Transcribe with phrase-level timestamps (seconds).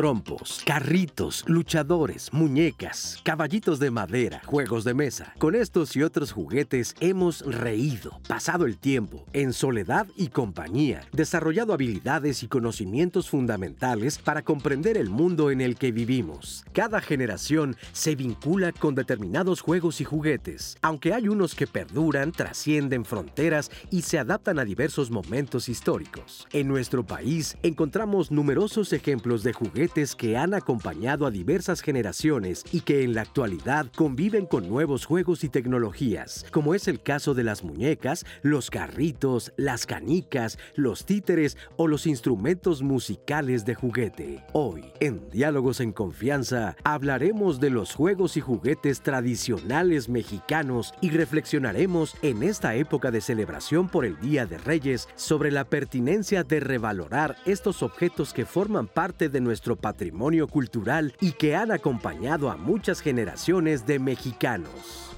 [0.00, 5.34] Trompos, carritos, luchadores, muñecas, caballitos de madera, juegos de mesa.
[5.36, 11.74] Con estos y otros juguetes hemos reído, pasado el tiempo, en soledad y compañía, desarrollado
[11.74, 16.64] habilidades y conocimientos fundamentales para comprender el mundo en el que vivimos.
[16.72, 23.04] Cada generación se vincula con determinados juegos y juguetes, aunque hay unos que perduran, trascienden
[23.04, 26.48] fronteras y se adaptan a diversos momentos históricos.
[26.54, 32.82] En nuestro país encontramos numerosos ejemplos de juguetes que han acompañado a diversas generaciones y
[32.82, 37.42] que en la actualidad conviven con nuevos juegos y tecnologías, como es el caso de
[37.42, 44.44] las muñecas, los carritos, las canicas, los títeres o los instrumentos musicales de juguete.
[44.52, 52.14] Hoy, en Diálogos en Confianza, hablaremos de los juegos y juguetes tradicionales mexicanos y reflexionaremos
[52.22, 57.36] en esta época de celebración por el Día de Reyes sobre la pertinencia de revalorar
[57.44, 63.00] estos objetos que forman parte de nuestro patrimonio cultural y que han acompañado a muchas
[63.00, 65.10] generaciones de mexicanos.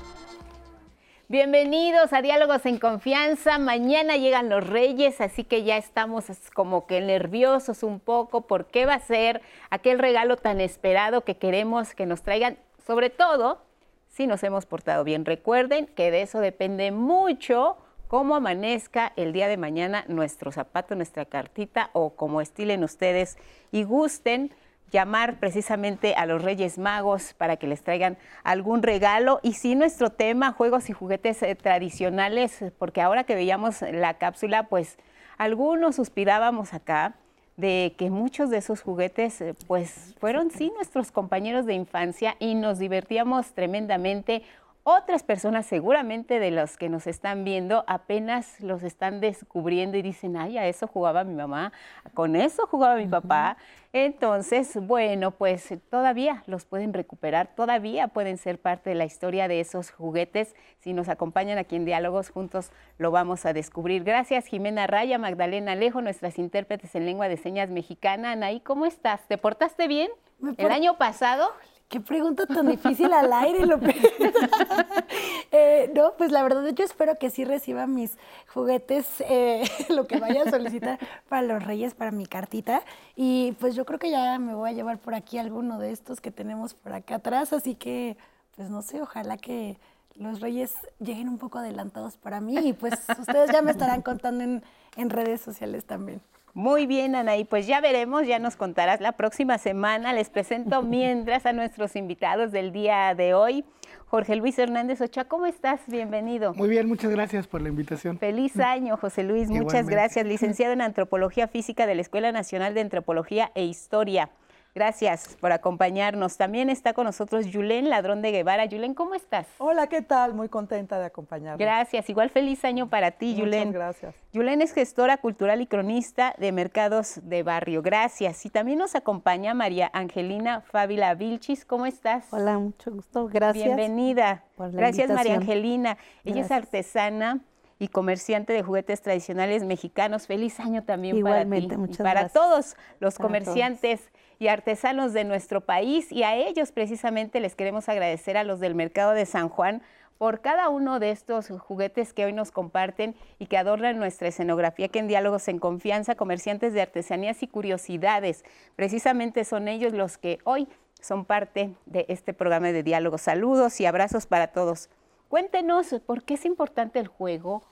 [1.29, 3.59] Bienvenidos a Diálogos en Confianza.
[3.59, 8.85] Mañana llegan los Reyes, así que ya estamos como que nerviosos un poco por qué
[8.85, 9.41] va a ser
[9.71, 13.63] aquel regalo tan esperado que queremos que nos traigan, sobre todo
[14.09, 15.25] si nos hemos portado bien.
[15.25, 17.79] Recuerden que de eso depende mucho
[18.13, 23.39] cómo amanezca el día de mañana nuestro zapato, nuestra cartita o como estilen ustedes
[23.71, 24.53] y gusten
[24.91, 29.41] llamar precisamente a los Reyes Magos para que les traigan algún regalo.
[29.43, 34.65] Y sí, nuestro tema, juegos y juguetes eh, tradicionales, porque ahora que veíamos la cápsula,
[34.65, 34.99] pues
[35.39, 37.15] algunos suspirábamos acá
[37.56, 42.56] de que muchos de esos juguetes eh, pues fueron sí nuestros compañeros de infancia y
[42.56, 44.43] nos divertíamos tremendamente
[44.84, 50.37] otras personas, seguramente de los que nos están viendo, apenas los están descubriendo y dicen,
[50.37, 51.72] ay, a eso jugaba mi mamá,
[52.15, 53.56] con eso jugaba mi papá.
[53.92, 59.60] Entonces, bueno, pues todavía los pueden recuperar, todavía pueden ser parte de la historia de
[59.60, 60.56] esos juguetes.
[60.81, 64.03] Si nos acompañan aquí en Diálogos, juntos lo vamos a descubrir.
[64.03, 68.32] Gracias, Jimena Raya, Magdalena Alejo, nuestras intérpretes en lengua de señas mexicana.
[68.32, 69.21] Anaí, ¿cómo estás?
[69.28, 70.10] ¿Te portaste bien?
[70.56, 71.53] ¿El año pasado?
[71.92, 73.94] Qué pregunta tan difícil al aire, López.
[75.53, 78.16] eh, no, pues la verdad yo espero que sí reciba mis
[78.48, 80.98] juguetes, eh, lo que vaya a solicitar
[81.28, 82.80] para los reyes, para mi cartita.
[83.14, 86.22] Y pues yo creo que ya me voy a llevar por aquí alguno de estos
[86.22, 87.53] que tenemos por acá atrás.
[87.53, 88.16] Así que,
[88.56, 89.76] pues no sé, ojalá que
[90.14, 92.56] los reyes lleguen un poco adelantados para mí.
[92.56, 94.62] Y pues ustedes ya me estarán contando en,
[94.97, 96.22] en redes sociales también.
[96.55, 100.13] Muy bien, Anaí, pues ya veremos, ya nos contarás la próxima semana.
[100.13, 103.65] Les presento mientras a nuestros invitados del día de hoy.
[104.07, 105.81] Jorge Luis Hernández Ochoa, ¿cómo estás?
[105.87, 106.53] Bienvenido.
[106.53, 108.19] Muy bien, muchas gracias por la invitación.
[108.19, 110.27] Feliz año, José Luis, muchas gracias.
[110.33, 114.29] Licenciado en Antropología Física de la Escuela Nacional de Antropología e Historia.
[114.75, 116.38] Gracias por acompañarnos.
[116.38, 118.65] También está con nosotros Yulén Ladrón de Guevara.
[118.65, 119.47] Yulén, ¿cómo estás?
[119.59, 120.33] Hola, ¿qué tal?
[120.33, 121.59] Muy contenta de acompañarnos.
[121.59, 122.09] Gracias.
[122.09, 123.69] Igual feliz año para ti, Yulén.
[123.69, 124.15] Muchas gracias.
[124.33, 127.83] Yulén es gestora cultural y cronista de mercados de barrio.
[127.83, 128.47] Gracias.
[128.47, 131.66] Y también nos acompaña María Angelina Fábila Vilchis.
[131.66, 132.33] ¿Cómo estás?
[132.33, 133.28] Hola, mucho gusto.
[133.28, 133.66] Gracias.
[133.66, 134.44] Bienvenida.
[134.56, 135.99] Gracias, María Angelina.
[136.25, 137.41] Ella es artesana
[137.78, 140.27] y comerciante de juguetes tradicionales mexicanos.
[140.27, 141.81] Feliz año también Igualmente, para ti.
[141.81, 142.33] Muchas y para gracias.
[142.33, 144.10] todos los Para comerciantes
[144.42, 146.10] y artesanos de nuestro país.
[146.10, 149.82] Y a ellos precisamente les queremos agradecer a los del Mercado de San Juan
[150.19, 154.88] por cada uno de estos juguetes que hoy nos comparten y que adornan nuestra escenografía,
[154.88, 158.44] que en Diálogos en Confianza, comerciantes de artesanías y curiosidades,
[158.75, 160.66] precisamente son ellos los que hoy
[161.00, 163.22] son parte de este programa de diálogos.
[163.22, 164.91] Saludos y abrazos para todos.
[165.28, 167.62] Cuéntenos por qué es importante el juego,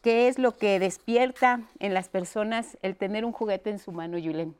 [0.00, 4.16] qué es lo que despierta en las personas el tener un juguete en su mano,
[4.16, 4.56] Yulen.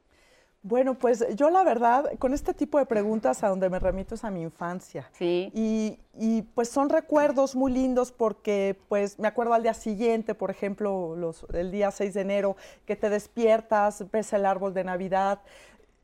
[0.67, 4.25] Bueno, pues yo la verdad, con este tipo de preguntas a donde me remito es
[4.25, 5.11] a mi infancia.
[5.13, 5.53] Sí.
[5.53, 10.51] Y, y, pues son recuerdos muy lindos porque pues me acuerdo al día siguiente, por
[10.51, 12.57] ejemplo, los, el día 6 de enero,
[12.87, 15.41] que te despiertas, ves el árbol de Navidad,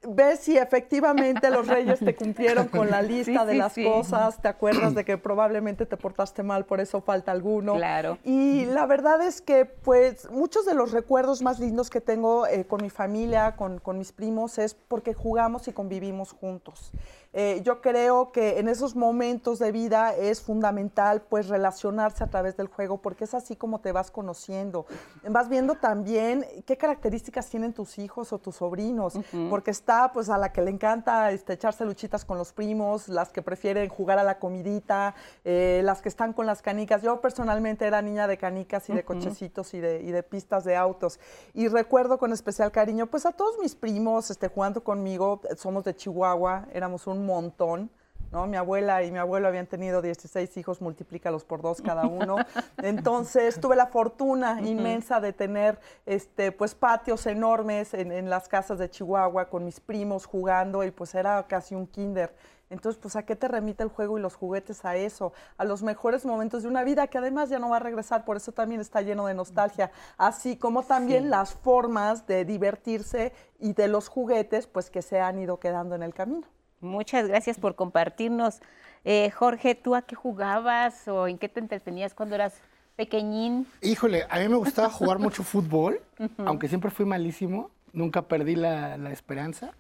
[0.09, 3.85] ves si efectivamente los reyes te cumplieron con la lista Sí, de sí, las sí.
[3.85, 7.75] cosas, te acuerdas de que probablemente te portaste mal, por eso falta alguno.
[7.75, 8.19] Claro.
[8.25, 12.65] Y la verdad es que, pues, muchos de los recuerdos más lindos que tengo eh,
[12.65, 16.93] con mi familia, con, con mis primos, es porque jugamos y convivimos juntos.
[17.33, 22.57] Eh, yo creo que en esos momentos de vida es fundamental pues relacionarse a través
[22.57, 24.87] del juego porque es así como te vas conociendo.
[25.29, 29.15] Vas viendo también qué características tienen tus hijos o tus sobrinos,
[29.49, 33.31] porque está pues a la que le encanta este, echarse luchitas con los primos, las
[33.31, 37.03] que prefieren jugar a la comidita, eh, las que están con las canicas.
[37.03, 40.77] Yo personalmente era niña de canicas y de cochecitos y de, y de pistas de
[40.77, 41.21] autos.
[41.55, 45.95] Y recuerdo con especial cariño pues a todos mis primos este, jugando conmigo, somos de
[45.95, 47.91] Chihuahua, éramos un montón.
[48.33, 48.47] ¿no?
[48.47, 52.37] Mi abuela y mi abuelo habían tenido 16 hijos, multiplícalos por dos cada uno.
[52.83, 58.79] Entonces tuve la fortuna inmensa de tener este, pues, patios enormes en, en, las casas
[58.79, 62.33] de Chihuahua con mis primos jugando y pues era casi un kinder.
[62.71, 65.33] Entonces, pues, ¿a qué te remite el juego y los juguetes a eso?
[65.59, 68.37] A los mejores momentos de una vida que además ya no va a regresar, por
[68.37, 71.29] eso también está lleno de nostalgia, así como también sí.
[71.31, 76.05] las formas de divertirse y de los juguetes, pues, que se han ido quedando en
[76.05, 76.47] el camino.
[76.81, 78.61] Muchas gracias por compartirnos.
[79.05, 82.55] Eh, Jorge, ¿tú a qué jugabas o en qué te entretenías cuando eras
[82.97, 83.67] pequeñín?
[83.83, 86.45] Híjole, a mí me gustaba jugar mucho fútbol, uh -huh.
[86.47, 89.73] aunque siempre fui malísimo, nunca perdí la, la esperanza.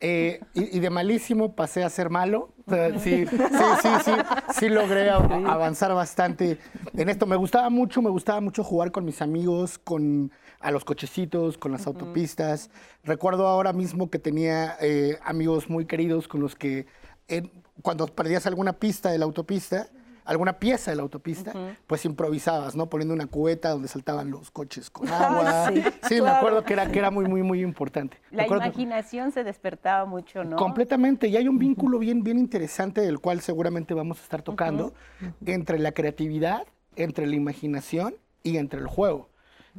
[0.00, 2.50] Eh, y, y, de malísimo pasé a ser malo.
[2.66, 4.10] O sea, sí, sí, sí, sí,
[4.58, 6.58] sí, logré avanzar bastante
[6.94, 7.26] en esto.
[7.26, 10.30] Me gustaba mucho, me gustaba mucho jugar con mis amigos, con
[10.60, 12.70] a los cochecitos, con las autopistas.
[13.02, 16.86] Recuerdo ahora mismo que tenía eh, amigos muy queridos con los que
[17.28, 17.50] eh,
[17.82, 19.88] cuando perdías alguna pista de la autopista,
[20.24, 21.76] alguna pieza de la autopista, uh -huh.
[21.86, 22.88] pues improvisabas, ¿no?
[22.88, 25.68] Poniendo una cubeta donde saltaban los coches con agua.
[25.68, 26.24] sí, sí claro.
[26.24, 28.18] me acuerdo que era, que era muy, muy, muy importante.
[28.30, 30.56] La imaginación se despertaba mucho, ¿no?
[30.56, 34.86] Completamente, y hay un vínculo bien, bien interesante del cual seguramente vamos a estar tocando,
[34.86, 35.32] uh -huh.
[35.46, 36.66] entre la creatividad,
[36.96, 39.28] entre la imaginación y entre el juego.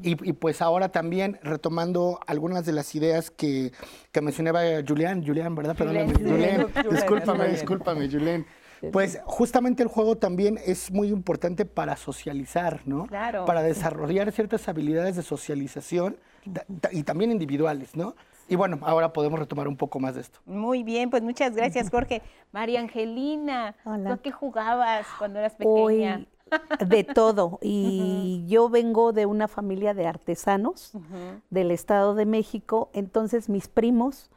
[0.03, 3.71] Y, y, pues ahora también retomando algunas de las ideas que,
[4.11, 5.73] que mencionaba Julián, Julián, ¿verdad?
[5.73, 8.45] Perdóname, Julián, discúlpame, discúlpame, Julián.
[8.91, 13.07] Pues justamente el juego también es muy importante para socializar, ¿no?
[13.07, 13.45] Claro.
[13.45, 16.17] Para desarrollar ciertas habilidades de socialización
[16.91, 18.15] y también individuales, ¿no?
[18.47, 20.39] Y bueno, ahora podemos retomar un poco más de esto.
[20.45, 22.21] Muy bien, pues muchas gracias, Jorge.
[22.51, 24.09] María Angelina, Hola.
[24.09, 26.17] ¿tú a qué jugabas cuando eras pequeña?
[26.17, 26.27] Hoy,
[26.85, 27.57] de todo.
[27.63, 28.47] Y uh -huh.
[28.47, 31.41] yo vengo de una familia de artesanos uh -huh.
[31.49, 34.29] del Estado de México, entonces mis primos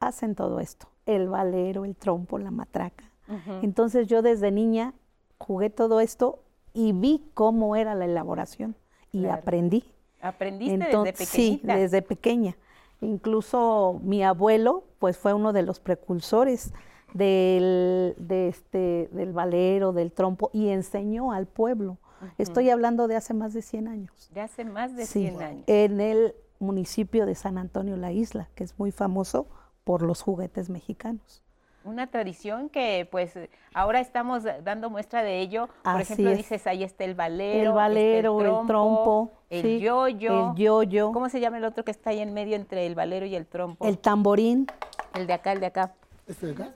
[0.00, 3.04] hacen todo esto el valero, el trompo, la matraca.
[3.28, 3.60] Uh -huh.
[3.62, 4.94] Entonces yo desde niña
[5.38, 6.40] jugué todo esto
[6.72, 8.76] y vi cómo era la elaboración
[9.10, 9.40] y claro.
[9.40, 9.84] aprendí.
[10.20, 11.74] ¿Aprendiste Entonces, desde pequeñita?
[11.74, 12.56] Sí, desde pequeña.
[13.00, 16.72] Incluso mi abuelo, pues fue uno de los precursores
[17.12, 21.98] del, de este, del valero, del trompo, y enseñó al pueblo.
[22.20, 22.32] Uh -huh.
[22.38, 24.30] Estoy hablando de hace más de 100 años.
[24.32, 25.64] De hace más de sí, 100 años.
[25.66, 29.48] En el municipio de San Antonio La Isla, que es muy famoso
[29.84, 31.42] por los juguetes mexicanos.
[31.84, 33.32] Una tradición que pues
[33.74, 35.68] ahora estamos dando muestra de ello.
[35.82, 36.36] Por Así ejemplo, es.
[36.38, 40.50] dices, ahí está el valero, el, valero, el, trompo, el trompo, el sí, yoyo.
[40.50, 41.12] El yoyo.
[41.12, 43.46] ¿Cómo se llama el otro que está ahí en medio entre el valero y el
[43.46, 43.84] trompo?
[43.84, 44.68] El tamborín.
[45.14, 45.94] El de acá, el de acá.
[46.28, 46.72] ¿Este de acá?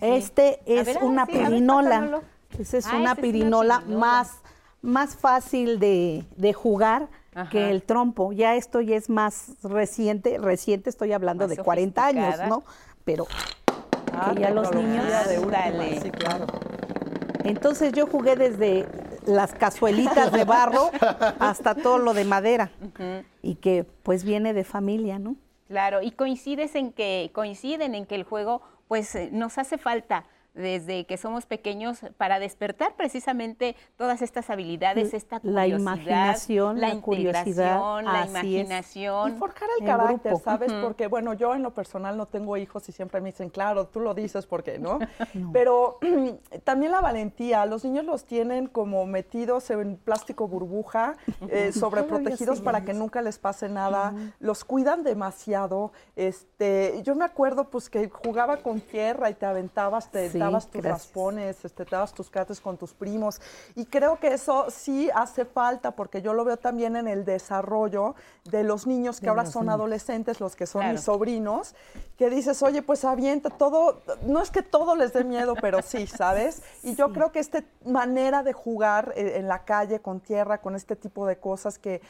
[0.00, 0.72] Este sí.
[0.74, 2.20] es ver, una sí, pirinola.
[2.58, 4.42] Esa es ah, una pirinola, es una pirinola más,
[4.82, 7.50] más fácil de, de jugar Ajá.
[7.50, 8.32] que el trompo.
[8.32, 12.64] Ya esto ya es más reciente, reciente estoy hablando más de 40 años, ¿no?
[13.04, 13.26] Pero
[14.12, 15.06] ah, que ya los niños...
[15.28, 16.46] De última, sí, claro.
[17.44, 18.86] Entonces yo jugué desde
[19.26, 20.90] las cazuelitas de barro
[21.38, 23.24] hasta todo lo de madera uh -huh.
[23.42, 25.36] y que pues viene de familia, ¿no?
[25.68, 30.26] Claro, y coincides en que coinciden en que el juego pues eh, nos hace falta
[30.54, 36.94] desde que somos pequeños para despertar precisamente todas estas habilidades, esta curiosidad, la imaginación, la,
[36.94, 39.28] la curiosidad, la imaginación.
[39.28, 39.34] Es.
[39.34, 40.44] Y forjar el, el carácter, grupo.
[40.44, 40.70] ¿sabes?
[40.70, 40.82] Uh -huh.
[40.82, 44.00] Porque, bueno, yo en lo personal no tengo hijos y siempre me dicen, claro, tú
[44.00, 44.98] lo dices porque, ¿no?
[45.34, 45.52] no.
[45.52, 45.98] Pero
[46.64, 51.16] también la valentía, los niños los tienen como metidos en plástico burbuja,
[51.48, 54.32] eh, sobreprotegidos para que nunca les pase nada, uh -huh.
[54.40, 55.92] los cuidan demasiado.
[56.14, 60.66] Este, yo me acuerdo pues que jugaba con tierra y te aventabas, te sí dabas
[60.66, 61.06] tus gracias.
[61.06, 63.40] raspones, este, te dabas tus cates con tus primos.
[63.74, 68.14] Y creo que eso sí hace falta, porque yo lo veo también en el desarrollo
[68.44, 69.74] de los niños que de ahora son niños.
[69.74, 70.94] adolescentes, los que son claro.
[70.94, 71.74] mis sobrinos,
[72.16, 76.06] que dices, oye, pues avienta todo, no es que todo les dé miedo, pero sí,
[76.06, 76.62] ¿sabes?
[76.82, 76.96] Y sí.
[76.96, 80.96] yo creo que esta manera de jugar eh, en la calle con tierra, con este
[80.96, 82.00] tipo de cosas que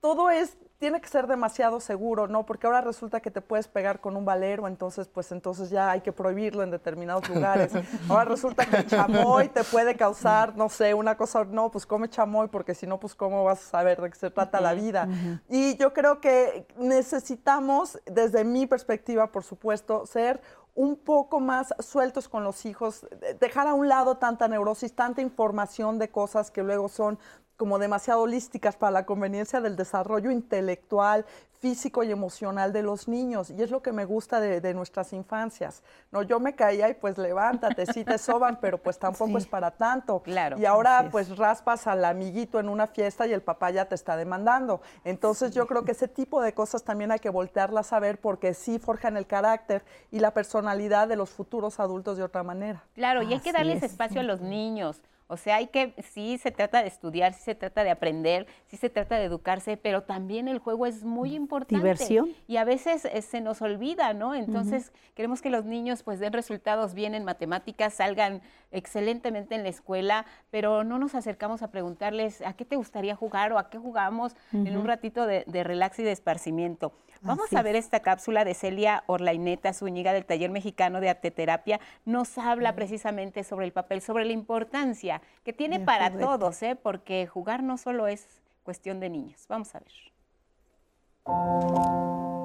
[0.00, 2.46] todo es tiene que ser demasiado seguro, ¿no?
[2.46, 6.02] Porque ahora resulta que te puedes pegar con un valero, entonces pues entonces ya hay
[6.02, 7.72] que prohibirlo en determinados lugares.
[8.08, 12.08] Ahora resulta que el chamoy te puede causar, no sé, una cosa, no, pues come
[12.08, 15.08] chamoy porque si no, pues cómo vas a saber de qué se trata la vida.
[15.48, 20.40] Y yo creo que necesitamos, desde mi perspectiva, por supuesto, ser
[20.76, 23.04] un poco más sueltos con los hijos,
[23.40, 27.18] dejar a un lado tanta neurosis, tanta información de cosas que luego son
[27.58, 31.26] como demasiado holísticas para la conveniencia del desarrollo intelectual,
[31.58, 33.50] físico y emocional de los niños.
[33.50, 35.82] Y es lo que me gusta de, nuestras infancias.
[36.12, 39.72] No, yo me caía y pues levántate, sí te soban, pero pues tampoco es para
[39.72, 40.20] tanto.
[40.20, 40.56] Claro.
[40.56, 44.16] Y ahora pues raspas al amiguito en una fiesta y el papá ya te está
[44.16, 44.80] demandando.
[45.02, 48.54] Entonces yo creo que ese tipo de cosas también hay que voltearlas a ver porque
[48.54, 52.84] sí forjan el carácter y la personalidad de los futuros adultos de otra manera.
[52.94, 55.02] Claro, y hay que darles espacio a los niños.
[55.28, 58.78] O sea, hay que, sí se trata de estudiar, sí se trata de aprender, sí
[58.78, 61.76] se trata de educarse, pero también el juego es muy importante.
[61.76, 62.32] Diversión.
[62.46, 64.34] Y a veces eh, se nos olvida, ¿no?
[64.34, 69.68] Entonces, queremos que los niños pues den resultados bien en matemáticas, salgan excelentemente en la
[69.68, 73.76] escuela, pero no nos acercamos a preguntarles a qué te gustaría jugar o a qué
[73.78, 76.92] jugamos en un ratito de, de relax y de esparcimiento.
[77.20, 81.80] Vamos a ver esta cápsula de Celia Orlaineta, Zúñiga del Taller Mexicano de Arteterapia.
[82.04, 86.76] Nos habla precisamente sobre el papel, sobre la importancia que tiene para todos, ¿eh?
[86.80, 88.26] porque jugar no solo es
[88.62, 89.46] cuestión de niños.
[89.48, 89.92] Vamos a ver.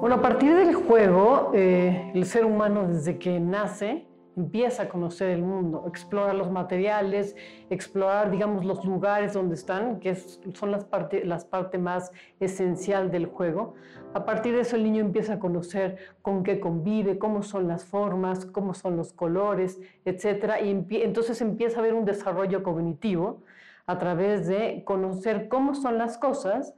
[0.00, 5.30] Bueno, a partir del juego, eh, el ser humano desde que nace empieza a conocer
[5.30, 7.36] el mundo, explora los materiales,
[7.70, 13.26] explorar, digamos, los lugares donde están, que son las partes las parte más esencial del
[13.26, 13.74] juego.
[14.12, 17.84] A partir de eso el niño empieza a conocer con qué convive, cómo son las
[17.84, 20.54] formas, cómo son los colores, etc.
[20.62, 23.42] Y entonces empieza a haber un desarrollo cognitivo
[23.86, 26.74] a través de conocer cómo son las cosas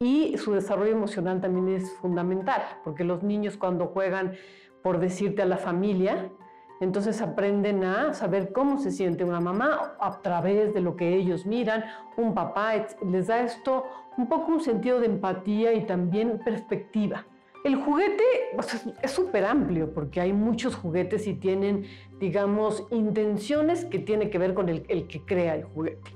[0.00, 4.34] y su desarrollo emocional también es fundamental, porque los niños cuando juegan,
[4.82, 6.30] por decirte a la familia,
[6.80, 11.44] entonces aprenden a saber cómo se siente una mamá a través de lo que ellos
[11.46, 11.84] miran,
[12.16, 12.72] un papá,
[13.10, 13.84] les da esto
[14.16, 17.24] un poco un sentido de empatía y también perspectiva.
[17.64, 18.22] El juguete
[19.02, 21.86] es súper amplio porque hay muchos juguetes y tienen,
[22.20, 26.10] digamos, intenciones que tienen que ver con el, que crea el juguete.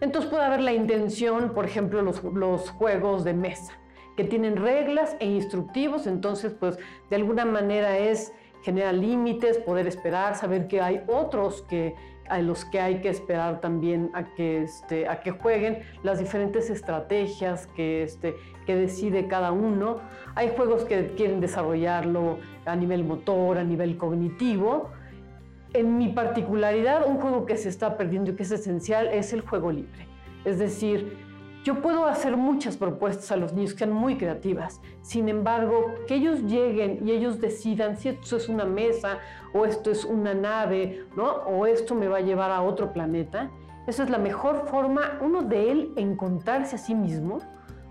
[0.00, 3.72] Entonces puede haber la intención, por ejemplo, los, los juegos de mesa,
[4.16, 6.78] que tienen reglas e instructivos, entonces pues
[7.10, 8.32] de alguna manera es
[8.62, 11.94] genera límites, poder esperar, saber que hay otros que
[12.28, 16.70] a los que hay que esperar también a que, este, a que jueguen las diferentes
[16.70, 18.34] estrategias que, este,
[18.66, 20.00] que decide cada uno.
[20.34, 24.90] Hay juegos que quieren desarrollarlo a nivel motor, a nivel cognitivo.
[25.72, 29.42] En mi particularidad, un juego que se está perdiendo y que es esencial es el
[29.42, 30.06] juego libre.
[30.44, 31.25] Es decir,
[31.66, 34.80] yo puedo hacer muchas propuestas a los niños que sean muy creativas.
[35.02, 39.18] Sin embargo, que ellos lleguen y ellos decidan si esto es una mesa
[39.52, 41.24] o esto es una nave, ¿no?
[41.24, 43.50] O esto me va a llevar a otro planeta.
[43.88, 47.38] Esa es la mejor forma, uno de él, encontrarse a sí mismo,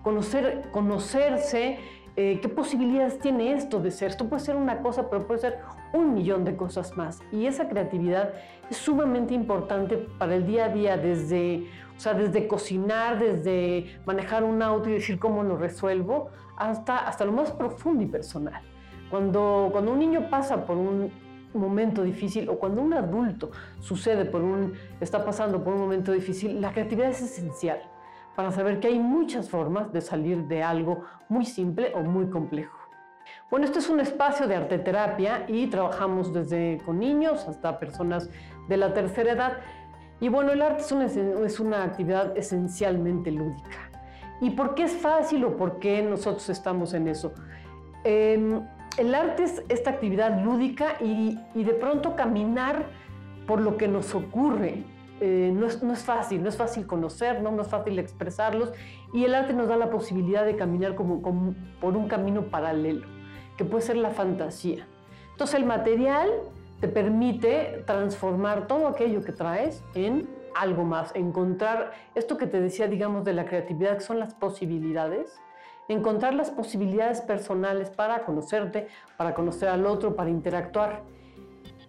[0.03, 1.77] conocer, conocerse,
[2.17, 4.11] eh, qué posibilidades tiene esto de ser.
[4.11, 5.59] Esto puede ser una cosa, pero puede ser
[5.91, 7.19] un millón de cosas más.
[7.31, 8.33] Y esa creatividad
[8.69, 14.45] es sumamente importante para el día a día, desde, o sea, desde cocinar, desde manejar
[14.45, 18.61] un auto y decir cómo lo resuelvo, hasta, hasta lo más profundo y personal.
[19.09, 21.11] Cuando, cuando un niño pasa por un
[21.53, 26.61] momento difícil o cuando un adulto sucede por un, está pasando por un momento difícil,
[26.61, 27.79] la creatividad es esencial
[28.35, 32.77] para saber que hay muchas formas de salir de algo muy simple o muy complejo.
[33.49, 38.29] Bueno, este es un espacio de arteterapia y trabajamos desde con niños hasta personas
[38.67, 39.57] de la tercera edad.
[40.19, 40.83] Y bueno, el arte
[41.45, 43.89] es una, actividad esencialmente lúdica.
[44.41, 47.33] ¿Y por qué es fácil o por qué nosotros estamos en eso?
[48.03, 48.61] Em,
[48.97, 52.85] el arte es esta actividad lúdica y de pronto caminar
[53.47, 54.83] por lo que nos ocurre,
[55.21, 58.73] eh, no, es, fácil, no es fácil conocernos, no es fácil expresarlos
[59.13, 61.21] y el arte nos da la posibilidad de caminar como,
[61.79, 63.07] por un camino paralelo,
[63.55, 64.87] que puede ser la fantasía.
[65.31, 66.29] Entonces el material
[66.81, 72.87] te permite transformar todo aquello que traes en algo más, encontrar esto que te decía,
[72.87, 75.39] digamos, de la creatividad, que son las posibilidades,
[75.87, 81.03] encontrar las posibilidades personales para conocerte, para conocer al otro, para interactuar.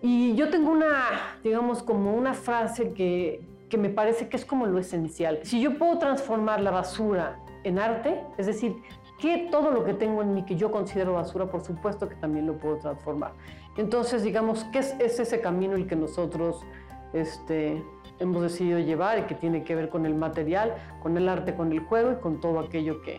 [0.09, 4.65] Y yo tengo una, digamos, como una frase que, que me parece que es como
[4.65, 5.41] lo esencial.
[5.43, 8.77] Si yo puedo transformar la basura en arte, es decir,
[9.19, 12.47] que todo lo que tengo en mí que yo considero basura, por supuesto que también
[12.47, 13.33] lo puedo transformar.
[13.77, 16.65] Entonces, digamos, ¿qué es, es ese camino el que nosotros
[17.13, 17.83] este,
[18.21, 21.73] hemos decidido llevar y que tiene que ver con el material, con el arte, con
[21.73, 23.19] el juego y con todo aquello que,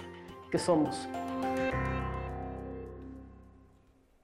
[0.50, 1.10] que somos.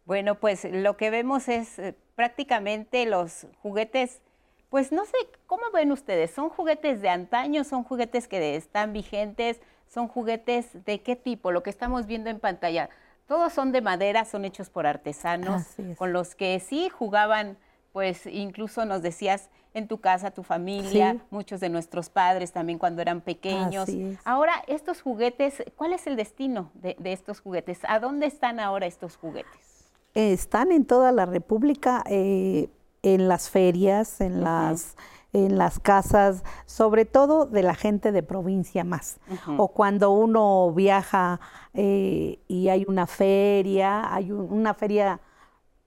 [0.06, 4.22] Bueno, pues lo que vemos es eh, prácticamente los juguetes,
[4.70, 5.16] pues no sé,
[5.48, 6.32] ¿cómo ven ustedes?
[6.32, 7.64] ¿Son juguetes de antaño?
[7.64, 9.62] ¿Son juguetes que están vigentes?
[9.88, 11.52] ¿Son juguetes de qué tipo?
[11.52, 12.90] Lo que estamos viendo en pantalla.
[13.28, 15.64] Todos son de madera, son hechos por artesanos,
[15.98, 17.58] con los que sí jugaban,
[17.94, 21.22] pues incluso nos decías en tu casa, tu familia, Sí.
[21.30, 23.88] muchos de nuestros padres también cuando eran pequeños.
[24.26, 27.80] Ahora, estos juguetes, ¿cuál es el destino de, de estos juguetes?
[27.88, 29.73] ¿A dónde están ahora estos juguetes?
[30.14, 32.70] Están en toda la República, eh,
[33.02, 34.96] en las ferias, en, las,
[35.34, 39.18] en las casas, sobre todo de la gente de provincia más.
[39.58, 41.40] O cuando uno viaja
[41.74, 45.20] eh, y hay una feria, hay un- una feria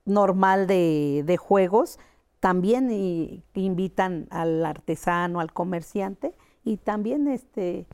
[0.04, 1.98] normal de, de juegos,
[2.40, 7.86] también y- invitan al artesano, al comerciante, y también este,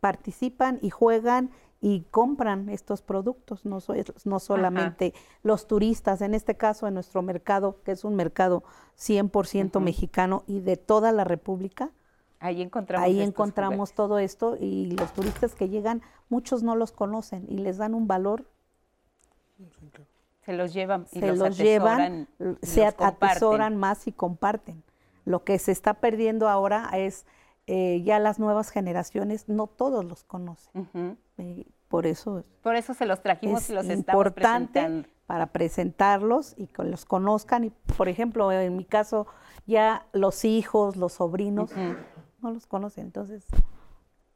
[0.00, 1.50] participan y juegan
[1.84, 5.12] y compran estos productos, no, so- no solamente
[5.42, 8.62] los turistas, en este caso en nuestro mercado, que es un mercado
[8.96, 11.90] 100% mexicano y de toda la República,
[12.38, 13.04] Ahí encontramos.
[13.04, 13.94] ahí encontramos juguetes.
[13.96, 18.06] todo esto y los turistas que llegan, muchos no los conocen y les dan un
[18.06, 18.44] valor,
[20.44, 22.28] Se los llevan y se los, los, llevan,
[22.62, 24.82] y se los atesoran más y comparten.
[25.24, 27.26] Lo que se está perdiendo ahora es
[27.74, 31.16] eh, ya las nuevas generaciones, no todos los conocen.
[31.38, 35.08] Eh, por eso Por eso se los trajimos es y los estamos importante presentando.
[35.26, 37.64] para presentarlos y que los conozcan.
[37.64, 39.26] Y, por ejemplo, en mi caso,
[39.66, 41.70] ya los hijos, los sobrinos,
[42.42, 43.06] no los conocen.
[43.06, 43.46] Entonces,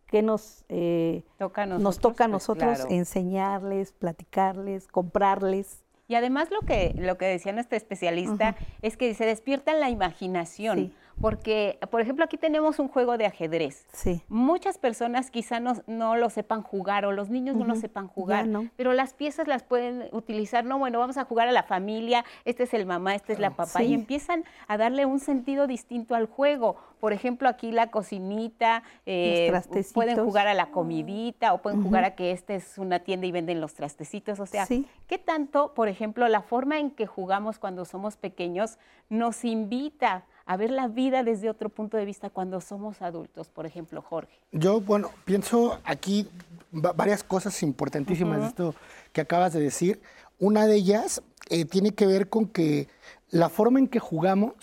[0.06, 2.90] ¿qué nos, eh, Toca a nos nosotros, toca a pues, nosotros claro.
[2.90, 5.84] enseñarles, platicarles, comprarles?
[6.08, 10.78] Y además lo que, lo que decía nuestra especialista es que se despiertan la imaginación.
[10.78, 10.94] Sí.
[11.20, 13.86] Porque, por ejemplo, aquí tenemos un juego de ajedrez.
[13.92, 14.22] Sí.
[14.28, 18.46] Muchas personas quizá no, no lo sepan jugar o los niños no lo sepan jugar,
[18.46, 18.68] no.
[18.76, 22.64] pero las piezas las pueden utilizar, no, bueno, vamos a jugar a la familia, este
[22.64, 26.26] es el mamá, este es la papá, y empiezan a darle un sentido distinto al
[26.26, 26.76] juego.
[27.00, 29.52] Por ejemplo, aquí la cocinita, eh,
[29.94, 33.32] pueden jugar a la comidita o pueden jugar a que esta es una tienda y
[33.32, 34.86] venden los trastecitos, o sea, Sí.
[35.06, 40.56] ¿qué tanto, por ejemplo, la forma en que jugamos cuando somos pequeños nos invita a
[40.56, 43.48] ver la vida desde otro punto de vista cuando somos adultos?
[43.48, 44.38] Por ejemplo, Jorge.
[44.52, 46.28] Yo, bueno, pienso aquí
[46.72, 48.74] va- varias cosas importantísimas de esto
[49.12, 50.00] que acabas de decir.
[50.38, 52.88] Una de ellas eh, tiene que ver con que
[53.30, 54.54] la forma en que jugamos,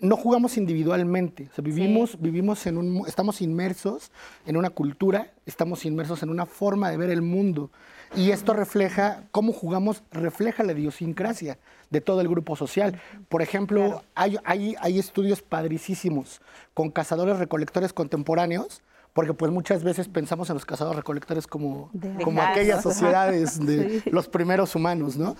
[0.00, 1.48] no jugamos individualmente.
[1.50, 4.10] O sea, vivimos, vivimos en un, estamos inmersos
[4.46, 7.70] en una cultura, estamos inmersos en una forma de ver el mundo.
[8.14, 11.58] Y esto refleja, cómo jugamos, refleja la idiosincrasia
[11.90, 13.00] de todo el grupo social.
[13.28, 16.40] Por ejemplo, hay, hay, hay estudios padricísimos
[16.74, 22.22] con cazadores recolectores contemporáneos, porque pues muchas veces pensamos en los cazadores recolectores como, De
[22.22, 25.36] como aquellas sociedades de los primeros humanos, ¿no?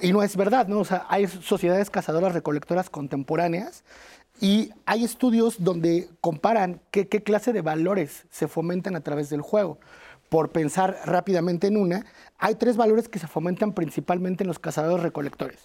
[0.00, 0.78] Y no es verdad, ¿no?
[0.78, 3.82] O sea, hay sociedades cazadoras recolectoras contemporáneas
[4.40, 9.40] y hay estudios donde comparan qué, qué clase de valores se fomentan a través del
[9.40, 9.78] juego.
[10.30, 12.06] Por pensar rápidamente en una,
[12.38, 15.58] hay tres valores que se fomentan principalmente en los cazadores recolectores,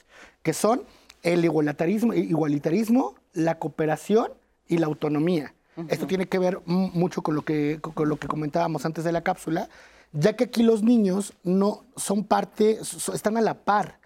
[0.44, 0.82] que son
[1.24, 4.34] el igualitarismo, igualitarismo la cooperación
[4.68, 5.54] y la autonomía.
[5.90, 9.22] Esto tiene que ver mucho con lo, que, con lo que comentábamos antes de la
[9.22, 9.70] cápsula,
[10.14, 12.80] ya que aquí los niños no son parte,
[13.14, 14.00] están a la par.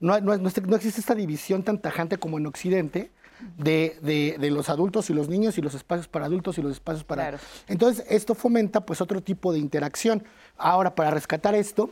[0.00, 3.10] No, no- no existe esta división tan tajante como en Occidente
[3.58, 6.72] de, de- de los adultos y los niños y los espacios para adultos y los
[6.72, 7.22] espacios para...
[7.22, 7.38] Claro.
[7.68, 10.24] Entonces, esto fomenta pues otro tipo de interacción.
[10.56, 11.90] Ahora, para rescatar esto,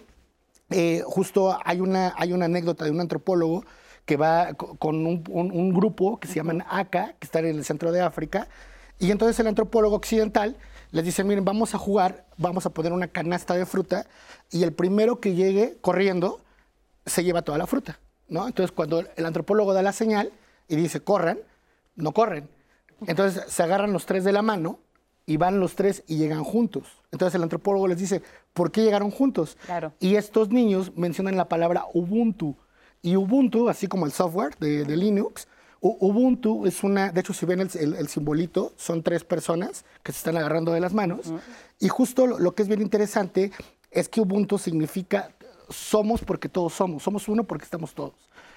[0.71, 3.65] eh, justo hay una, hay una anécdota de un antropólogo
[4.05, 7.57] que va co- con un, un- un grupo que se llaman ACA, que están en
[7.57, 8.49] el centro de África,
[8.99, 10.57] y entonces el antropólogo occidental
[10.93, 14.07] les dice, miren, vamos a jugar, vamos a poner una canasta de fruta,
[14.51, 16.41] y el primero que llegue corriendo
[17.07, 18.47] se lleva toda la fruta, ¿no?
[18.47, 20.33] Entonces, cuando el antropólogo da la señal
[20.71, 21.39] y dice, corran,
[21.97, 22.49] no corren.
[23.07, 24.79] Entonces, se agarran los tres de la mano
[25.27, 26.87] y van los tres y llegan juntos.
[27.13, 29.57] Entonces, el antropólogo les dice, ¿por qué llegaron juntos?
[29.67, 29.93] Claro.
[30.01, 32.57] Y estos niños mencionan la palabra Ubuntu.
[33.03, 35.49] Y Ubuntu, así como el software de, de Linux,
[35.81, 39.85] U- Ubuntu es una, de hecho si ven el, el- el simbolito, son tres personas
[40.03, 41.33] que se están agarrando de las manos.
[41.79, 43.51] Y justo lo, lo que es bien interesante
[43.91, 45.31] es que Ubuntu significa
[45.71, 48.13] somos porque todos somos, somos uno porque estamos todos.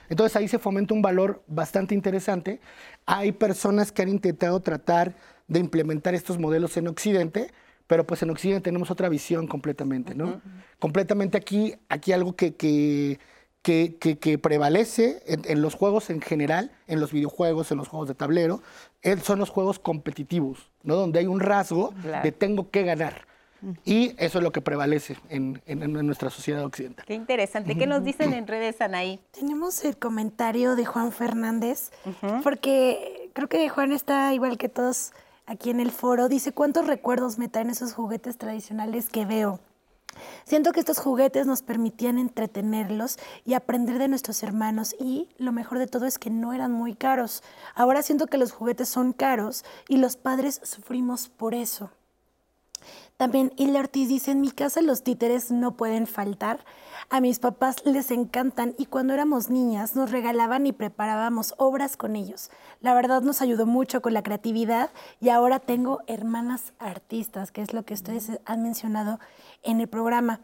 [0.09, 2.59] Entonces ahí se fomenta un valor bastante interesante.
[3.05, 5.15] Hay personas que han intentado tratar
[5.47, 7.51] de implementar estos modelos en Occidente,
[7.87, 10.41] pero pues en Occidente tenemos otra visión completamente, ¿no?
[10.79, 13.19] Completamente aquí, aquí algo que, que,
[13.61, 18.15] que, prevalece en, en los juegos en general, en los videojuegos, en los juegos de
[18.15, 18.61] tablero,
[19.21, 20.95] son los juegos competitivos, ¿no?
[20.95, 22.23] Donde hay un rasgo Claro.
[22.23, 23.27] de tengo que ganar.
[23.85, 25.61] Y eso es lo que prevalece en,
[26.05, 27.05] nuestra sociedad occidental.
[27.05, 27.77] Qué interesante.
[27.77, 29.19] ¿Qué nos dicen en redes, Anaí?
[29.31, 31.91] Tenemos el comentario de Juan Fernández,
[32.43, 35.13] porque creo que Juan está igual que todos
[35.45, 36.29] aquí en el foro.
[36.29, 39.59] Dice, ¿cuántos recuerdos me traen esos juguetes tradicionales que veo?
[40.45, 45.79] Siento que estos juguetes nos permitían entretenerlos y aprender de nuestros hermanos y lo mejor
[45.79, 47.41] de todo es que no eran muy caros.
[47.73, 51.89] Ahora siento que los juguetes son caros y los padres sufrimos por eso.
[53.23, 56.65] También Hilda Ortiz dice, en mi casa los títeres no pueden faltar.
[57.09, 62.17] A mis papás les encantan y cuando éramos niñas nos regalaban y preparábamos obras con
[62.17, 62.51] ellos.
[62.81, 64.89] La verdad nos ayudó mucho con la creatividad
[65.21, 69.21] y ahora tengo hermanas artistas, que es lo que ustedes han mencionado
[69.61, 70.41] en el programa.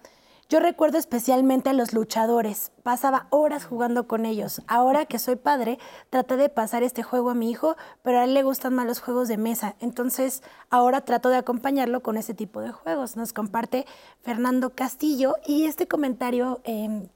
[0.51, 2.71] Yo recuerdo especialmente a los luchadores.
[2.81, 4.63] Pasaba horas jugando con ellos.
[4.65, 5.77] Ahora que soy padre,
[6.09, 8.99] traté de pasar este juego a mi hijo, pero a él le gustan más los
[8.99, 9.75] juegos de mesa.
[9.79, 13.15] Entonces, ahora trato de acompañarlo con ese tipo de juegos.
[13.15, 13.85] Nos comparte
[14.23, 17.09] Fernando Castillo y este comentario em,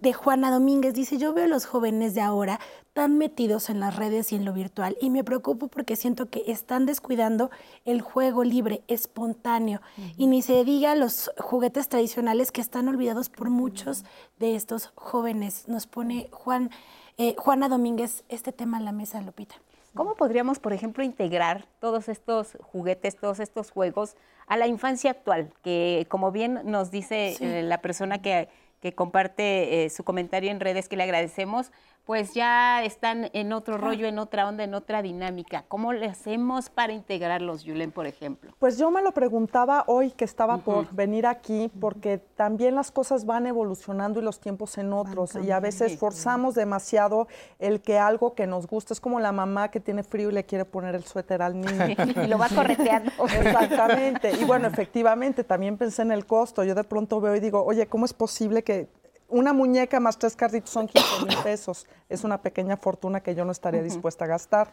[0.00, 2.60] de Juana Domínguez dice, yo veo a los jóvenes de ahora
[2.92, 6.44] tan metidos en las redes y en lo virtual y me preocupo porque siento que
[6.46, 7.50] están descuidando
[7.84, 9.80] el juego libre, espontáneo
[10.16, 14.04] y ni se diga los juguetes tradicionales que están olvidados por muchos
[14.38, 15.68] de estos jóvenes.
[15.68, 16.70] Nos pone Juan,
[17.18, 19.56] eh, Juana Domínguez este tema en la mesa, Lupita.
[19.94, 25.50] ¿Cómo podríamos, por ejemplo, integrar todos estos juguetes, todos estos juegos a la infancia actual?
[25.62, 28.48] Que como bien nos dice eh, la persona que
[28.80, 31.72] que comparte eh, su comentario en redes, que le agradecemos,
[32.08, 35.66] pues ya están en otro rollo, en otra onda, en otra dinámica.
[35.68, 38.50] ¿Cómo le hacemos para integrarlos, Julen, por ejemplo?
[38.58, 43.26] Pues yo me lo preguntaba hoy que estaba por venir aquí, porque también las cosas
[43.26, 48.32] van evolucionando y los tiempos en otros, y a veces forzamos demasiado el que algo
[48.32, 51.04] que nos gusta, es como la mamá que tiene frío y le quiere poner el
[51.04, 51.88] suéter al niño.
[52.24, 53.12] y lo va correteando.
[53.22, 54.32] Exactamente.
[54.40, 56.64] Y bueno, efectivamente, también pensé en el costo.
[56.64, 58.88] Yo de pronto veo y digo, oye, ¿cómo es posible que
[59.28, 61.86] una muñeca más tres carritos son 15 mil pesos.
[62.08, 64.72] Es una pequeña fortuna que yo no estaría dispuesta a gastar.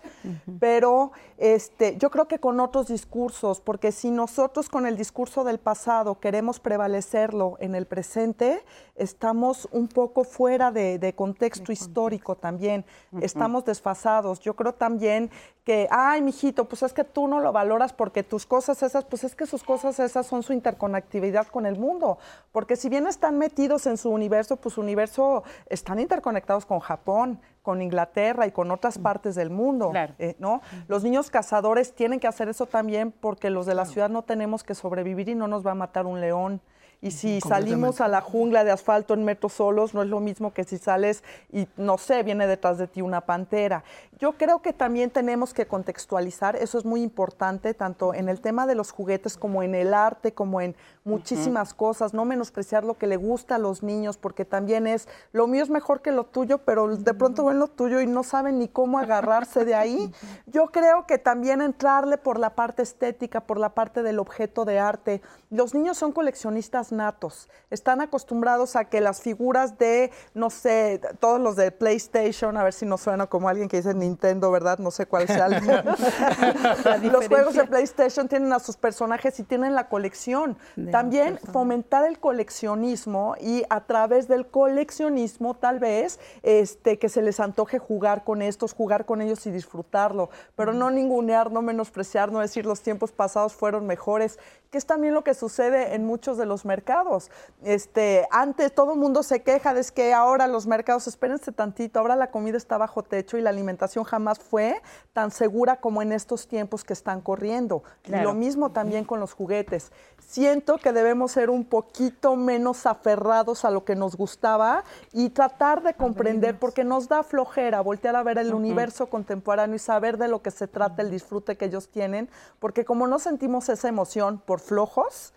[0.59, 5.59] Pero este, yo creo que con otros discursos, porque si nosotros con el discurso del
[5.59, 8.63] pasado queremos prevalecerlo en el presente,
[8.95, 12.85] estamos un poco fuera de, contexto histórico también.
[13.21, 14.39] Estamos desfasados.
[14.39, 15.29] Yo creo también
[15.65, 19.23] que, ay, mijito, pues es que tú no lo valoras porque tus cosas esas, pues
[19.23, 22.19] es que sus cosas esas son su interconectividad con el mundo.
[22.51, 27.24] Porque si bien están metidos en su universo, pues su universo están interconectados con Japón,
[27.61, 29.91] con Inglaterra y con otras partes del mundo.
[30.19, 30.61] Eh, ¿no?
[30.87, 34.63] Los niños cazadores tienen que hacer eso también porque los de la ciudad no tenemos
[34.63, 36.61] que sobrevivir y no nos va a matar un león.
[37.05, 40.55] Y si salimos a la jungla de asfalto en metros solos, no es lo mismo
[40.55, 43.83] que si sales y, no sé, viene detrás de ti una pantera.
[44.17, 48.65] Yo creo que también tenemos que contextualizar, eso es muy importante, tanto en el tema
[48.65, 53.05] de los juguetes como en el arte, como en muchísimas cosas, no menospreciar lo que
[53.05, 56.59] le gusta a los niños, porque también es, lo mío es mejor que lo tuyo,
[56.59, 60.11] pero de pronto ven lo tuyo y no saben ni cómo agarrarse de ahí.
[60.47, 64.79] Yo creo que también entrarle por la parte estética, por la parte del objeto de
[64.79, 65.21] arte.
[65.51, 71.39] Los niños son coleccionistas natos, están acostumbrados a que las figuras de, no sé, todos
[71.39, 74.79] los de PlayStation, a ver si no suena como alguien que dice Nintendo, ¿verdad?
[74.79, 75.55] No sé cuál sea el...
[77.11, 80.57] Los juegos de PlayStation tienen a sus personajes y tienen la colección.
[80.91, 87.39] También fomentar el coleccionismo y a través del coleccionismo tal vez este, que se les
[87.39, 92.39] antoje jugar con estos, jugar con ellos y disfrutarlo, pero no ningunear, no menospreciar, no
[92.39, 94.39] decir los tiempos pasados fueron mejores,
[94.75, 97.31] que es también lo que sucede en muchos de los mercados.
[97.63, 102.17] Este, antes todo el mundo se queja de que ahora los mercados, espérense tantito, ahora
[102.17, 104.81] la comida está bajo techo y la alimentación jamás fue
[105.13, 107.83] tan segura como en estos tiempos que están corriendo.
[108.03, 109.93] Y lo mismo también con los juguetes.
[110.17, 114.83] Siento que debemos ser un poquito menos aferrados a lo que nos gustaba
[115.13, 119.79] y tratar de comprender, porque nos da flojera voltear a ver el universo contemporáneo y
[119.79, 122.27] saber de lo que se trata el disfrute que ellos tienen,
[122.59, 125.33] porque como no sentimos esa emoción por flojos,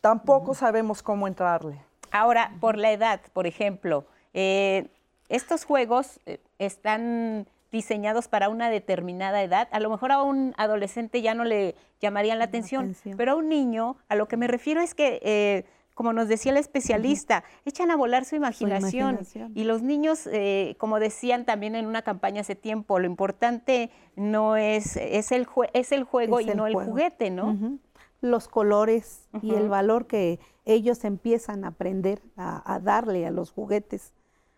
[0.00, 1.80] tampoco sabemos cómo entrarle.
[2.10, 4.88] Ahora, por la edad, por ejemplo, eh,
[5.28, 9.68] estos juegos eh, están diseñados para una determinada edad.
[9.72, 13.48] A lo mejor a un adolescente ya no le llamarían la, atención, pero a un
[13.48, 17.90] niño, a lo que me refiero es que, eh, como nos decía el especialista, echan
[17.90, 19.18] a volar su imaginación.
[19.54, 24.56] Y los niños, eh, como decían también en una campaña hace tiempo, lo importante no
[24.56, 27.78] es, es, el, es el juego y no el juguete, ¿no?
[28.24, 34.14] Los colores y el valor que ellos empiezan a aprender a darle a los juguetes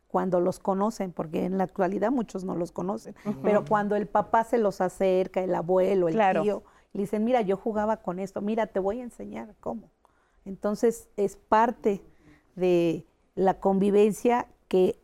[0.08, 4.44] cuando los conocen, porque en la actualidad muchos no los conocen, pero cuando el papá
[4.44, 8.66] se los acerca, el abuelo, el tío, le dicen, mira, yo jugaba con esto, mira,
[8.66, 9.90] te voy a enseñar cómo.
[10.44, 12.02] Entonces es parte
[12.54, 14.98] de la convivencia que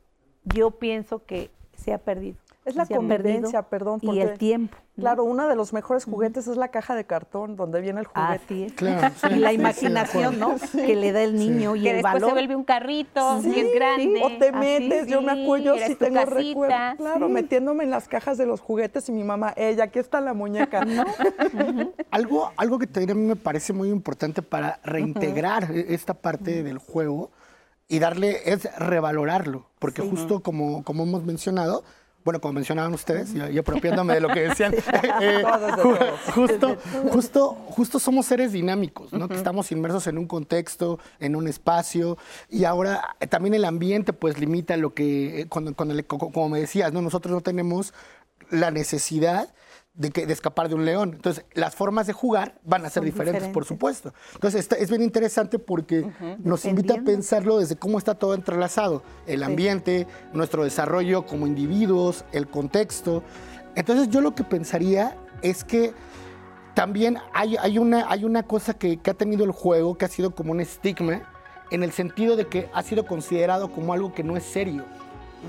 [0.45, 2.39] yo pienso que se ha perdido.
[2.65, 3.99] Es la convivencia, perdón.
[4.03, 4.79] Y el tiempo.
[4.97, 5.03] ¿No?
[5.03, 8.45] Claro, uno de los mejores juguetes es la caja de cartón donde viene el juguete.
[8.45, 8.73] Así es.
[8.75, 10.57] Claro, sí, y la sí, sí, de imaginación, ¿no?
[10.73, 13.61] Que le da el niño y que el después se vuelve un carrito, Sí, y
[13.61, 14.21] es grande.
[14.23, 17.33] O te Así, metes, yo me sí, acuerdo, tu tengo casita, recuerdo, claro, sí.
[17.33, 20.85] metiéndome en las cajas de los juguetes y mi mamá, ella, aquí está la muñeca.
[22.11, 26.63] Algo, algo que también a mí me parece muy importante para reintegrar e- esta parte
[26.63, 27.31] del juego
[27.89, 31.85] y darle, es revalorarlo, porque justo como, como hemos mencionado,
[32.25, 34.75] bueno, como mencionaban ustedes, y, apropiándome de lo que decían,
[35.21, 35.43] eh,
[35.77, 35.99] todos.
[36.35, 36.77] justo,
[37.11, 39.29] justo, justo somos seres dinámicos, ¿no?
[39.29, 44.13] Que estamos inmersos en un contexto, en un espacio, y ahora eh, también el ambiente
[44.13, 47.03] pues limita lo que, eh, cuando, cuando como me decías, ¿no?
[47.03, 47.93] Nosotros no tenemos
[48.51, 49.49] la necesidad
[49.95, 51.13] de, que, de escapar de un león.
[51.15, 54.15] Entonces, las formas de jugar van a ser diferentes, por supuesto.
[54.35, 56.11] Entonces, esta- es bien interesante porque
[56.43, 59.03] nos invita a pensarlo desde cómo está todo entrelazado.
[59.27, 63.23] El ambiente, nuestro desarrollo como individuos, el contexto.
[63.75, 65.93] Entonces, yo lo que pensaría es que
[66.75, 70.09] también hay, hay, una, hay una cosa que, que ha tenido el juego que ha
[70.09, 71.29] sido como un estigma
[71.71, 74.85] en el sentido de que ha sido considerado como algo que no es serio.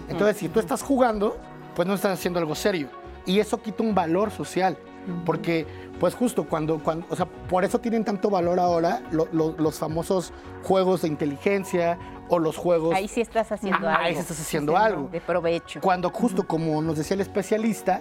[0.10, 1.38] Entonces, si tú estás jugando,
[1.76, 2.90] pues no estás haciendo algo serio.
[3.26, 4.78] Y eso quita un valor social.
[5.26, 5.68] Porque,
[6.00, 9.78] pues justo cuando, cuando, o sea, por eso tienen tanto valor ahora lo- lo- los
[9.78, 10.32] famosos
[10.64, 11.98] juegos de inteligencia
[12.30, 12.96] o los juegos...
[12.96, 14.04] Ahí sí estás haciendo Ah, algo.
[14.06, 15.10] ahí sí estás haciendo algo.
[15.12, 15.82] De provecho.
[15.82, 18.00] Cuando justo como nos decía el especialista,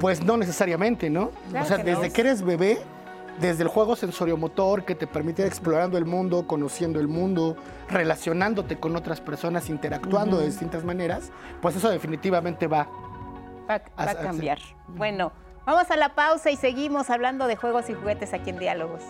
[0.00, 1.30] pues no necesariamente, ¿no?
[1.50, 1.98] Claro o sea, que no.
[2.00, 2.78] desde que eres bebé,
[3.40, 7.56] desde el juego sensoriomotor que te permite ir explorando el mundo, conociendo el mundo,
[7.88, 11.30] relacionándote con otras personas, interactuando de distintas maneras,
[11.62, 12.86] pues eso definitivamente va.
[13.68, 14.58] Va, va a cambiar.
[14.88, 15.32] Bueno,
[15.64, 19.02] vamos a la pausa y seguimos hablando de juegos y juguetes aquí en Diálogos.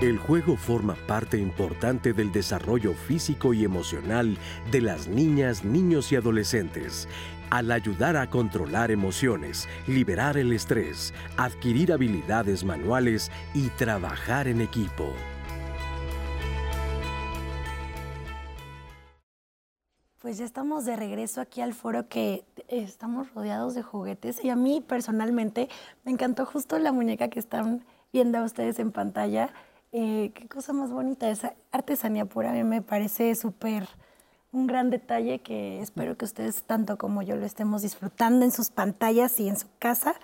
[0.00, 4.38] El juego forma parte importante del desarrollo físico y emocional
[4.70, 7.06] de las niñas, niños y adolescentes.
[7.50, 15.12] Al ayudar a controlar emociones, liberar el estrés, adquirir habilidades manuales y trabajar en equipo.
[20.20, 24.50] Pues ya estamos de regreso aquí al foro que eh, estamos rodeados de juguetes y
[24.50, 25.70] a mí personalmente
[26.04, 29.48] me encantó justo la muñeca que están viendo ustedes en pantalla.
[29.92, 33.88] Eh, qué cosa más bonita, esa artesanía pura a mí me parece súper
[34.52, 38.68] un gran detalle que espero que ustedes tanto como yo lo estemos disfrutando en sus
[38.68, 40.14] pantallas y en su casa.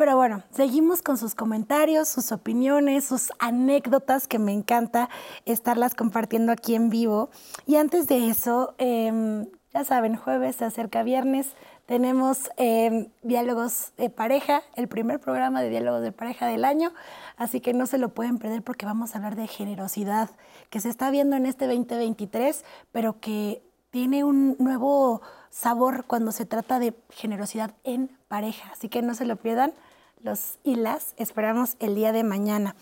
[0.00, 5.10] Pero bueno, seguimos con sus comentarios, sus opiniones, sus anécdotas que me encanta
[5.44, 7.28] estarlas compartiendo aquí en vivo.
[7.66, 11.48] Y antes de eso, em, ya saben, jueves se acerca viernes,
[11.84, 16.94] tenemos em, diálogos de pareja, el primer programa de diálogos de pareja del año,
[17.36, 20.30] así que no se lo pueden perder porque vamos a hablar de generosidad,
[20.70, 26.46] que se está viendo en este 2023, pero que tiene un nuevo sabor cuando se
[26.46, 29.74] trata de generosidad en pareja, así que no se lo pierdan.
[30.22, 32.76] Los y las esperamos el día de mañana.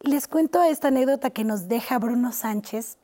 [0.00, 2.98] Les cuento esta anécdota que nos deja Bruno Sánchez.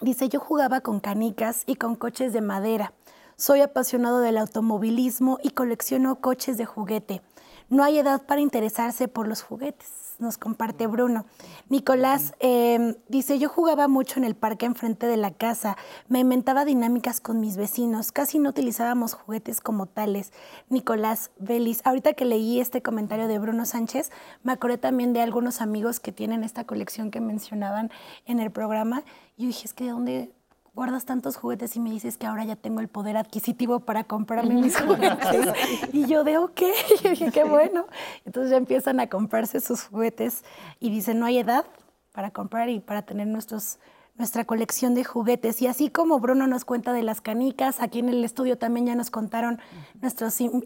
[0.00, 2.92] Dice, yo jugaba con canicas y con coches de madera.
[3.36, 7.22] Soy apasionado del automovilismo y colecciono coches de juguete.
[7.68, 9.88] No hay edad para interesarse por los juguetes,
[10.20, 11.26] nos comparte Bruno.
[11.68, 15.76] Nicolás eh, dice, yo jugaba mucho en el parque enfrente de la casa,
[16.08, 20.32] me inventaba dinámicas con mis vecinos, casi no utilizábamos juguetes como tales.
[20.68, 24.10] Nicolás Vélez, ahorita que leí este comentario de Bruno Sánchez,
[24.42, 27.90] me acordé también de algunos amigos que tienen esta colección que mencionaban
[28.26, 29.02] en el programa.
[29.36, 30.32] Yo dije, es que ¿de dónde
[30.74, 34.54] guardas tantos juguetes y me dices que ahora ya tengo el poder adquisitivo para comprarme
[34.54, 35.48] mis juguetes.
[35.92, 36.60] y yo de, ok,
[37.04, 37.86] y dije, qué bueno.
[38.24, 40.44] Entonces ya empiezan a comprarse sus juguetes
[40.80, 41.64] y dicen, no hay edad
[42.12, 43.78] para comprar y para tener nuestros
[44.16, 45.60] nuestra colección de juguetes.
[45.60, 48.94] Y así como Bruno nos cuenta de las canicas, aquí en el estudio también ya
[48.94, 49.60] nos contaron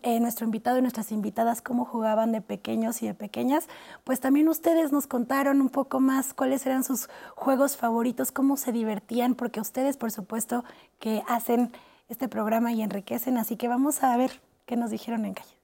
[0.02, 3.68] eh, nuestro invitado y nuestras invitadas cómo jugaban de pequeños y de pequeñas,
[4.04, 8.72] pues también ustedes nos contaron un poco más cuáles eran sus juegos favoritos, cómo se
[8.72, 10.64] divertían, porque ustedes, por supuesto,
[10.98, 11.72] que hacen
[12.08, 13.38] este programa y enriquecen.
[13.38, 15.57] Así que vamos a ver qué nos dijeron en calle.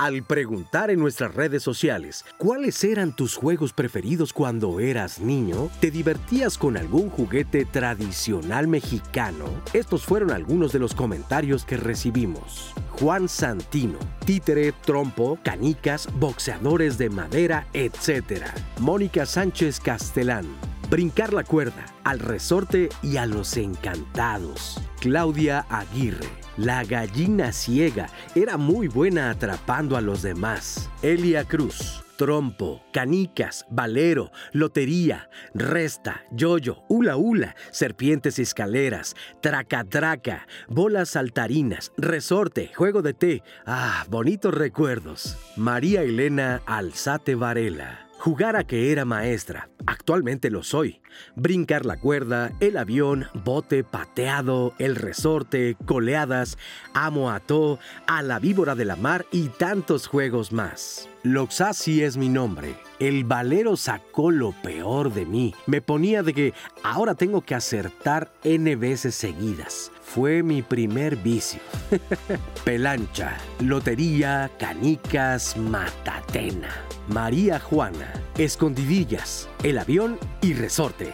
[0.00, 5.90] Al preguntar en nuestras redes sociales cuáles eran tus juegos preferidos cuando eras niño, ¿te
[5.90, 9.44] divertías con algún juguete tradicional mexicano?
[9.74, 12.72] Estos fueron algunos de los comentarios que recibimos.
[12.92, 18.46] Juan Santino, títere, trompo, canicas, boxeadores de madera, etc.
[18.78, 20.46] Mónica Sánchez Castelán,
[20.88, 24.80] brincar la cuerda, al resorte y a los encantados.
[24.98, 26.39] Claudia Aguirre.
[26.60, 30.90] La gallina ciega era muy buena atrapando a los demás.
[31.00, 32.04] Elia Cruz.
[32.18, 41.92] Trompo, canicas, valero, lotería, resta, yoyo, hula hula, serpientes y escaleras, traca traca, bolas saltarinas,
[41.96, 43.42] resorte, juego de té.
[43.64, 45.38] Ah, bonitos recuerdos.
[45.56, 48.09] María Elena Alzate Varela.
[48.20, 51.00] Jugar a que era maestra, actualmente lo soy.
[51.36, 56.58] Brincar la cuerda, el avión, bote, pateado, el resorte, coleadas,
[56.92, 61.08] amo a to, a la víbora de la mar y tantos juegos más.
[61.22, 62.74] Loxasi es mi nombre.
[62.98, 65.54] El valero sacó lo peor de mí.
[65.66, 69.92] Me ponía de que ahora tengo que acertar N veces seguidas.
[70.14, 71.60] Fue mi primer vicio.
[72.64, 76.68] Pelancha, lotería, canicas, matatena.
[77.06, 81.12] María Juana, escondidillas, el avión y resorte.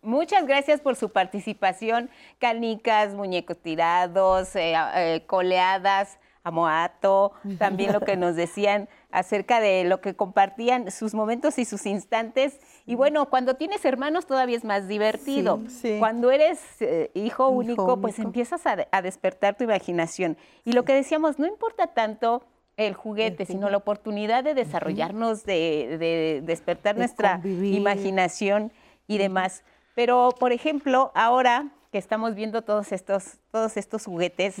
[0.00, 2.08] Muchas gracias por su participación.
[2.38, 10.00] Canicas, muñecos tirados, eh, eh, coleadas, amoato, también lo que nos decían acerca de lo
[10.00, 12.60] que compartían, sus momentos y sus instantes.
[12.86, 15.60] Y bueno, cuando tienes hermanos todavía es más divertido.
[15.98, 20.36] Cuando eres eh, hijo, único, pues empiezas a, despertar tu imaginación.
[20.64, 22.44] Y lo que decíamos, no importa tanto
[22.76, 28.70] el juguete, sino la oportunidad de desarrollarnos, de, despertar nuestra imaginación
[29.08, 29.64] y demás.
[29.96, 34.56] Pero, por ejemplo, ahora que estamos viendo todos estos, todos estos juguetes,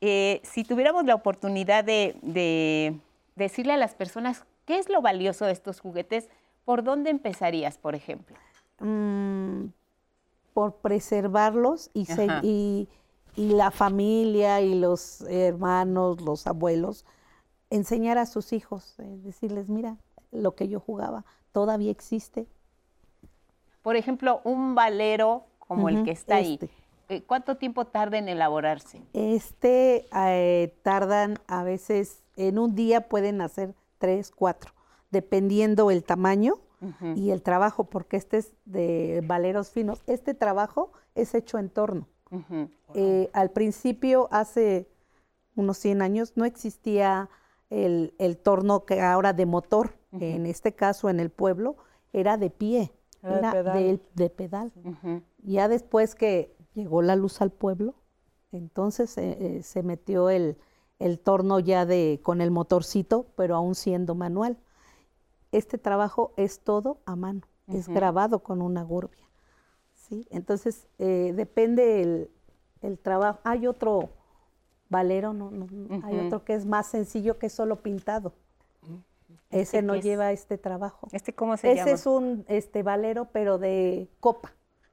[0.00, 3.00] eh, si tuviéramos la oportunidad de,
[3.34, 6.28] decirle a las personas qué es lo valioso de estos juguetes,
[6.64, 8.36] ¿por dónde empezarías, por ejemplo?
[8.80, 9.66] Mm,
[10.52, 12.06] por preservarlos y,
[12.42, 12.88] y,
[13.36, 17.04] y, la familia y los hermanos, los abuelos,
[17.70, 19.96] enseñar a sus hijos, eh, decirles, mira,
[20.30, 22.46] lo que yo jugaba todavía existe.
[23.82, 26.54] Por ejemplo, un valero como el que está ahí.
[26.54, 26.70] Este.
[27.08, 29.02] Eh, ¿Cuánto tiempo tarda en elaborarse?
[29.12, 34.72] Este eh, tardan a veces, en un día pueden hacer tres, cuatro,
[35.10, 36.54] dependiendo el tamaño
[37.16, 40.02] y el trabajo, porque este es de valeros finos.
[40.06, 42.08] Este trabajo es hecho en torno.
[42.94, 44.88] Eh, al principio, hace
[45.56, 47.30] unos 100 años, no existía
[47.70, 49.94] el, torno que ahora de motor.
[50.12, 51.76] En este caso, en el pueblo,
[52.12, 53.52] era de pie, era,
[54.14, 54.72] De, pedal.
[55.42, 57.94] Ya después que llegó la luz al pueblo,
[58.52, 60.56] entonces eh, eh, se metió el,
[61.24, 64.56] torno ya de con el motorcito, pero aún siendo manual.
[65.56, 69.24] Este trabajo es todo a mano, es grabado con una gurbia.
[69.94, 70.26] ¿sí?
[70.30, 72.28] Entonces, eh, depende
[72.82, 73.38] el, trabajo.
[73.44, 74.10] Hay otro
[74.88, 75.50] valero, no,
[76.02, 78.34] hay otro que es más sencillo que solo pintado.
[79.50, 81.08] Ese no lleva este trabajo.
[81.12, 81.82] ¿Este cómo se llama?
[81.82, 84.52] Ese es un este valero, pero de copa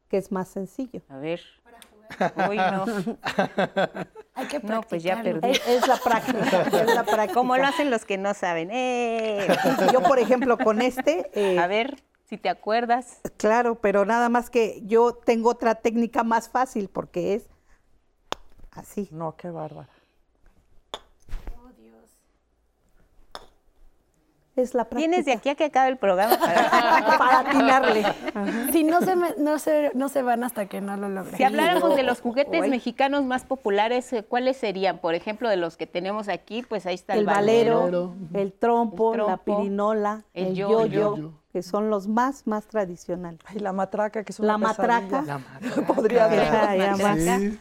[0.10, 1.02] que es más sencillo.
[1.10, 1.41] A ver.
[2.50, 2.86] Uy, no.
[4.34, 5.52] Hay que No, pues ya perdí.
[5.67, 7.34] Es, la práctica, es la práctica.
[7.34, 8.69] Como lo hacen los que no saben.
[8.71, 9.47] ¡Eh!
[9.91, 11.30] Yo, por ejemplo, con este...
[11.34, 13.19] Eh, a ver, si te acuerdas.
[13.38, 17.50] Claro, pero nada más que yo tengo otra técnica más fácil porque es
[18.71, 19.10] así.
[19.12, 19.89] No, qué bárbara.
[24.56, 25.10] Es la práctica.
[25.10, 28.04] Tienes de aquí a que acabe el programa para, atinarle.
[28.72, 31.36] Si no se, no, se, no se van hasta que no lo logren.
[31.36, 35.00] Si habláramos de los juguetes mexicanos más populares, eh, ¿cuáles serían?
[35.00, 39.16] Por ejemplo, de los que tenemos aquí, pues ahí está el, el valero, el, trompo,
[39.16, 43.40] la pirinola, el, yoyo, que son los más, más tradicionales.
[43.56, 45.22] Y la matraca, que es una La matraca.
[45.22, 45.40] La
[45.88, 47.58] Podría ser.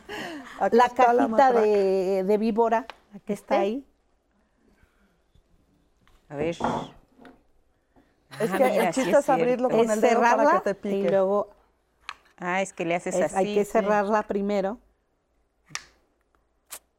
[0.72, 2.87] La, cajita de, de víbora,
[3.24, 3.85] que está ahí.
[6.30, 6.56] A ver.
[8.40, 10.96] Es ah, que el chiste es, abrirlo con el dedo para que te pique.
[10.96, 11.50] Y luego.
[12.38, 13.36] Ah, es que le haces así.
[13.36, 14.78] Hay que cerrarla primero.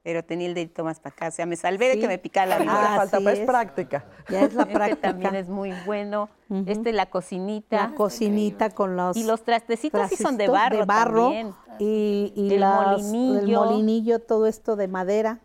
[0.03, 1.27] Pero tenía el dedito más para acá.
[1.29, 4.05] O sea, me salvé de que me picara la ah, falta, pues es práctica.
[4.29, 5.09] Ya es la este práctica.
[5.09, 6.29] también es muy bueno.
[6.67, 7.87] Este es la cocinita.
[7.89, 9.15] La cocinita con los.
[9.15, 10.77] Y los trastecitos sí son de barro.
[10.77, 11.23] De barro.
[11.25, 11.53] También.
[11.79, 13.39] Y, y el molinillo.
[13.39, 15.39] El molinillo, todo esto de madera.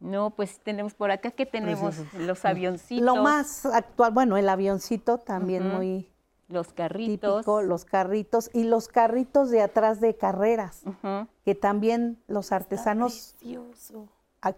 [0.00, 3.04] No, pues tenemos por acá que tenemos los avioncitos.
[3.04, 6.10] Lo más actual, bueno, el avioncito también muy
[6.48, 10.82] los carritos, típico, los carritos y los carritos de atrás de carreras,
[11.44, 13.36] que también los artesanos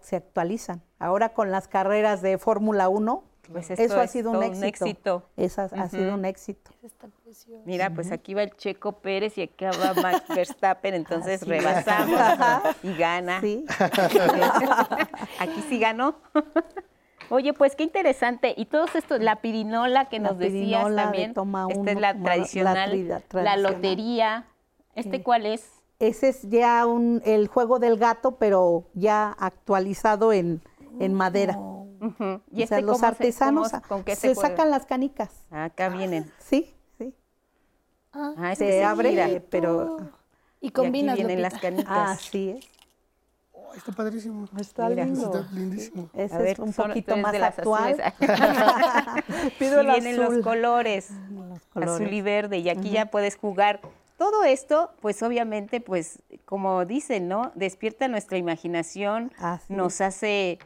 [0.01, 0.81] se actualizan.
[0.99, 5.23] Ahora con las carreras de Fórmula 1, pues eso ha sido un éxito.
[5.37, 6.71] Eso ha sido un éxito.
[7.65, 12.93] Mira, pues aquí va el Checo Pérez y acá va Max Verstappen, entonces rebasamos y
[12.93, 13.37] gana.
[15.39, 16.15] aquí sí ganó.
[17.29, 18.53] Oye, pues qué interesante.
[18.57, 21.31] Y todo esto, la pirinola que nos decías también.
[21.31, 24.45] esta es la tradicional, la, lotería.
[24.95, 25.69] ¿Este cuál es?
[25.99, 30.61] Ese es ya un, el juego del gato, pero ya actualizado en,
[30.99, 31.57] en madera.
[32.51, 35.29] ¿Y o sea, este los cómo se- artesanos cómo- con qué se, sacan las canicas.
[35.51, 36.31] Acá vienen.
[36.39, 37.13] Sí, sí.
[38.13, 39.29] Ah, es Se abre, gira.
[39.29, 39.97] eh, pero
[40.59, 41.55] Y Y combinas, aquí vienen Lupita.
[41.55, 42.09] las canicas.
[42.19, 42.65] así es.
[43.53, 44.47] Oh, está padrísimo.
[44.59, 45.05] Está Mira.
[45.05, 45.25] lindo.
[45.39, 46.09] Está lindísimo.
[46.13, 47.95] Ese A ver, es un poquito más de actual.
[49.59, 50.35] Pido y el vienen azul.
[50.35, 51.93] los colores, Los colores.
[51.95, 53.79] azul y verde, y aquí ya puedes jugar.
[54.17, 57.51] Todo esto, pues obviamente, pues como dicen, ¿no?
[57.55, 60.59] Despierta nuestra imaginación, Así nos hace,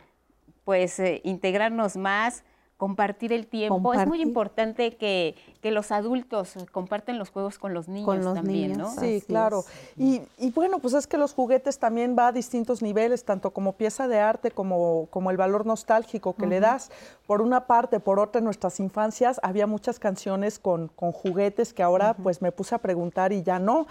[0.65, 2.43] pues, eh, integrarnos más,
[2.75, 3.93] compartir el tiempo.
[3.93, 5.35] Es muy importante que,
[5.65, 8.87] que los adultos comparten los juegos con los niños los también, niños, ¿no?
[8.89, 9.65] Así Sí, claro.
[9.97, 13.73] Y, y bueno, pues es que los juguetes también va a distintos niveles, tanto como
[13.73, 16.91] pieza de arte como, como el valor nostálgico que le das.
[17.25, 21.81] Por una parte, por otra, en nuestras infancias había muchas canciones con, con juguetes que
[21.81, 23.87] ahora pues me puse a preguntar y ya no.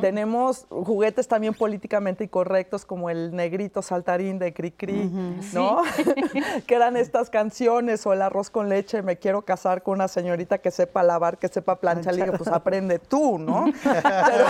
[0.00, 5.08] Tenemos juguetes también políticamente incorrectos como el negrito saltarín de Cricri,
[5.52, 5.82] ¿no?
[6.66, 10.58] que eran estas canciones o el arroz con leche, me quiero casar con una señorita
[10.58, 13.64] que sepa lavar, que sepa planchar, y digo, pues aprende tú, ¿no?
[13.82, 14.46] Pero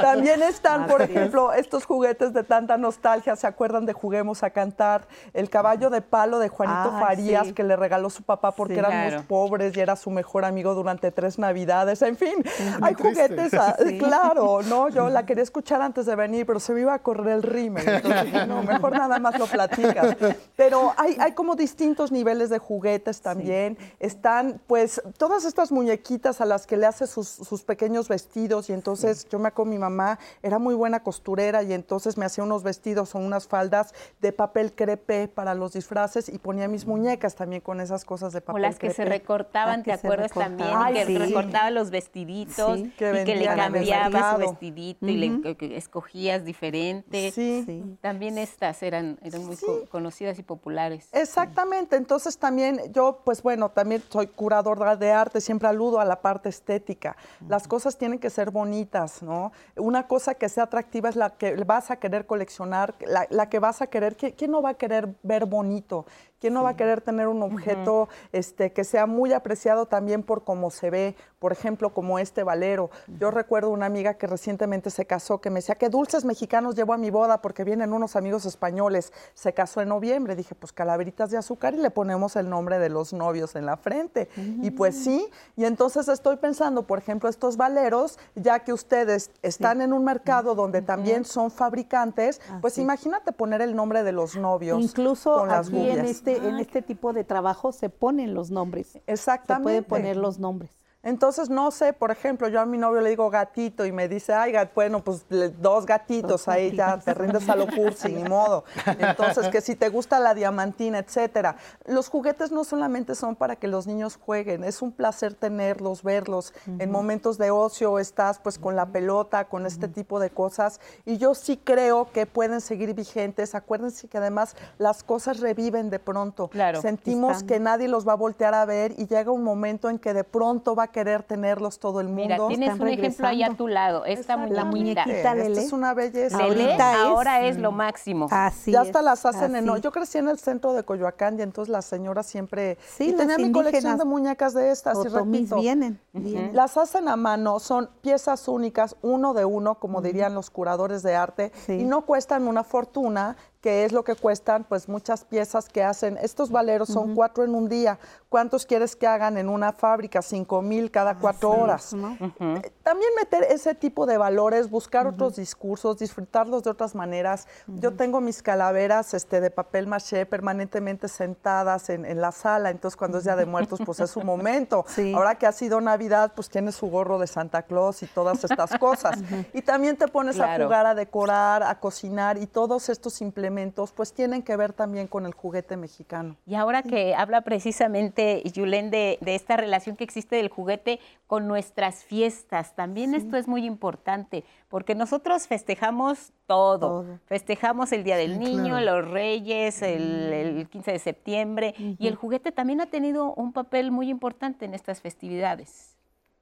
[0.00, 5.06] también están, por ejemplo, estos juguetes de tanta nostalgia, ¿se acuerdan de Juguemos a Cantar?
[5.32, 7.52] El caballo de palo de Juanito Ay, Farías sí.
[7.52, 8.78] que le regaló su papá porque Sí.
[8.78, 9.24] éramos Claro.
[9.28, 12.02] pobres y era su mejor amigo durante tres navidades.
[12.02, 12.34] En fin,
[12.82, 13.28] hay triste.
[13.28, 14.88] juguetes, ah, claro, ¿no?
[14.88, 17.88] Yo la quería escuchar antes de venir, pero se me iba a correr el rímel.
[17.88, 20.16] Entonces dije, no, mejor nada más lo platicas.
[20.56, 23.76] Pero hay, hay como distintos niveles de juguetes también.
[23.98, 28.72] Están, pues, todas estas muñequitas a las que le hace sus, sus pequeños vestidos y
[28.72, 32.62] entonces yo me acuerdo mi mamá era muy buena costurera y entonces me hacía unos
[32.62, 37.60] vestidos o unas faldas de papel crepe para los disfraces y ponía mis muñecas también
[37.60, 40.70] con esas cosas de O papel las que se recortaban, ¿te acuerdas también?
[40.74, 41.18] Ay, que sí.
[41.18, 42.92] recortaba los vestiditos Sí.
[42.96, 47.30] Que y que le cambiaba su vestidito y le que- escogías diferente.
[47.32, 47.96] Sí.
[48.00, 51.08] También estas eran, eran muy co- conocidas y populares.
[51.12, 56.22] Exactamente, entonces también yo, pues bueno, también soy curadora de arte, siempre aludo a la
[56.22, 57.16] parte estética.
[57.48, 59.50] Las cosas tienen que ser bonitas, ¿no?
[59.74, 63.58] Una cosa que sea atractiva es la que vas a querer coleccionar, la, la que
[63.58, 66.06] vas a querer, ¿quién, quién no va a querer ver bonito?
[66.40, 70.42] ¿Quién no va a querer tener un objeto este, que sea muy apreciado también por
[70.42, 71.16] cómo se ve?
[71.40, 72.90] Por ejemplo, como este valero.
[73.18, 76.92] Yo recuerdo una amiga que recientemente se casó que me decía, ¿qué dulces mexicanos llevo
[76.92, 77.40] a mi boda?
[77.40, 79.10] Porque vienen unos amigos españoles.
[79.32, 80.36] Se casó en noviembre.
[80.36, 83.78] Dije, pues calaveritas de azúcar y le ponemos el nombre de los novios en la
[83.78, 84.28] frente.
[84.36, 85.26] Y pues sí.
[85.56, 90.54] Y entonces estoy pensando, por ejemplo, estos valeros, ya que ustedes están en un mercado
[90.54, 94.78] donde también son fabricantes, pues Así imagínate poner el nombre de los novios.
[94.82, 98.88] Incluso con las aquí en este, en este tipo de trabajo se ponen los nombres.
[98.88, 99.62] Se Exactamente.
[99.62, 100.79] pueden poner los nombres.
[101.02, 104.34] Entonces, no sé, por ejemplo, yo a mi novio le digo gatito y me dice,
[104.34, 108.22] ay, gat- bueno, pues le- dos gatitos, ahí ya te rindes a lo cursi, ni
[108.24, 108.64] modo.
[108.98, 111.56] Entonces, que si te gusta la diamantina, etcétera.
[111.86, 116.52] Los juguetes no solamente son para que los niños jueguen, es un placer tenerlos, verlos.
[116.78, 120.80] En momentos de ocio estás pues con la pelota, con este tipo de cosas.
[121.06, 123.54] Y yo sí creo que pueden seguir vigentes.
[123.54, 126.48] Acuérdense que además las cosas reviven de pronto.
[126.48, 126.82] Claro.
[126.82, 127.46] Sentimos Están.
[127.48, 130.24] que nadie los va a voltear a ver y llega un momento en que de
[130.24, 132.22] pronto va a querer tenerlos todo el mundo.
[132.22, 135.04] Mira, tienes están un ejemplo ahí a tu lado, esta muñequita.
[135.04, 136.36] Esta es una belleza.
[136.38, 138.26] Lele Ahorita es- ahora es lo máximo.
[138.30, 139.66] Así ya es, hasta las hacen en...
[139.80, 142.78] Yo crecí en el centro de Coyoacán y entonces las señoras siempre...
[142.86, 146.54] Sí, y tenía mi colección de muñecas de estas, y repito, vienen, vienen.
[146.54, 151.14] Las hacen a mano, son piezas únicas, uno de uno, como dirían los curadores de
[151.16, 151.72] arte, Sí.
[151.80, 156.16] y no cuestan una fortuna, que es lo que cuestan pues muchas piezas que hacen.
[156.22, 157.98] Estos valeros son cuatro en un día.
[158.30, 160.22] ¿Cuántos quieres que hagan en una fábrica?
[160.22, 161.92] Cinco mil cada cuatro horas.
[161.92, 162.16] ¿no?
[162.20, 167.46] Eh, También meter ese tipo de valores, buscar otros discursos, disfrutarlos de otras maneras.
[167.66, 172.96] Yo tengo mis calaveras este, de papel maché permanentemente sentadas en, en la sala, entonces
[172.96, 174.84] cuando es Día de Muertos, pues es su momento.
[175.00, 175.12] Sí.
[175.14, 178.76] Ahora que ha sido Navidad, pues tiene su gorro de Santa Claus y todas estas
[178.78, 179.18] cosas.
[179.52, 180.64] Y también te pones Claro.
[180.64, 183.49] a jugar, a decorar, a cocinar y todos estos implementos,
[183.94, 186.36] pues tienen que ver también con el juguete mexicano.
[186.46, 191.46] Y ahora que habla precisamente Yulén de, de esta relación que existe del juguete con
[191.46, 196.78] nuestras fiestas, también esto es muy importante, porque nosotros festejamos todo.
[196.78, 197.18] Todo.
[197.26, 199.02] Festejamos el Día del Sí, Niño, claro.
[199.02, 203.90] los Reyes, el, el 15 de septiembre, y el juguete también ha tenido un papel
[203.90, 205.96] muy importante en estas festividades.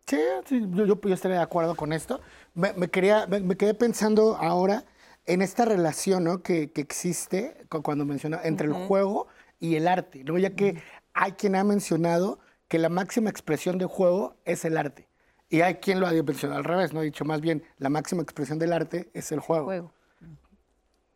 [0.06, 2.20] Sí, sí, yo, yo, yo estaría de acuerdo con esto.
[2.54, 4.84] Me, me quería, me, me quedé pensando ahora
[5.28, 6.42] en esta relación ¿no?
[6.42, 9.28] que, que existe cu- cuando menciona entre el juego
[9.60, 10.38] y el arte, ¿no?
[10.38, 10.82] ya que
[11.14, 15.06] hay quien ha mencionado que la máxima expresión de juego es el arte.
[15.50, 17.00] Y hay quien lo ha mencionado al revés, ¿no?
[17.00, 19.64] Ha dicho más bien, la máxima expresión del arte es el juego.
[19.64, 19.92] juego.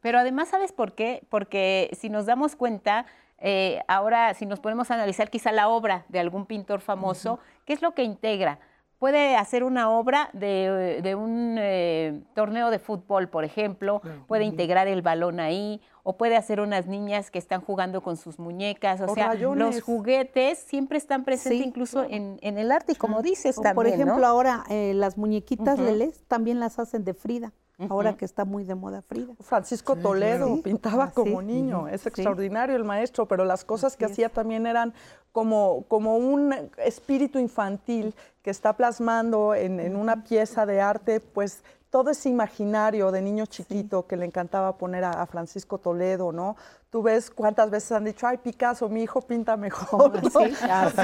[0.00, 1.22] Pero además, ¿sabes por qué?
[1.28, 3.04] Porque si nos damos cuenta,
[3.38, 7.74] eh, ahora si nos ponemos a analizar quizá la obra de algún pintor famoso, ¿qué
[7.74, 8.58] es lo que integra?
[9.02, 14.86] Puede hacer una obra de, de un eh, torneo de fútbol, por ejemplo, puede integrar
[14.86, 19.00] el balón ahí, o puede hacer unas niñas que están jugando con sus muñecas.
[19.00, 19.74] O, O sea, rayones.
[19.74, 23.62] los juguetes siempre están presentes Sí, incluso en, en el arte, y como dices O,
[23.62, 24.24] también, por ejemplo, ¿no?
[24.24, 25.84] ahora eh, las muñequitas Ujú.
[25.88, 27.52] Lelés también las hacen de Frida,
[27.88, 29.34] ahora que está muy de moda Frida.
[29.40, 32.08] Francisco Toledo pintaba Ah, como niño, es Sí.
[32.08, 34.12] extraordinario el maestro, pero las cosas que es.
[34.12, 34.94] hacía también eran
[35.32, 41.62] como, como un espíritu infantil que está plasmando en, en una pieza de arte, pues
[41.90, 46.56] todo ese imaginario de niño chiquito que le encantaba poner a, a Francisco Toledo, ¿no?
[46.92, 50.28] Tú ves cuántas veces han dicho, ay, Picasso, mi hijo pinta mejor, ¿no?
[50.28, 50.54] Sí,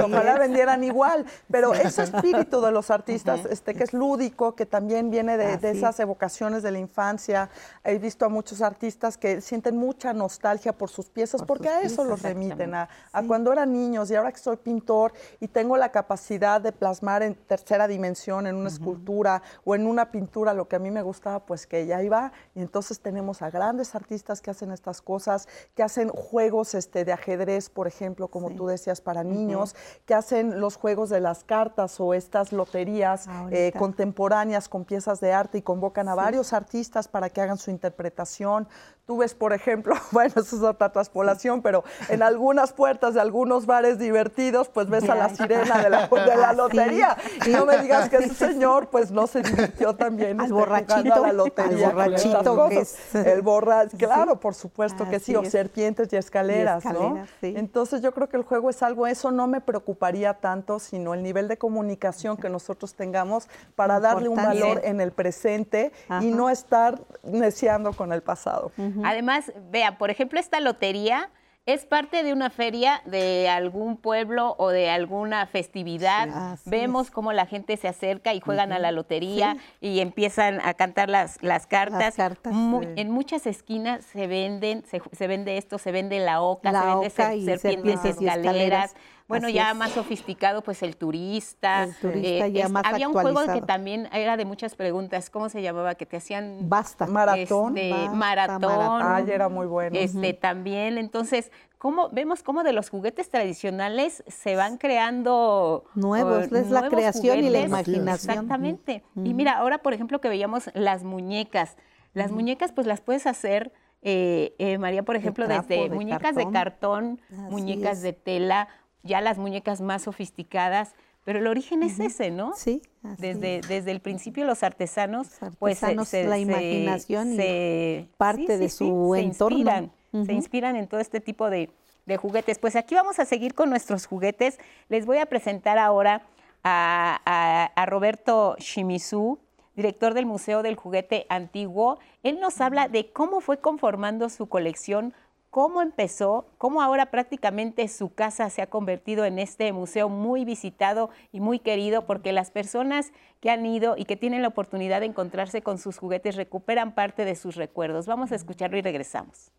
[0.04, 5.08] Ojalá vendieran igual, pero ese espíritu de los artistas, este, que es lúdico, que también
[5.10, 6.00] viene de, de Así esas es.
[6.00, 7.48] evocaciones de la infancia.
[7.84, 11.76] He visto a muchos artistas que sienten mucha nostalgia por sus piezas, Por porque sus
[11.76, 13.26] a eso piezas, los remiten, a, a Sí.
[13.26, 17.34] cuando eran niños y ahora que soy pintor y tengo la capacidad de plasmar en
[17.34, 21.40] tercera dimensión, en una escultura o en una pintura, lo que a mí me gustaba,
[21.46, 22.30] pues que ya iba.
[22.54, 25.48] Y entonces tenemos a grandes artistas que hacen estas cosas,
[25.78, 28.56] que hacen juegos este, de ajedrez, por ejemplo, como Sí.
[28.56, 29.76] tú decías, para niños,
[30.06, 33.78] que hacen los juegos de las cartas o estas loterías eh, Ahorita.
[33.78, 38.66] contemporáneas con piezas de arte y convocan a varios artistas para que hagan su interpretación.
[39.06, 43.64] Tú ves, por ejemplo, bueno, eso es otra traspolación, pero en algunas puertas de algunos
[43.64, 47.16] bares divertidos, pues ves a la sirena de la, de la Sí, lotería.
[47.44, 47.50] sí.
[47.50, 51.14] Y no me digas que ese señor, pues no se divirtió también Al este, borrachito,
[51.14, 51.88] a la lotería.
[51.88, 53.14] al borrachito que es.
[53.14, 55.50] El borracho, claro, por supuesto que sí, o es.
[55.68, 56.90] Serpientes y escaleras, ¿no?
[56.90, 57.54] escaleras, sí.
[57.56, 61.22] Entonces yo creo que el juego es algo, eso no me preocuparía tanto, sino el
[61.22, 66.50] nivel de comunicación que nosotros tengamos para darle un valor en el presente y no
[66.50, 68.72] estar neciando con el pasado.
[69.04, 71.30] Además, vea, por ejemplo, esta lotería
[71.68, 76.56] es parte de una feria de algún pueblo o de alguna festividad.
[76.56, 76.70] Sí.
[76.70, 81.10] Vemos cómo la gente se acerca y juegan a la lotería y empiezan a cantar
[81.10, 82.14] las, las cartas.
[82.14, 82.88] cartas, Mu- sí.
[82.96, 86.86] En muchas esquinas se venden, se, se vende esto, se vende la oca, La se
[86.86, 88.94] vende oca ser- serpientes y escaleras.
[89.28, 89.76] Bueno, Así ya es.
[89.76, 91.84] más sofisticado, pues el turista.
[91.84, 95.28] El turista ya más había un juego que también era de muchas preguntas.
[95.28, 95.94] ¿Cómo se llamaba?
[95.96, 97.06] Que te hacían Basta.
[97.06, 97.76] Maratón.
[97.76, 98.60] este, Basta, maratón.
[98.62, 99.02] maratón.
[99.04, 99.96] Ay, era muy bueno.
[99.98, 106.60] Este también, entonces, ¿cómo, vemos cómo de los juguetes tradicionales se van creando Nuevos, eh,
[106.60, 108.30] es la nuevos creación y la imaginación.
[108.30, 109.04] Exactamente.
[109.14, 111.76] Y mira, ahora por ejemplo que veíamos las muñecas.
[112.14, 116.34] Las muñecas pues las puedes hacer, eh, eh, María, por ejemplo, trapo, desde de muñecas
[116.34, 118.02] de cartón, Así muñecas es.
[118.02, 118.68] de tela,
[119.08, 120.94] ya las muñecas más sofisticadas,
[121.24, 122.52] pero el origen es ese, ¿no?
[122.54, 123.68] Sí, así Desde, es.
[123.68, 128.08] desde el principio los artesanos, Los pues se- artesanos, se- la se- imaginación y se-
[128.16, 129.58] parte de su entorno.
[129.58, 129.92] Inspiran,
[130.26, 131.68] Se inspiran en todo este tipo de,
[132.06, 132.58] de juguetes.
[132.58, 134.58] Pues aquí vamos a seguir con nuestros juguetes.
[134.88, 136.22] Les voy a presentar ahora
[136.64, 139.38] a, a- a Roberto Shimizu,
[139.76, 141.98] director del Museo del Juguete Antiguo.
[142.22, 145.12] Él nos habla de cómo fue conformando su colección,
[145.50, 151.10] cómo empezó, cómo ahora prácticamente su casa se ha convertido en este museo muy visitado
[151.32, 155.06] y muy querido porque las personas que han ido y que tienen la oportunidad de
[155.06, 158.06] encontrarse con sus juguetes recuperan parte de sus recuerdos.
[158.06, 159.50] Vamos a escucharlo y regresamos.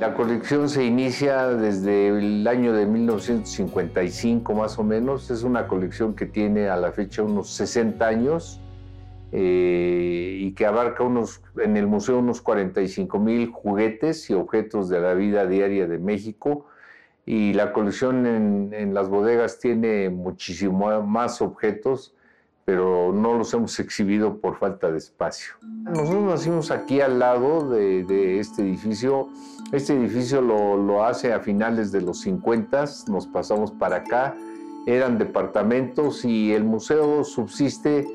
[0.00, 5.30] La colección se inicia desde el año de 1955 más o menos.
[5.30, 8.60] Es una colección que tiene a la fecha unos 60 años
[9.32, 15.00] eh, y que abarca unos, en el museo unos 45 mil juguetes y objetos de
[15.00, 16.66] la vida diaria de México.
[17.26, 22.14] Y la colección en, en las bodegas tiene muchísimo más objetos,
[22.64, 25.54] pero no los hemos exhibido por falta de espacio.
[25.60, 29.28] Nosotros nacimos aquí al lado de, de este edificio.
[29.72, 34.34] Este edificio lo, lo, hace a finales de los 50, nos pasamos para acá,
[34.86, 38.06] eran departamentos y el museo subsiste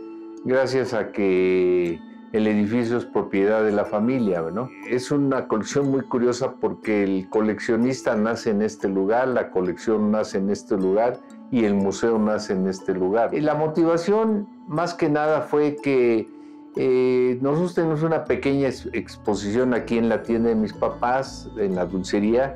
[0.45, 1.99] gracias a que
[2.31, 4.43] el edificio es propiedad de la familia.
[4.89, 10.37] Es una colección muy curiosa porque el coleccionista nace en este lugar, la colección nace
[10.37, 11.19] en este lugar
[11.51, 13.33] y el museo nace en este lugar.
[13.33, 16.27] La motivación más que nada fue que
[16.75, 21.85] eh, nosotros tenemos una pequeña exposición aquí en la tienda de mis papás, en la
[21.85, 22.55] dulcería,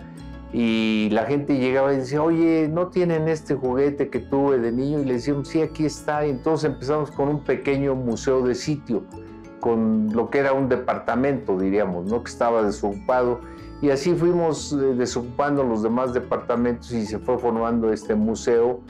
[0.52, 5.00] y la gente llegaba y decía, oye, ¿no tienen este juguete que tuve de niño?
[5.00, 6.26] Y le decíamos, sí, aquí está.
[6.26, 9.04] Y entonces empezamos con un pequeño museo de sitio,
[9.60, 12.24] con lo que era un departamento, diríamos, ¿no?
[12.24, 13.42] que estaba desocupado.
[13.82, 18.82] Y así fuimos eh, desocupando los demás departamentos y se fue formando este museo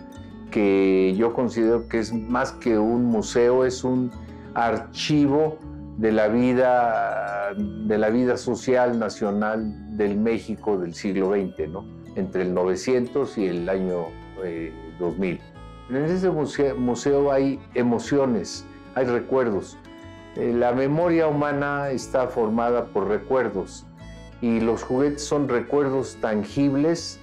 [0.51, 4.11] que yo considero que es más que un museo, es un
[4.55, 5.57] archivo
[5.99, 11.85] de la vida, de la vida social nacional del México del siglo XX, ¿no?
[12.15, 14.05] entre el 900 y el año
[14.97, 15.35] 2000.
[15.35, 15.41] Eh,
[15.89, 19.77] en ese museo, hay emociones, hay recuerdos.
[20.37, 23.85] Eh, la memoria humana está formada por recuerdos
[24.41, 27.19] y los juguetes son recuerdos tangibles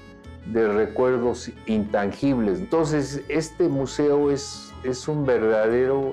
[0.53, 2.59] de recuerdos intangibles.
[2.59, 6.12] Entonces, este museo es, es un verdadero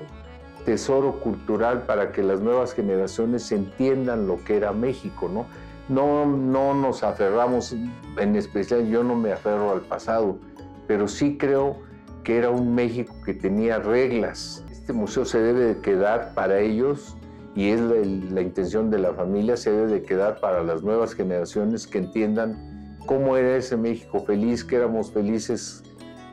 [0.64, 5.46] tesoro cultural para que las nuevas generaciones entiendan lo que era México, ¿no?
[5.88, 7.76] No, no nos aferramos,
[8.18, 10.38] en especial yo no me aferro al pasado,
[10.86, 11.76] pero sí creo
[12.22, 14.64] que era un México que tenía reglas.
[14.70, 17.16] Este museo se debe de quedar para ellos
[17.54, 17.96] y es la,
[18.32, 22.98] la intención de la familia, se debe de quedar para las nuevas generaciones que entiendan
[23.06, 25.82] cómo era ese México feliz, que éramos felices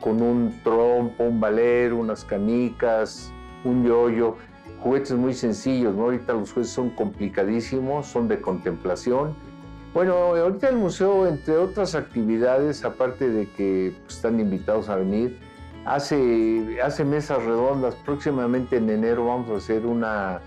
[0.00, 3.31] con un trompo, un valer, unas canicas,
[3.64, 4.36] un yoyo,
[4.80, 6.04] juguetes muy sencillos, ¿no?
[6.04, 9.34] Ahorita los juguetes son complicadísimos, son de contemplación.
[9.94, 15.38] Bueno, ahorita el museo, entre otras actividades, aparte de que pues, están invitados a venir,
[15.84, 17.94] hace, hace mesas redondas.
[17.96, 20.40] Próximamente en enero vamos a hacer una,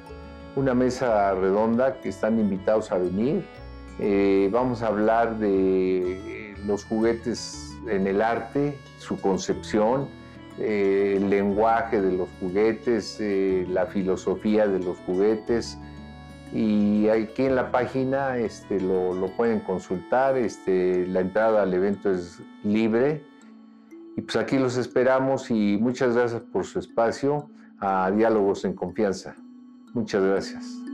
[0.55, 3.45] una mesa redonda que están invitados a venir.
[3.99, 10.07] Eh, vamos a hablar de los juguetes en el arte, su concepción,
[10.59, 15.77] eh, el lenguaje de los juguetes, eh, la filosofía de los juguetes.
[16.53, 22.39] Y aquí en la página este, lo, pueden consultar, este, la entrada al evento es
[22.63, 23.23] libre.
[24.15, 27.49] Y pues aquí los esperamos y muchas gracias por su espacio
[27.79, 29.35] a Diálogos en Confianza.
[29.93, 30.84] Muchas gracias.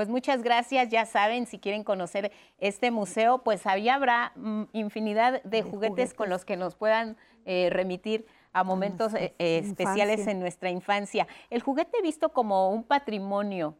[0.00, 5.42] Pues muchas gracias, ya saben, si quieren conocer este museo, pues ahí habrá mm, infinidad
[5.42, 8.24] de, juguetes, con los que nos puedan eh, remitir
[8.54, 11.28] a momentos eh, eh, especiales en nuestra infancia.
[11.50, 13.76] El juguete visto como un patrimonio,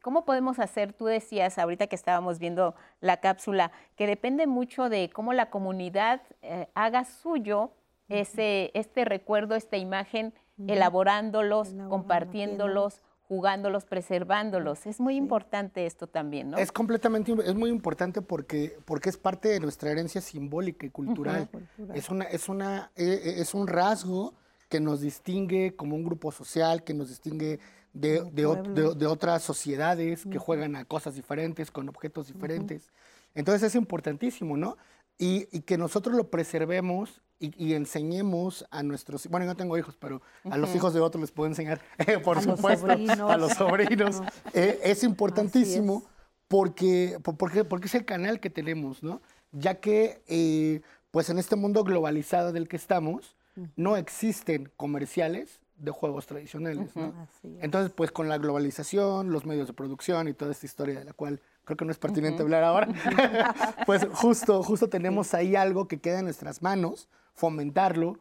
[0.00, 0.94] ¿cómo podemos hacer?
[0.94, 6.22] Tú decías ahorita que estábamos viendo la cápsula, que depende mucho de cómo la comunidad
[6.72, 7.72] haga suyo
[8.08, 10.32] ese, este recuerdo, esta imagen,
[10.66, 14.86] elaborándolos, compartiéndolos jugándolos, preservándolos.
[14.86, 16.56] Es muy importante esto también, ¿no?
[16.56, 21.48] Es completamente, es muy importante porque, porque es parte de nuestra herencia simbólica y cultural.
[21.94, 24.34] Es, una, es, una, e, e, es un rasgo
[24.70, 27.60] que nos distingue como un grupo social, que nos distingue
[27.92, 32.90] de, de, otras sociedades que juegan a cosas diferentes, con objetos diferentes.
[33.34, 34.76] Entonces es importantísimo, ¿no?
[35.18, 40.22] Y, que nosotros lo preservemos y, enseñemos a nuestros, bueno, yo no tengo hijos, pero
[40.44, 41.80] a los hijos de otros les puedo enseñar,
[42.24, 42.86] por supuesto,
[43.28, 44.20] a los sobrinos.
[44.52, 46.04] Eh, es importantísimo
[46.46, 49.20] porque, porque, porque es el canal que tenemos, ¿no?
[49.52, 53.36] Ya que, eh, pues en este mundo globalizado del que estamos,
[53.76, 57.14] no existen comerciales de juegos tradicionales, ¿no?
[57.60, 61.12] Entonces, pues con la globalización, los medios de producción y toda esta historia de la
[61.12, 62.88] cual creo que no es pertinente hablar ahora,
[63.86, 68.18] pues justo, justo tenemos ahí algo que queda en nuestras manos, fomentarlo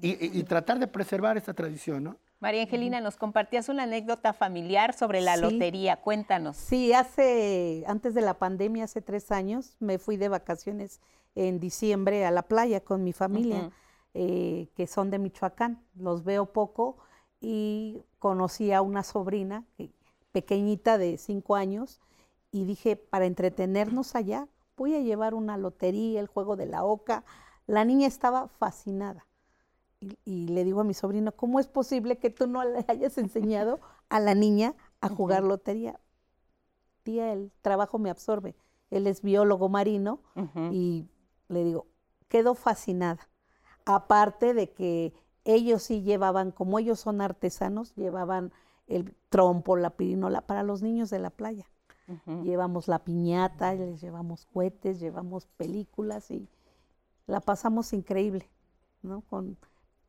[0.00, 2.16] y, tratar de preservar esta tradición, ¿no?
[2.40, 5.96] María Angelina, nos compartías una anécdota familiar sobre la lotería.
[5.96, 6.56] Cuéntanos.
[6.56, 11.00] Sí, hace, antes de la pandemia, hace tres años, me fui de vacaciones
[11.34, 13.70] en diciembre a la playa con mi familia,
[14.18, 15.84] eh, que son de Michoacán.
[15.94, 16.96] Los veo poco
[17.38, 19.66] y conocí a una sobrina
[20.32, 22.00] pequeñita de cinco años
[22.50, 27.24] y dije, para entretenernos allá, voy a llevar una lotería, el juego de la oca.
[27.66, 29.26] La niña estaba fascinada.
[30.00, 33.80] Y, le digo a mi sobrino, ¿cómo es posible que tú no le hayas enseñado
[34.08, 36.00] a la niña a jugar lotería?
[37.02, 38.56] Tía, el trabajo me absorbe.
[38.90, 40.20] Él es biólogo marino
[40.72, 41.06] y
[41.48, 41.86] le digo,
[42.28, 43.28] quedó fascinada.
[43.86, 45.14] Aparte de que
[45.44, 48.52] ellos sí llevaban, como ellos son artesanos, llevaban
[48.86, 51.66] el trompo, la pirinola para los niños de la playa.
[52.44, 56.48] Llevamos la piñata, les llevamos cohetes, llevamos películas y
[57.26, 58.48] la pasamos increíble,
[59.02, 59.22] ¿no?
[59.22, 59.58] Con,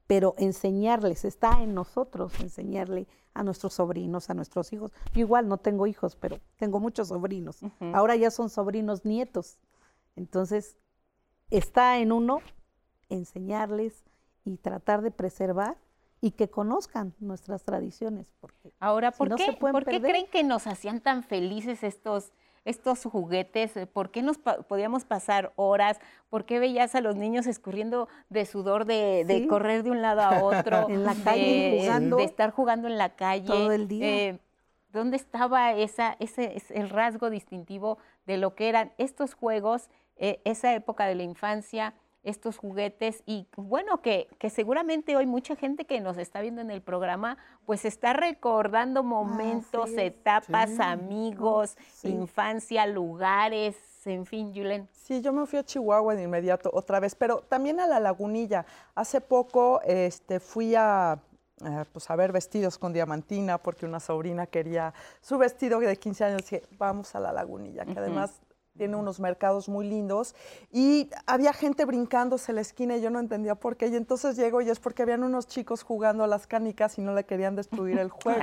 [0.06, 4.92] pero enseñarles, está en nosotros enseñarle a nuestros sobrinos, a nuestros hijos.
[5.14, 7.60] Yo igual no tengo hijos, pero tengo muchos sobrinos.
[7.94, 9.58] Ahora ya son sobrinos nietos.
[10.16, 10.78] Entonces,
[11.50, 12.42] está en uno
[13.10, 14.04] enseñarles
[14.44, 15.78] y tratar de preservar
[16.22, 18.32] y que conozcan nuestras tradiciones.
[18.40, 22.32] Porque Ahora, ¿por, qué, ¿por qué creen que nos hacían tan felices estos,
[22.66, 23.74] estos juguetes?
[23.94, 26.00] ¿Por qué nos podíamos pasar horas?
[26.30, 30.44] ¿Por qué veías a los niños escurriendo de sudor, de, correr de un lado a
[30.44, 30.88] otro?
[30.90, 32.18] en la calle jugando.
[32.18, 33.48] De estar jugando en la calle.
[33.48, 34.06] Todo el día.
[34.08, 34.40] Eh,
[34.92, 40.74] ¿Dónde estaba esa, ese, el rasgo distintivo de lo que eran estos juegos, eh, esa
[40.74, 41.94] época de la infancia?
[42.28, 46.72] Estos juguetes y bueno, que, que, seguramente hoy mucha gente que nos está viendo en
[46.72, 53.76] el programa, pues está recordando momentos, etapas, amigos, infancia, lugares,
[54.06, 54.88] en fin, Julen.
[54.92, 58.66] Sí, yo me fui a Chihuahua de inmediato otra vez, pero también a la lagunilla.
[58.96, 61.20] Hace poco este, fui a,
[61.92, 66.42] pues a ver vestidos con diamantina porque una sobrina quería su vestido de 15 años.
[66.42, 68.42] Dije, vamos a la lagunilla, que además
[68.78, 70.36] tiene unos mercados muy lindos
[70.72, 73.88] y había gente brincándose la esquina y yo no entendía por qué.
[73.88, 77.14] Y entonces llego y es porque habían unos chicos jugando a las canicas y no
[77.14, 78.40] le querían destruir el juego.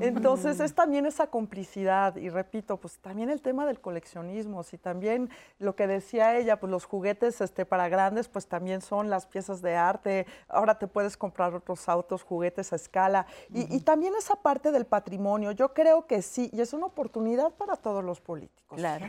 [0.00, 5.30] Entonces es también esa complicidad y repito, pues también el tema del coleccionismo, si también
[5.58, 9.60] lo que decía ella, pues los juguetes este, para grandes, pues también son las piezas
[9.60, 10.26] de arte.
[10.48, 14.86] Ahora te puedes comprar otros autos, juguetes a escala y, y también esa parte del
[14.86, 15.50] patrimonio.
[15.52, 18.78] Yo creo que sí y es una oportunidad para todos los políticos.
[18.78, 19.06] Claro.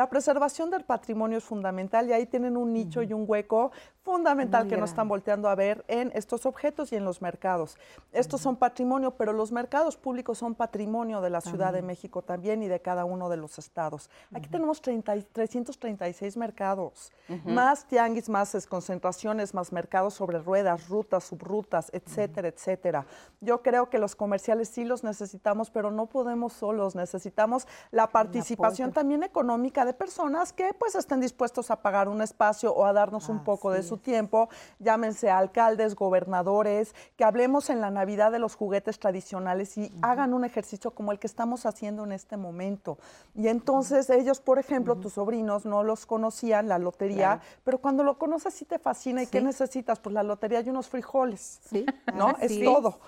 [0.00, 3.70] La preservación del patrimonio es fundamental y ahí tienen un nicho y un hueco
[4.02, 7.76] fundamental que nos están volteando a ver en estos objetos y en los mercados.
[8.10, 12.62] Estos son patrimonio, pero los mercados públicos son patrimonio de la Ciudad de México también
[12.62, 14.08] y de cada uno de los estados.
[14.32, 17.12] Aquí tenemos 336 mercados,
[17.44, 23.04] más tianguis, más concentraciones, más mercados sobre ruedas, rutas, subrutas, etcétera, etcétera.
[23.42, 28.92] Yo creo que los comerciales sí los necesitamos, pero no podemos solos, necesitamos la participación
[28.92, 33.28] también económica de personas que pues estén dispuestos a pagar un espacio o a darnos
[33.28, 38.54] un poco de su tiempo, llámense alcaldes, gobernadores, que hablemos en la Navidad de los
[38.54, 42.98] juguetes tradicionales y hagan un ejercicio como el que estamos haciendo en este momento.
[43.34, 48.18] Y entonces ellos, por ejemplo, tus sobrinos no los conocían, la lotería, pero cuando lo
[48.18, 49.22] conoces sí te fascina.
[49.22, 49.98] ¿Y qué necesitas?
[49.98, 51.60] Pues la lotería y unos frijoles.
[51.68, 51.86] Sí.
[52.14, 52.34] ¿No?
[52.40, 53.00] es todo.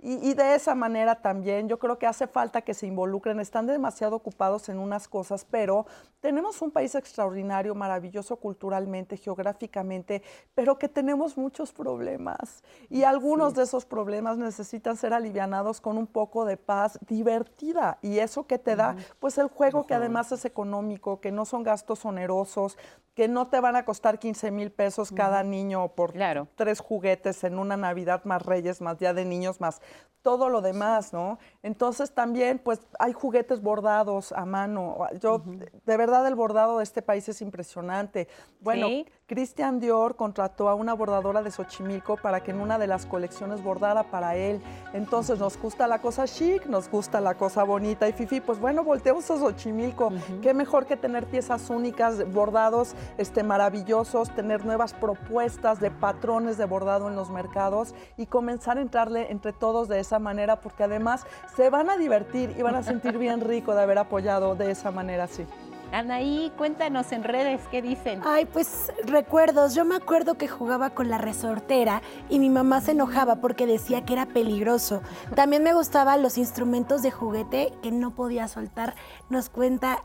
[0.00, 3.40] y, y de esa manera también yo creo que hace falta que se involucren.
[3.40, 5.84] Están demasiado ocupados en unas cosas, pero pero
[6.20, 10.22] tenemos un país extraordinario, maravilloso culturalmente, geográficamente,
[10.54, 12.62] pero que tenemos muchos problemas.
[12.88, 17.98] Y algunos de esos problemas necesitan ser alivianados con un poco de paz divertida.
[18.00, 21.64] Y eso que te da, pues el juego que además es económico, que no son
[21.64, 22.78] gastos onerosos,
[23.16, 26.12] que no te van a costar 15 mil pesos cada niño por
[26.54, 29.80] tres juguetes en una Navidad más Reyes, más Día de Niños, más
[30.26, 31.38] todo lo demás, ¿no?
[31.62, 34.98] Entonces también, pues hay juguetes bordados a mano.
[35.20, 38.28] Yo, de verdad, el bordado de este país es impresionante.
[38.60, 38.88] Bueno,
[39.28, 43.60] Christian Dior contrató a una bordadora de Xochimilco para que en una de las colecciones
[43.60, 44.62] bordara para él.
[44.92, 48.84] Entonces, nos gusta la cosa chic, nos gusta la cosa bonita y fifi, pues bueno,
[48.84, 50.12] volteamos a Xochimilco.
[50.42, 56.64] Qué mejor que tener piezas únicas, bordados este, maravillosos, tener nuevas propuestas de patrones de
[56.64, 61.26] bordado en los mercados y comenzar a entrarle entre todos de esa manera, porque además
[61.56, 64.92] se van a divertir y van a sentir bien rico de haber apoyado de esa
[64.92, 65.44] manera así.
[65.92, 68.20] Anaí, cuéntanos en redes qué dicen.
[68.24, 69.74] Ay, pues recuerdos.
[69.74, 74.04] Yo me acuerdo que jugaba con la resortera y mi mamá se enojaba porque decía
[74.04, 75.02] que era peligroso.
[75.34, 78.94] También me gustaban los instrumentos de juguete que no podía soltar.
[79.30, 80.02] Nos cuenta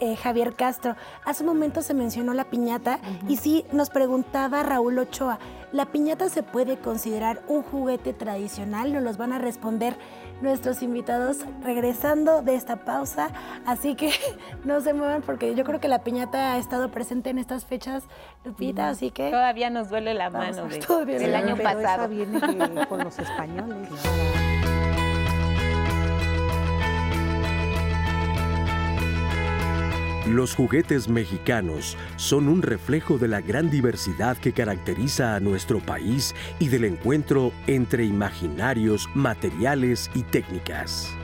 [0.00, 0.96] eh, Javier Castro.
[1.24, 5.38] Hace un momento se mencionó la piñata y sí, nos preguntaba Raúl Ochoa,
[5.72, 8.92] ¿la piñata se puede considerar un juguete tradicional?
[8.92, 9.96] Nos los van a responder
[10.42, 13.30] nuestros invitados regresando de esta pausa.
[13.66, 14.12] Así que
[14.64, 18.04] no se muevan porque yo creo que la piñata ha estado presente en estas fechas,
[18.44, 19.30] Lupita, así que...
[19.30, 20.66] Todavía nos duele la mano
[21.06, 22.08] del año pasado.
[22.08, 22.40] viene
[22.88, 23.88] con los españoles.
[30.32, 36.34] Los juguetes mexicanos son un reflejo de la gran diversidad que caracteriza a nuestro país
[36.58, 41.14] y del encuentro entre imaginarios, materiales y técnicas.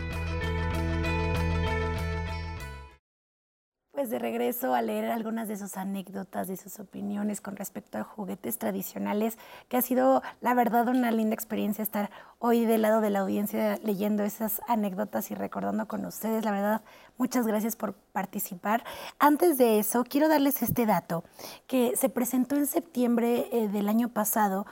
[3.99, 8.05] Pues de regreso a leer algunas de sus anécdotas, de sus opiniones con respecto a
[8.05, 9.37] juguetes tradicionales,
[9.69, 13.77] que ha sido la verdad una linda experiencia estar hoy del lado de la audiencia
[13.83, 16.45] leyendo esas anécdotas y recordando con ustedes.
[16.45, 16.83] La verdad,
[17.17, 18.85] muchas gracias por participar.
[19.19, 21.25] Antes de eso, quiero darles este dato
[21.67, 24.65] que se presentó en septiembre eh, del año pasado.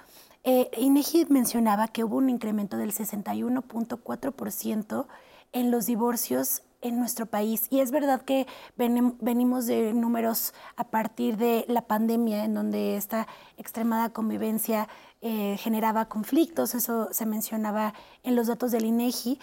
[0.45, 5.07] Eh, INEGI mencionaba que hubo un incremento del 61.4%
[5.53, 7.67] en los divorcios en nuestro país.
[7.71, 13.27] Y es verdad que venimos de números a partir de la pandemia, en donde esta
[13.57, 14.89] extremada convivencia
[15.21, 19.39] eh, generaba conflictos, eso se mencionaba en los datos del INEGI.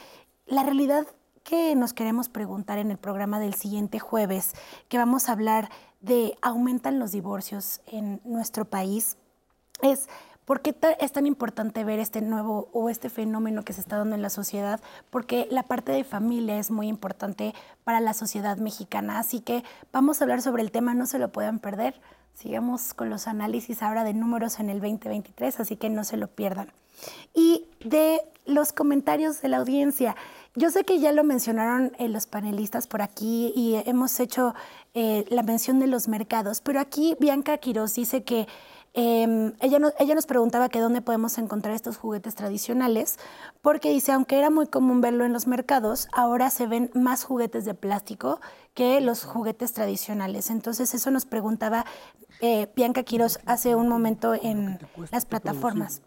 [0.46, 1.08] La realidad
[1.44, 4.54] que nos queremos preguntar en el programa del siguiente jueves,
[4.88, 5.70] que vamos a hablar
[6.00, 9.18] de aumentan los divorcios en nuestro país,
[9.82, 10.08] es
[10.46, 14.16] ¿Por qué es tan importante ver este nuevo o este fenómeno que se está dando
[14.16, 14.82] en la sociedad?
[15.10, 19.20] Porque la parte de familia es muy importante para la sociedad mexicana.
[19.20, 19.64] Así que
[19.94, 22.00] vamos a hablar sobre el tema, no se lo puedan perder.
[22.34, 26.28] sigamos con los análisis ahora de números en el 2023, así que no se lo
[26.28, 26.68] pierdan.
[27.34, 30.16] Y de los comentarios de la audiencia,
[30.56, 34.54] yo sé que ya lo mencionaron eh, los panelistas por aquí y hemos hecho
[34.94, 38.48] eh, la mención de los mercados, pero aquí Bianca Quiroz dice que
[38.94, 43.18] em, ella, ella nos preguntaba que dónde podemos encontrar estos juguetes tradicionales,
[43.62, 47.66] porque dice, aunque era muy común verlo en los mercados, ahora se ven más juguetes
[47.66, 48.40] de plástico
[48.74, 50.50] que los juguetes tradicionales.
[50.50, 51.86] Entonces eso nos preguntaba
[52.42, 54.80] eh, Bianca Quiroz hace un momento en
[55.12, 56.02] las plataformas.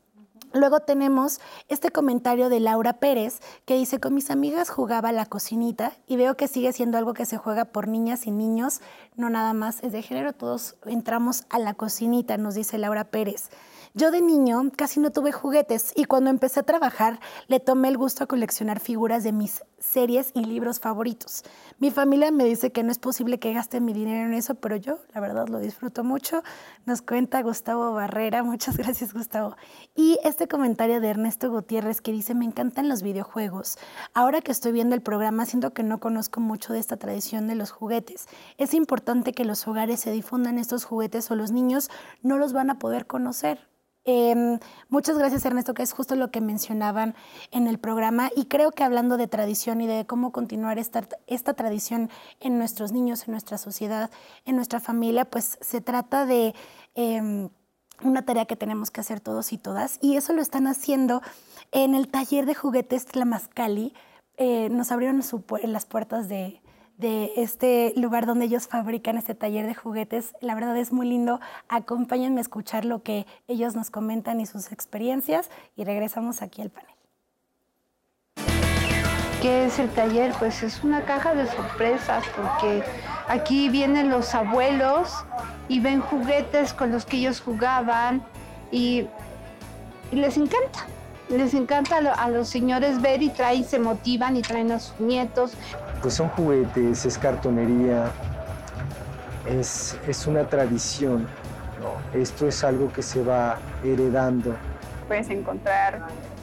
[0.52, 5.92] Luego tenemos este comentario de Laura Pérez que dice, con mis amigas jugaba la cocinita
[6.06, 8.80] y veo que sigue siendo algo que se juega por niñas y niños,
[9.16, 13.50] no nada más es de género, todos entramos a la cocinita, nos dice Laura Pérez.
[13.94, 17.18] Yo de niño casi no tuve juguetes y cuando empecé a trabajar
[17.48, 21.44] le tomé el gusto a coleccionar figuras de mis series y libros favoritos.
[21.78, 24.76] Mi familia me dice que no es posible que gaste mi dinero en eso, pero
[24.76, 26.42] yo la verdad lo disfruto mucho.
[26.86, 29.56] Nos cuenta Gustavo Barrera, muchas gracias Gustavo.
[29.94, 33.78] Y este comentario de Ernesto Gutiérrez que dice, me encantan los videojuegos.
[34.14, 37.54] Ahora que estoy viendo el programa siento que no conozco mucho de esta tradición de
[37.54, 38.26] los juguetes.
[38.58, 41.90] Es importante que los hogares se difundan estos juguetes o los niños
[42.22, 43.68] no los van a poder conocer.
[44.08, 47.16] Em, muchas gracias Ernesto, que es justo lo que mencionaban
[47.50, 51.54] en el programa y creo que hablando de tradición y de cómo continuar esta, esta
[51.54, 54.12] tradición en nuestros niños, en nuestra sociedad,
[54.44, 56.54] en nuestra familia, pues se trata de
[56.94, 57.48] em,
[58.00, 61.20] una tarea que tenemos que hacer todos y todas y eso lo están haciendo
[61.72, 63.92] en el taller de juguetes Tlamascali.
[64.36, 65.20] Eh, nos abrieron
[65.64, 66.62] las puertas de,
[66.98, 70.34] de este lugar donde ellos fabrican este taller de juguetes.
[70.40, 71.40] La verdad es muy lindo.
[71.68, 76.70] Acompáñenme a escuchar lo que ellos nos comentan y sus experiencias y regresamos aquí al
[76.70, 76.90] panel.
[79.42, 80.32] ¿Qué es el taller?
[80.38, 82.82] Pues es una caja de sorpresas porque
[83.28, 85.12] aquí vienen los abuelos
[85.68, 88.24] y ven juguetes con los que ellos jugaban
[88.72, 89.06] y,
[90.10, 90.86] les encanta.
[91.28, 95.52] Les encanta a los señores ver y traen, se motivan y traen a sus nietos
[96.02, 98.10] pues son juguetes, es cartonería,
[99.48, 101.26] es, es una tradición.
[102.14, 104.54] Esto es algo que se va heredando.
[105.06, 106.00] Puedes encontrar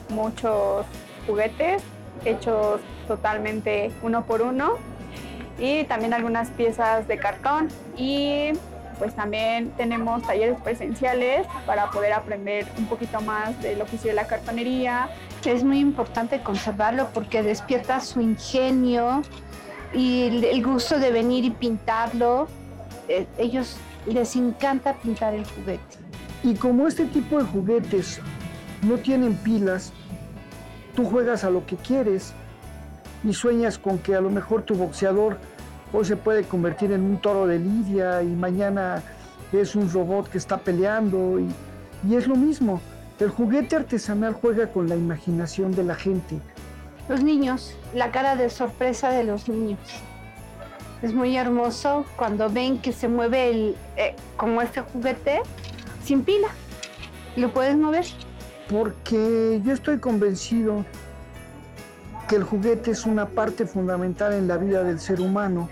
[0.08, 0.86] muchos
[1.26, 1.82] juguetes
[2.24, 4.78] hechos totalmente uno por uno
[5.58, 8.52] y también algunas piezas de cartón y
[8.98, 14.26] pues también tenemos talleres presenciales para poder aprender un poquito más del oficio de la
[14.26, 15.08] cartonería.
[15.44, 19.22] Es muy importante conservarlo porque despierta su ingenio
[19.92, 22.48] y el gusto de venir y pintarlo.
[23.08, 23.76] Eh, ellos
[24.06, 25.98] les encanta pintar el juguete.
[26.42, 28.20] Y como este tipo de juguetes
[28.82, 29.92] no tienen pilas,
[30.94, 32.32] tú juegas a lo que quieres
[33.22, 35.38] y sueñas con que a lo mejor tu boxeador
[35.94, 39.00] hoy se puede convertir en un toro de lidia y mañana
[39.52, 42.80] es un robot que está peleando y, es lo mismo.
[43.20, 46.38] El juguete artesanal juega con la imaginación de la gente.
[47.08, 49.78] Los niños, la cara de sorpresa de los niños.
[51.00, 55.42] Es muy hermoso cuando ven que se mueve el, eh, como este juguete
[56.04, 56.48] sin pila.
[57.36, 58.04] ¿Lo puedes mover?
[58.68, 60.84] Porque yo estoy convencido
[62.28, 65.68] que el juguete es una parte fundamental en la vida del ser humano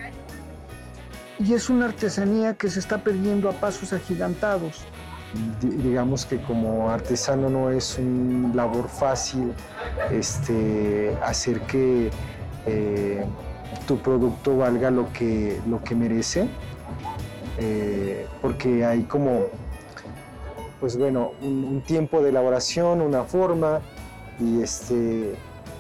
[1.39, 4.85] y es una artesanía que se está perdiendo a pasos agigantados.
[5.61, 9.53] digamos que como artesano no es un labor fácil
[10.11, 12.11] este, hacer que
[12.67, 13.25] eh,
[13.87, 16.49] tu producto valga lo que, lo que merece,
[17.59, 19.47] eh, porque hay como,
[20.81, 23.81] pues bueno, un, tiempo de elaboración, una forma,
[24.39, 25.35] y este,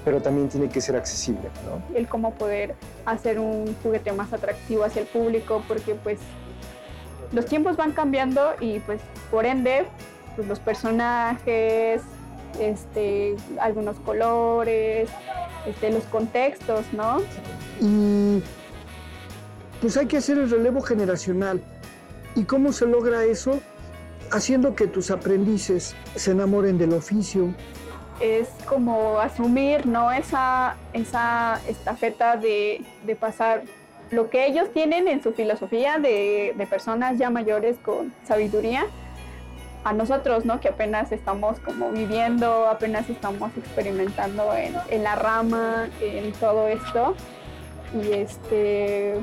[0.04, 1.48] pero también tiene que ser accesible.
[1.66, 1.96] ¿no?
[1.96, 2.74] El cómo poder
[3.04, 6.18] hacer un juguete más atractivo hacia el público, porque pues
[7.32, 9.00] los tiempos van cambiando y pues
[9.30, 9.86] por ende
[10.36, 12.02] pues, los personajes,
[12.60, 15.08] este, algunos colores,
[15.66, 17.18] este, los contextos, ¿no?
[17.80, 18.42] Y
[19.80, 21.60] pues hay que hacer el relevo generacional.
[22.34, 23.60] ¿Y cómo se logra eso?
[24.30, 27.54] Haciendo que tus aprendices se enamoren del oficio,
[28.20, 30.12] es como asumir ¿no?
[30.12, 33.62] esa, esa estafeta de, de, pasar
[34.10, 38.86] lo que ellos tienen en su filosofía de, de, personas ya mayores con sabiduría
[39.84, 40.60] a nosotros, ¿no?
[40.60, 47.16] que apenas estamos como viviendo, apenas estamos experimentando en, en la rama, en todo esto.
[48.00, 49.16] Y este,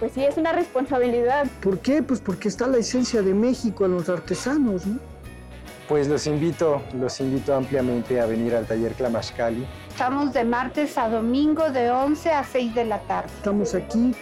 [0.00, 1.46] pues sí, es una responsabilidad.
[1.62, 2.02] ¿Por qué?
[2.02, 4.98] Pues porque está la esencia de México en los artesanos, ¿no?
[5.88, 9.64] Pues los invito, los invito ampliamente a venir al taller Clamashcali.
[9.88, 13.30] Estamos de martes a domingo de 11 a 6 de la tarde.
[13.36, 14.12] Estamos aquí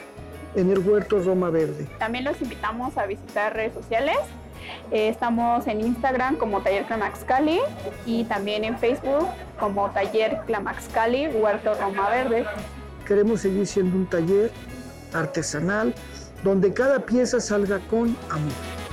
[0.54, 1.86] en el Huerto Roma Verde.
[1.98, 4.18] También los invitamos a visitar redes sociales.
[4.90, 7.60] Eh, estamos en Instagram como Taller Clamax Cali
[8.04, 9.26] y también en Facebook
[9.58, 12.44] como Taller Clamax Cali Huerto Roma Verde.
[13.06, 14.50] Queremos seguir siendo un taller
[15.14, 15.94] artesanal
[16.42, 18.83] donde cada pieza salga con amor.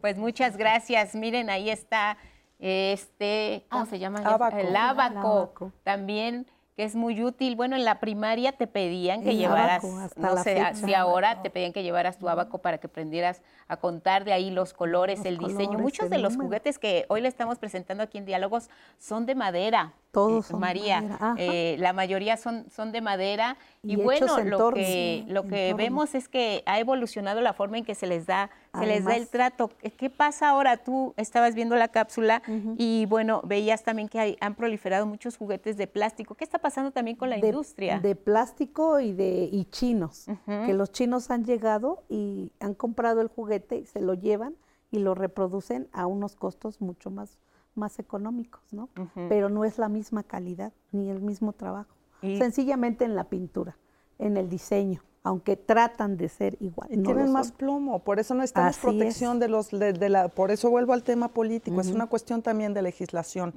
[0.00, 1.14] Pues muchas gracias.
[1.14, 2.16] Miren, ahí está
[2.58, 4.20] este, ¿cómo se llama?
[4.20, 4.56] Abaco.
[4.56, 5.72] El abaco.
[5.84, 6.46] También
[6.76, 7.56] que es muy útil.
[7.56, 10.74] Bueno, en la primaria te pedían que El llevaras, abaco, hasta no sé fecha.
[10.74, 14.52] si ahora te pedían que llevaras tu abaco para que aprendieras a contar de ahí
[14.52, 15.76] los colores, Los el diseño.
[15.78, 16.46] Muchos el de los número.
[16.46, 19.94] juguetes que hoy le estamos presentando aquí en Diálogos son de madera.
[20.10, 24.56] Todos eh, son María, eh, la mayoría son, son de madera y, Y bueno, lo
[24.56, 28.06] torno, que, sí, lo que vemos es que ha evolucionado la forma en que se
[28.06, 28.48] les da,
[28.78, 29.70] se les da el trato.
[29.78, 30.78] ¿Qué- ¿Qué pasa ahora?
[30.78, 32.42] Tú estabas viendo la cápsula
[32.78, 36.34] y bueno, veías también que hay- han proliferado muchos juguetes de plástico.
[36.34, 38.00] ¿Qué está pasando también con la de, industria?
[38.00, 43.28] de plástico y de y chinos, que los chinos han llegado y han comprado el
[43.28, 44.54] juguete y se lo llevan
[44.90, 47.36] y lo reproducen a unos costos mucho más,
[47.78, 48.88] más económicos, ¿no?
[49.28, 51.94] Pero no es la misma calidad ni el mismo trabajo.
[52.20, 53.76] Y- Sencillamente en la pintura,
[54.18, 56.88] en el diseño, aunque tratan de ser igual.
[56.92, 59.40] Y no tienen más plomo, por eso necesitamos Así protección es.
[59.40, 62.72] de los, de, de la, por eso vuelvo al tema político, es una cuestión también
[62.74, 63.52] de legislación.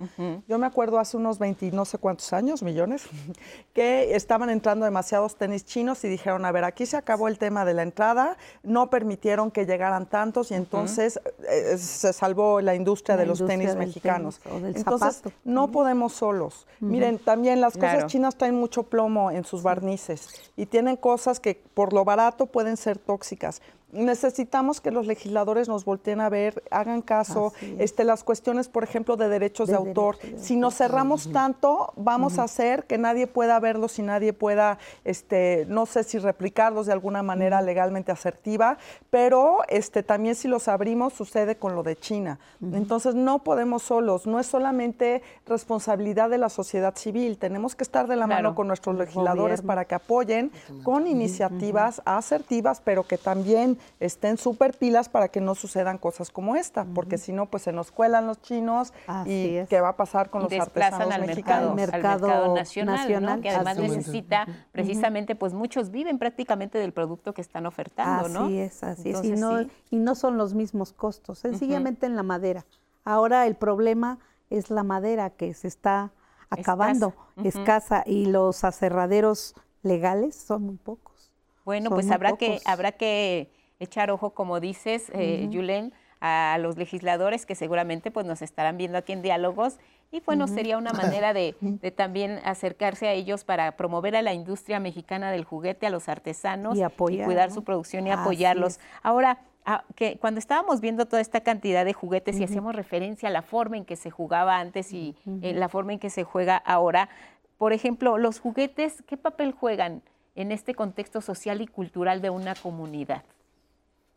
[0.47, 3.03] Yo me acuerdo hace unos 20 no sé cuántos años, millones,
[3.73, 7.65] que estaban entrando demasiados tenis chinos y dijeron, a ver, aquí se acabó el tema
[7.65, 13.15] de la entrada, no permitieron que llegaran tantos y entonces eh, se salvó la industria
[13.15, 14.39] La de los industria tenis mexicanos.
[14.39, 15.35] tenis del entonces, zapato.
[15.45, 16.67] no podemos solos.
[16.79, 17.97] Miren, también las Claro.
[17.99, 22.47] cosas chinas traen mucho plomo en sus barnices y tienen cosas que por lo barato
[22.47, 23.61] pueden ser tóxicas.
[23.91, 27.79] Necesitamos que los legisladores nos volteen a ver, hagan caso, es.
[27.79, 30.17] este, las cuestiones, por ejemplo, de derechos de, De autor.
[30.19, 34.77] de Si nos cerramos tanto, vamos a hacer que nadie pueda verlos y nadie pueda,
[35.03, 38.77] este, no sé si replicarlos de alguna manera legalmente asertiva,
[39.09, 42.39] pero este, también si los abrimos sucede con lo de China.
[42.73, 48.07] Entonces no podemos solos, no es solamente responsabilidad de la sociedad civil, tenemos que estar
[48.07, 48.43] de la Claro.
[48.43, 49.67] mano con nuestros legisladores Gobierno.
[49.67, 50.51] para que apoyen
[50.83, 56.55] con iniciativas asertivas, pero que también estén súper pilas para que no sucedan cosas como
[56.55, 59.69] esta, porque si no, pues se nos cuelan los chinos Así y es.
[59.69, 61.75] qué va a pasar con y los desplazan artesanos al mexicanos.
[61.75, 67.33] mercado, al Mercado mercado nacional, que además necesita precisamente, pues muchos viven prácticamente del producto
[67.33, 68.45] que están ofertando, ¿no?
[68.45, 69.23] Así es, así es.
[69.23, 69.71] Y no, sí.
[69.91, 72.65] y no son los mismos costos, sencillamente en la madera.
[73.03, 74.19] Ahora el problema
[74.49, 76.11] es la madera que se está
[76.49, 77.13] acabando,
[77.43, 81.31] escasa, y los aserraderos legales son muy pocos.
[81.63, 83.51] Bueno, Son pues habrá que, habrá que
[83.81, 88.97] echar ojo, como dices, eh, Yulen, a los legisladores que seguramente pues, nos estarán viendo
[88.97, 89.79] aquí en diálogos.
[90.11, 94.33] Y bueno, sería una manera de, de también acercarse a ellos para promover a la
[94.33, 97.55] industria mexicana del juguete, a los artesanos Y apoyar, cuidar ¿no?
[97.55, 98.79] su producción y apoyarlos.
[99.01, 103.31] Ahora, ah, que cuando estábamos viendo toda esta cantidad de juguetes y hacíamos referencia a
[103.31, 106.57] la forma en que se jugaba antes y eh, la forma en que se juega
[106.57, 107.09] ahora,
[107.57, 110.03] por ejemplo, los juguetes, ¿qué papel juegan
[110.35, 113.23] en este contexto social y cultural de una comunidad?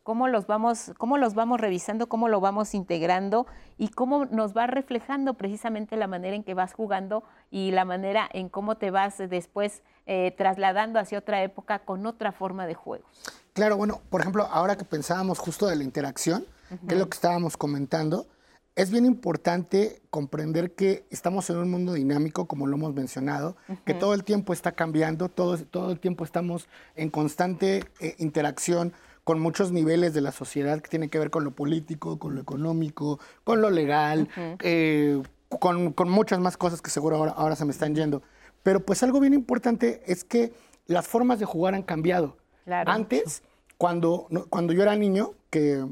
[0.05, 4.67] ¿Cómo los vamos, cómo los vamos revisando, cómo lo vamos integrando y cómo nos va
[4.67, 9.17] reflejando precisamente la manera en que vas jugando y la manera en cómo te vas
[9.17, 13.09] después eh, trasladando hacia otra época con otra forma de juegos?
[13.53, 16.45] Claro, bueno, por ejemplo, ahora que pensábamos justo de la interacción,
[16.87, 18.27] que es lo que estábamos comentando,
[18.75, 23.95] es bien importante comprender que estamos en un mundo dinámico, como lo hemos mencionado, que
[23.95, 28.93] todo el tiempo está cambiando, todo, todo el tiempo estamos en constante eh, interacción
[29.25, 32.41] con muchos niveles de la sociedad que tienen que ver con lo político, con lo
[32.41, 34.29] económico, con lo legal,
[34.61, 35.21] eh,
[35.59, 38.21] con, con muchas más cosas que seguro ahora, ahora se me están yendo.
[38.61, 40.53] Pero pues algo bien importante es que
[40.85, 42.37] las formas de jugar han cambiado.
[42.65, 42.91] Claro.
[42.91, 43.41] Antes,
[43.79, 45.83] cuando, cuando yo era niño, que,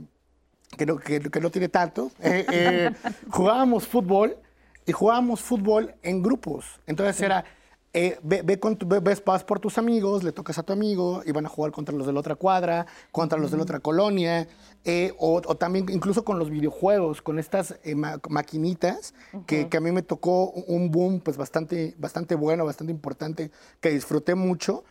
[0.77, 2.91] que, no, que- que no tiene tanto, eh, eh,
[3.31, 4.37] jugábamos fútbol
[4.85, 6.79] y jugábamos fútbol en grupos.
[6.85, 7.45] Entonces era,
[7.93, 10.73] eh, ve, ve con tu- ve- ves, vas por tus amigos, le tocas a tu
[10.73, 13.63] amigo y van a jugar contra los de la otra cuadra, contra los de la
[13.63, 14.47] otra colonia,
[14.83, 19.13] eh, o, o también incluso con los videojuegos, con estas eh, ma- maquinitas,
[19.45, 23.91] que, que a mí me tocó un boom pues bastante, bastante bueno, bastante importante, que
[23.91, 24.83] disfruté mucho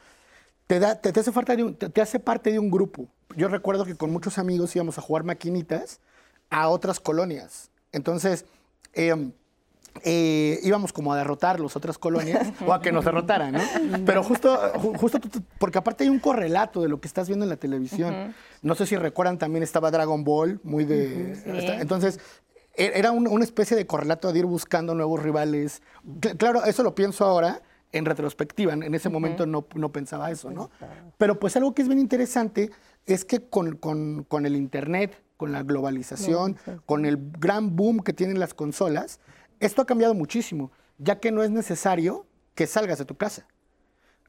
[0.69, 3.09] te, da, te, te hace falta de un- te, te hace parte de un grupo.
[3.37, 6.01] Yo recuerdo que con muchos amigos íbamos a jugar maquinitas
[6.51, 7.71] a otras colonias.
[7.91, 8.45] Entonces,
[8.95, 9.33] eh,
[10.05, 13.61] eh, íbamos como a derrotar las otras colonias o a que nos derrotaran, ¿no?
[14.07, 15.19] Pero justo, ju- justo
[15.59, 18.35] porque aparte hay un correlato de lo que estás viendo en la televisión.
[18.63, 21.33] No sé si recuerdan, también estaba Dragon Ball, muy de...
[21.81, 22.21] Entonces,
[22.75, 25.83] e- era un- una especie de correlato de ir buscando nuevos rivales.
[26.21, 27.61] Cl- Claro, eso lo pienso ahora,
[27.93, 28.73] en retrospectiva.
[28.73, 30.71] En ese momento no, no pensaba eso, ¿no?
[31.19, 32.71] Pero pues algo que es bien interesante
[33.05, 38.13] es que con, con- con el Internet, con la globalización, con el gran boom que
[38.13, 39.19] tienen las consolas,
[39.65, 43.47] esto ha cambiado muchísimo, ya que no es necesario que salgas de tu casa.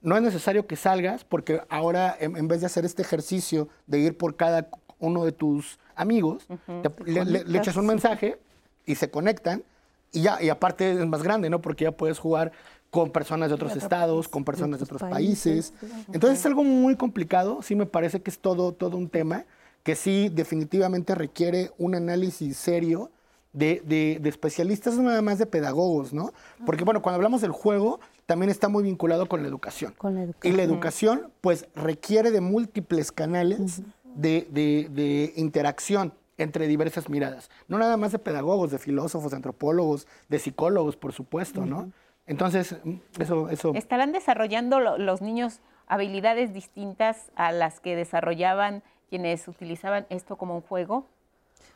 [0.01, 3.99] No es necesario que salgas porque ahora en, en vez de hacer este ejercicio de
[3.99, 4.67] ir por cada
[4.99, 6.45] uno de tus amigos,
[6.81, 8.37] te- le, le- le echas un mensaje
[8.85, 9.63] y se conectan
[10.11, 11.61] y ya, y aparte es más grande, ¿no?
[11.61, 12.51] Porque ya puedes jugar
[12.91, 15.73] con personas de otros estados, con personas de otros países.
[16.13, 19.45] Entonces es algo muy complicado, sí me parece que es todo, todo un tema
[19.83, 23.09] que sí definitivamente requiere un análisis serio
[23.53, 26.31] de, de- de especialistas, no nada más de pedagogos, ¿no?
[26.65, 29.93] Porque bueno, cuando hablamos del juego, también está muy vinculado con la educación.
[29.97, 30.57] Con la Y educación.
[30.57, 33.81] la educación, pues, requiere de múltiples canales
[34.15, 37.49] de, de- de interacción entre diversas miradas.
[37.67, 41.91] No nada más de pedagogos, de filósofos, de antropólogos, de psicólogos, por supuesto, ¿no?
[42.25, 43.71] Entonces, mm, eso, eso.
[43.75, 50.55] ¿Estarán desarrollando lo- los niños habilidades distintas a las que desarrollaban quienes utilizaban esto como
[50.55, 51.05] un juego?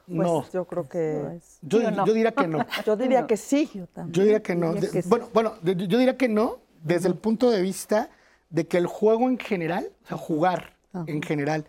[0.07, 0.49] Pues no.
[0.51, 1.39] yo creo que...
[1.61, 2.05] Yo, ¿Sí o no?
[2.05, 2.65] yo diría que no.
[2.85, 3.69] Yo diría que sí.
[4.09, 4.73] Yo diría que no.
[4.73, 5.09] Diría De- que sí.
[5.09, 8.09] Bueno, bueno, yo diría que no desde el punto de vista
[8.49, 10.73] de que el juego en general, o sea, jugar
[11.07, 11.65] en general,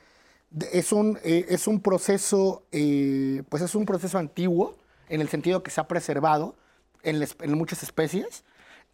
[0.73, 4.77] es un, eh, es un proceso, eh, pues es un proceso antiguo,
[5.09, 6.55] en el sentido que se ha preservado
[7.03, 8.45] en, en muchas especies.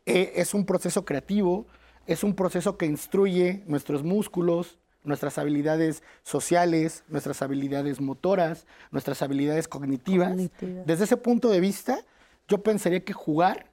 [0.06, 1.66] Eh, es un proceso creativo,
[2.06, 9.68] es un proceso que instruye nuestros músculos, nuestras habilidades sociales, nuestras habilidades motoras, nuestras habilidades
[9.68, 10.32] cognitivas.
[10.86, 11.98] Desde ese punto de vista,
[12.48, 13.66] yo pensaría que jugar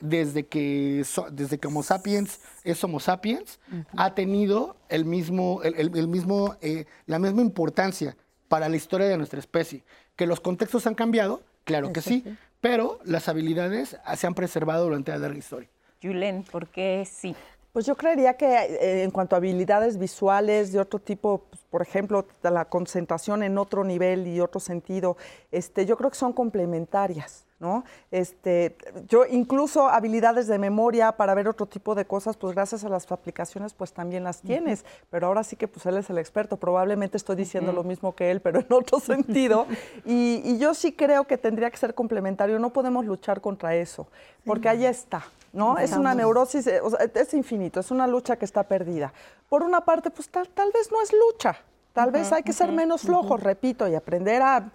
[0.00, 3.58] desde que, so- desde que Homo sapiens es Homo sapiens,
[3.96, 8.16] ha tenido el mismo, el, el- el mismo, eh, la misma importancia
[8.48, 9.82] para la historia de nuestra especie.
[10.16, 12.24] Que los contextos han cambiado, claro que sí,
[12.60, 15.68] pero las habilidades se han preservado durante la larga historia.
[16.02, 17.34] Julen, ¿por qué sí?
[17.72, 21.82] Pues yo creería que eh, en cuanto a habilidades visuales de otro tipo, pues, por
[21.82, 25.16] ejemplo, la concentración en otro nivel y otro sentido,
[25.52, 27.46] este, yo creo que son complementarias.
[27.60, 27.84] ¿no?
[28.10, 28.74] Este,
[29.06, 33.12] yo incluso habilidades de memoria para ver otro tipo de cosas, pues gracias a las
[33.12, 37.18] aplicaciones pues también las tienes, pero ahora sí que pues él es el experto, probablemente
[37.18, 39.66] estoy diciendo lo mismo que él, pero en otro sentido,
[40.06, 44.06] y, y yo sí creo que tendría que ser complementario, no podemos luchar contra eso,
[44.46, 45.76] porque ahí está, ¿no?
[45.76, 49.12] Es una Estamos- neurosis, eh, o sea, es infinito, es una lucha que está perdida.
[49.50, 51.58] Por una parte, pues tal, tal vez no es lucha,
[51.92, 54.70] tal vez hay que ser menos flojos, repito, y aprender a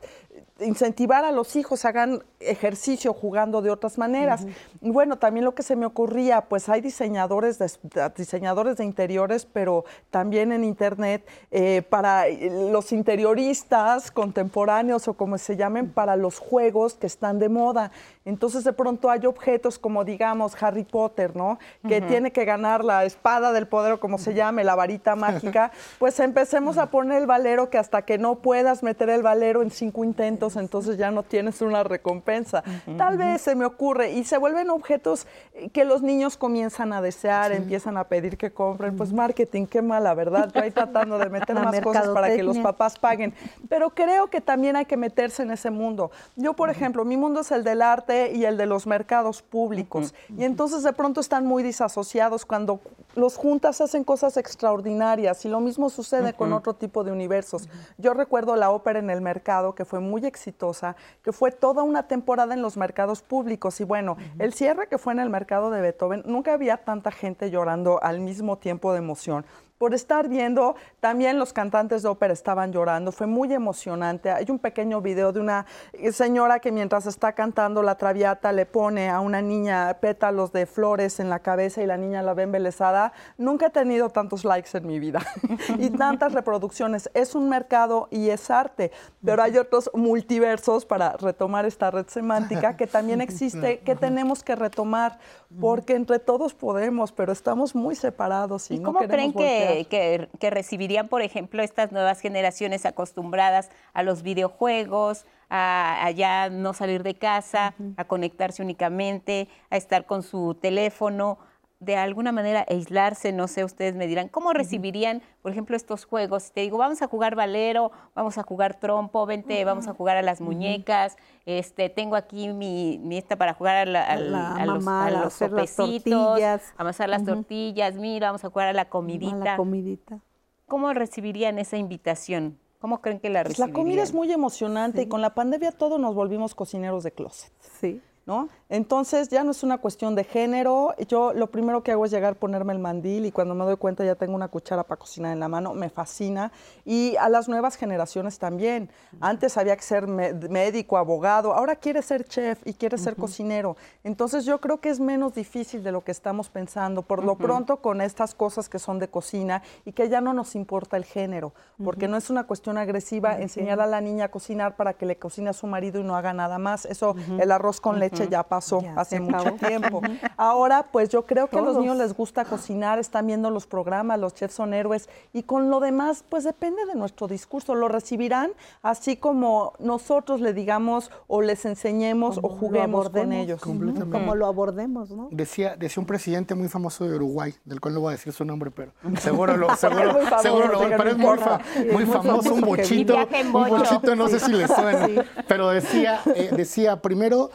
[0.60, 4.46] incentivar a los hijos hagan ejercicio jugando de otras maneras.
[4.82, 7.70] Y bueno, también lo que se me ocurría, pues hay diseñadores de,
[8.16, 15.58] diseñadores de interiores, pero también en internet eh, para los interioristas contemporáneos o como se
[15.58, 17.92] llamen, para los juegos que están de moda.
[18.26, 21.60] Entonces de pronto hay objetos como digamos Harry Potter, ¿no?
[21.88, 25.72] Que tiene que ganar la espada del poder o como se llame, la varita mágica,
[26.00, 29.70] pues empecemos a poner el valero que hasta que no puedas meter el valero en
[29.70, 32.64] cinco intentos, entonces ya no tienes una recompensa.
[32.98, 35.28] Tal vez se me ocurre y se vuelven objetos
[35.74, 40.14] que los niños comienzan a desear, empiezan a pedir que compren, pues marketing, qué mala,
[40.14, 40.52] ¿verdad?
[40.54, 43.34] Yo ahí tratando de meter más cosas para que los papás paguen,
[43.70, 46.12] pero creo que también hay que meterse en ese mundo.
[46.36, 50.14] Yo, por ejemplo, mi mundo es el del arte y el de los mercados públicos,
[50.38, 52.80] y entonces de pronto están muy disasociados cuando
[53.16, 57.70] los juntas hacen cosas extraordinarias y lo mismo sucede con otro tipo de universos.
[57.98, 62.08] Yo recuerdo la ópera en el mercado que fue muy exitosa, que fue toda una
[62.08, 63.82] temporada en los mercados públicos.
[63.82, 67.52] Y bueno, el cierre que fue en el mercado de Beethoven, nunca había tanta gente
[67.52, 69.46] llorando al mismo tiempo de emoción
[69.78, 74.32] por estar viendo, también los cantantes de ópera estaban llorando, fue muy emocionante.
[74.32, 75.66] Hay un pequeño video de una
[76.12, 81.20] señora que mientras está cantando la traviata le pone a una niña pétalos de flores
[81.20, 83.12] en la cabeza y la niña la ve embelesada.
[83.38, 85.22] Nunca he tenido tantos likes en mi vida
[85.78, 87.10] y tantas reproducciones.
[87.14, 88.92] Es un mercado y es arte,
[89.24, 94.56] pero hay otros multiversos para retomar esta red semántica que también existe, que tenemos que
[94.56, 95.20] retomar,
[95.60, 99.65] porque entre todos podemos, pero estamos muy separados y, ¿Y no cómo creen queremos voltear.
[99.65, 106.12] que, que- que recibirían, por ejemplo, estas nuevas generaciones acostumbradas a los videojuegos, a, a
[106.12, 111.38] ya no salir de casa, a conectarse únicamente, a estar con su teléfono,
[111.86, 113.32] de alguna manera aislarse?
[113.32, 116.44] No sé, ustedes me dirán, ¿cómo recibirían, por ejemplo, estos juegos?
[116.44, 120.18] Si te digo, vamos a jugar valero, vamos a jugar trompo, vente, vamos a jugar
[120.18, 125.04] a las muñecas, este, tengo aquí mi, mi esta para jugar a, la- a mamá,
[125.04, 126.74] a a los hacer las sopecitos, tortillas.
[126.78, 129.36] amasar las tortillas, mira, vamos a jugar a la comidita.
[129.36, 130.20] A la comidita.
[130.68, 132.58] ¿Cómo recibirían esa invitación?
[132.80, 133.84] ¿Cómo creen que la Pues la recibirían?
[133.86, 137.52] comida es muy emocionante y con la pandemia todos nos volvimos cocineros de closet.
[137.80, 138.02] Sí.
[138.26, 138.50] ¿No?
[138.70, 140.96] Entonces ya no es una cuestión de género.
[141.08, 144.04] Yo lo primero que hago es llegar, ponerme el mandil y cuando me doy cuenta
[144.04, 146.52] ya tengo una cuchara para cocinar en la mano, me fascina.
[146.84, 148.90] Y a las nuevas generaciones también.
[149.22, 153.78] Antes había que ser médico, abogado, ahora quiere ser chef y quiere ser cocinero.
[154.04, 157.04] Entonces yo creo que es menos difícil de lo que estamos pensando.
[157.04, 160.56] Por lo pronto con estas cosas que son de cocina y que ya no nos
[160.56, 161.54] importa el género,
[161.84, 165.18] porque no es una cuestión agresiva enseñar a la niña a cocinar para que le
[165.18, 166.86] cocine a su marido y no haga nada más.
[166.86, 170.02] Eso, el arroz con leche ya pasó hace mucho tiempo.
[170.38, 174.20] Ahora, pues yo creo que a los niños les gusta cocinar, están viendo los programas,
[174.20, 177.76] los chefs son héroes y con lo demás, pues depende de nuestro discurso.
[177.76, 178.52] Lo recibirán
[178.82, 183.62] así como nosotros le digamos o les enseñemos o juguemos con ellos.
[183.62, 185.30] Como lo abordemos, ¿no?
[185.32, 188.46] Decía, decía un presidente muy famoso de Uruguay, del cual no voy a decir su
[188.46, 193.16] nombre, pero seguro lo, seguro, seguro lo, pero es muy, famoso, un bochito,
[193.54, 197.50] un bochito, no sé si le suena, pero decía, eh, decía primero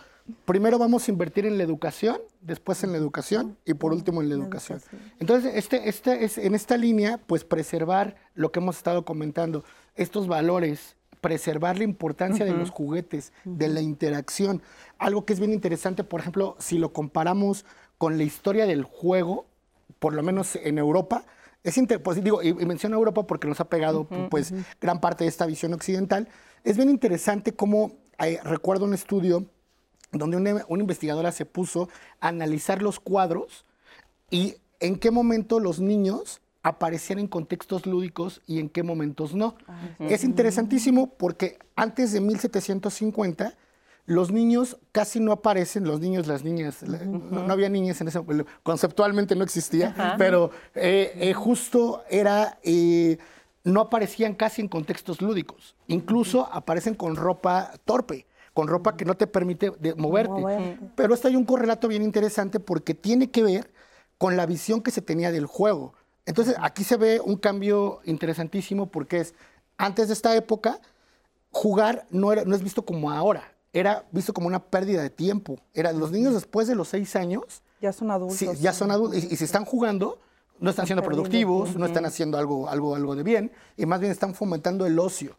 [0.45, 4.29] primero vamos a invertir en la educación, después en la educación y por último en
[4.29, 4.81] la educación.
[5.19, 10.29] Entonces, este, este es, en esta línea, pues preservar lo que hemos estado comentando, estos
[10.29, 14.63] valores, preservar la importancia de los juguetes, de la interacción.
[14.99, 17.65] Algo que es bien interesante, por ejemplo, si lo comparamos
[17.99, 19.47] con la historia del juego,
[19.99, 21.25] por lo menos en Europa,
[21.63, 25.45] es pues, digo, y, menciono Europa porque nos ha pegado pues gran parte de esta
[25.45, 26.29] visión occidental.
[26.65, 29.47] Es bien interesante cómo eh, recuerdo un estudio
[30.13, 31.89] donde una, investigadora se puso
[32.21, 33.65] a analizar los cuadros
[34.31, 39.57] y en qué momento los niños aparecían en contextos lúdicos y en qué momentos no.
[39.99, 43.57] Es interesantísimo porque antes de 1750
[44.07, 48.21] los niños casi no aparecen, los niños, las niñas, no, había niñas en ese
[48.63, 53.19] conceptualmente no existía, pero eh, eh, justo era, eh,
[53.63, 59.17] no aparecían casi en contextos lúdicos, incluso aparecen con ropa torpe con ropa que no
[59.17, 60.79] te permite moverte.
[60.97, 63.71] Pero esto hay un correlato bien interesante porque tiene que ver
[64.19, 65.95] con la visión que se tenía del juego.
[66.27, 69.35] Entonces, aquí se ve un cambio interesantísimo porque es,
[69.79, 70.81] antes de esta época,
[71.51, 75.59] jugar no, era, no es visto como ahora, era visto como una pérdida de tiempo.
[75.75, 77.63] Era, los niños después de los seis años...
[77.81, 78.61] Ya son adultos.
[78.61, 79.25] ya son adultos.
[79.25, 80.19] Y, si están jugando,
[80.59, 84.13] no están siendo productivos, no están haciendo algo, algo, algo de bien, y más bien
[84.13, 85.39] están fomentando el ocio.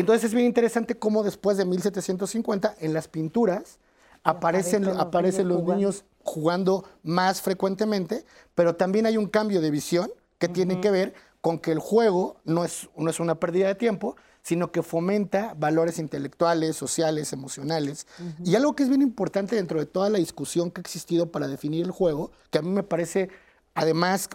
[0.00, 3.78] Entonces es bien interesante cómo después de 1750 en las pinturas
[4.22, 8.24] aparecen, los, aparecen los niños jugando más frecuentemente,
[8.54, 12.36] pero también hay un cambio de visión que tiene que ver con que el juego
[12.44, 18.06] no es, no es una pérdida de tiempo, sino que fomenta valores intelectuales, sociales, emocionales.
[18.44, 21.48] Y algo que es bien importante dentro de toda la discusión que ha existido para
[21.48, 23.30] definir el juego, que a mí me parece
[23.74, 24.28] además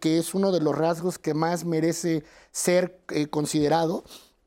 [0.00, 4.04] que, es uno de los rasgos que más merece ser eh, considerado,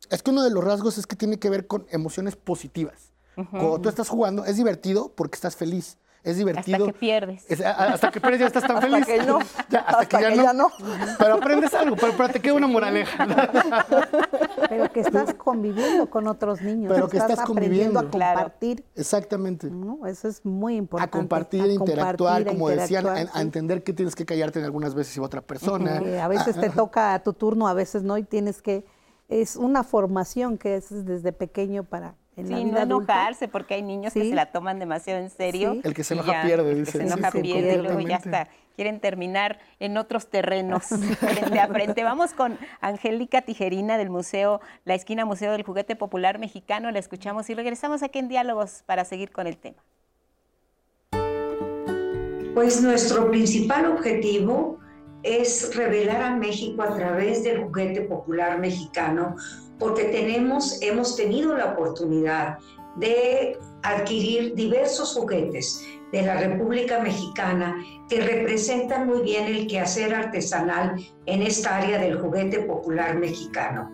[0.09, 3.11] es que uno de los rasgos es que tiene que ver con emociones positivas.
[3.35, 5.97] Cuando tú estás jugando, es divertido porque estás feliz.
[6.25, 6.77] Es divertido.
[6.77, 7.45] Hasta que pierdes.
[7.61, 9.01] hasta que pierdes ya estás tan feliz.
[9.07, 9.39] hasta que no.
[9.85, 10.71] hasta, que, ya, no.
[11.19, 13.27] Pero aprendes algo, pero, te queda una moraleja.
[14.67, 16.91] Pero que estás conviviendo con otros niños.
[16.91, 17.99] Pero que estás, conviviendo.
[17.99, 18.83] a compartir.
[18.95, 19.69] Exactamente.
[20.07, 21.15] Eso es muy importante.
[21.15, 25.15] A compartir, a interactuar, como decían, a, entender que tienes que callarte en algunas veces
[25.17, 26.01] y otra persona.
[26.21, 28.85] a veces te toca a tu turno, a veces no, y tienes que
[29.27, 33.81] es una formación que es desde pequeño para en la vida no enojarse porque hay
[33.81, 35.79] niños que se la toman demasiado en serio.
[35.83, 36.97] El que se enoja pierde, dice.
[36.97, 38.49] El que se enoja pierde y luego ya está.
[38.75, 40.83] Quieren terminar en otros terrenos
[41.19, 42.03] frente a frente.
[42.03, 46.91] Vamos con Angélica Tijerina del Museo, la esquina Museo del Juguete Popular Mexicano.
[46.91, 49.81] La escuchamos y regresamos aquí en Diálogos para seguir con el tema.
[52.53, 54.79] Pues nuestro principal objetivo
[55.25, 59.35] es revelar a México a través del juguete popular mexicano,
[59.79, 62.59] porque tenemos, hemos tenido la oportunidad
[62.97, 67.75] de adquirir diversos juguetes de la República Mexicana
[68.07, 70.95] que representan muy bien el quehacer artesanal
[71.25, 73.91] en esta área del juguete popular mexicano.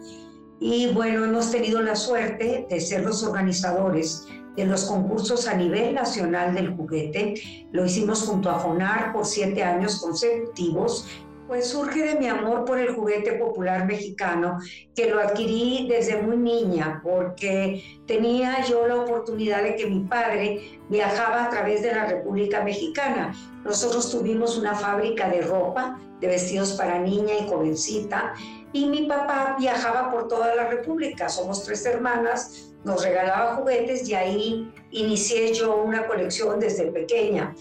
[0.59, 5.93] Y bueno, hemos tenido la suerte de ser los organizadores de los concursos a nivel
[5.93, 7.35] nacional del juguete.
[7.71, 11.07] Lo hicimos junto a FONAR por siete años consecutivos.
[11.47, 14.57] Pues surge de mi amor por el juguete popular mexicano,
[14.95, 20.79] que lo adquirí desde muy niña, porque tenía yo la oportunidad de que mi padre
[20.89, 23.35] viajaba a través de la República Mexicana.
[23.65, 28.33] Nosotros tuvimos una fábrica de ropa, de vestidos para niña y jovencita,
[28.71, 31.27] y mi papá viajaba por toda la República.
[31.27, 37.55] Somos tres hermanas, nos regalaba juguetes y ahí inicié yo una colección desde pequeña.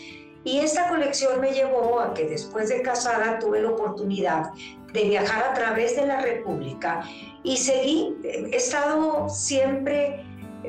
[0.44, 4.50] Y esta colección me llevó a que después de casada tuve la oportunidad
[4.92, 7.02] de viajar a través de la República
[7.42, 10.24] y seguí, he estado siempre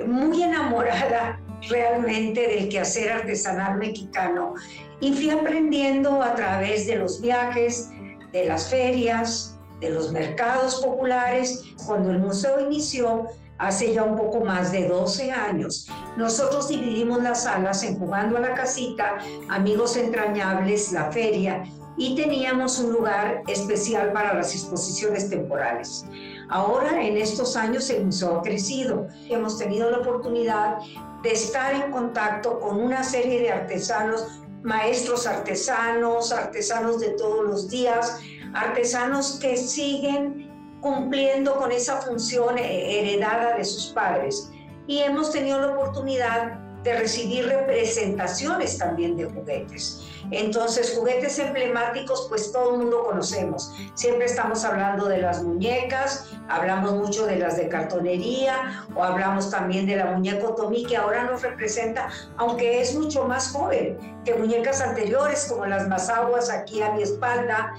[0.06, 4.56] muy enamorada realmente del quehacer artesanal mexicano
[5.00, 7.90] y fui aprendiendo a través de los viajes,
[8.32, 11.64] de las ferias, de los mercados populares.
[11.86, 13.28] Cuando el museo inició,
[13.62, 18.42] hace ya un poco más de 12 años, nosotros dividimos las salas en Jugando a
[18.42, 19.20] la Casita,
[19.50, 21.64] Amigos Entrañables, la feria,
[21.96, 26.04] y teníamos un lugar especial para las exposiciones temporales.
[26.50, 29.08] Ahora, en estos años, el museo ha crecido.
[29.30, 30.78] Hemos tenido la oportunidad
[31.22, 37.70] de estar en contacto con una serie de artesanos, maestros artesanos, artesanos de todos los
[37.70, 38.20] días,
[38.54, 40.51] artesanos que siguen
[40.82, 44.52] cumpliendo con esa función heredada de sus padres.
[44.88, 50.02] Y hemos tenido la oportunidad de recibir representaciones también de juguetes.
[50.32, 53.72] Entonces, juguetes emblemáticos, pues todo el mundo conocemos.
[53.94, 59.86] Siempre estamos hablando de las muñecas, hablamos mucho de las de cartonería o hablamos también
[59.86, 64.82] de la muñeca Otomí, que ahora nos representa, aunque es mucho más joven que muñecas
[64.82, 67.74] anteriores, como las mazaguas aquí a mi espalda.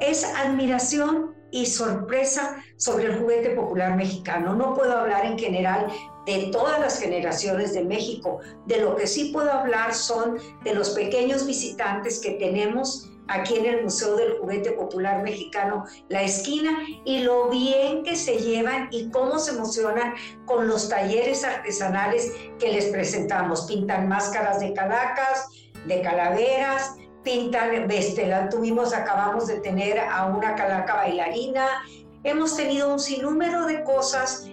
[0.00, 4.56] Es admiración y sorpresa sobre el juguete popular mexicano.
[4.56, 5.86] No puedo hablar en general
[6.26, 8.40] de todas las generaciones de México.
[8.66, 13.66] De lo que sí puedo hablar son de los pequeños visitantes que tenemos aquí en
[13.66, 19.10] el Museo del Juguete Popular Mexicano, La Esquina, y lo bien que se llevan y
[19.10, 20.14] cómo se emocionan
[20.46, 23.62] con los talleres artesanales que les presentamos.
[23.66, 25.48] Pintan máscaras de calacas,
[25.86, 31.66] de calaveras, pintan, este, tuvimos, acabamos de tener a una calaca bailarina,
[32.22, 34.46] hemos tenido un sinnúmero de cosas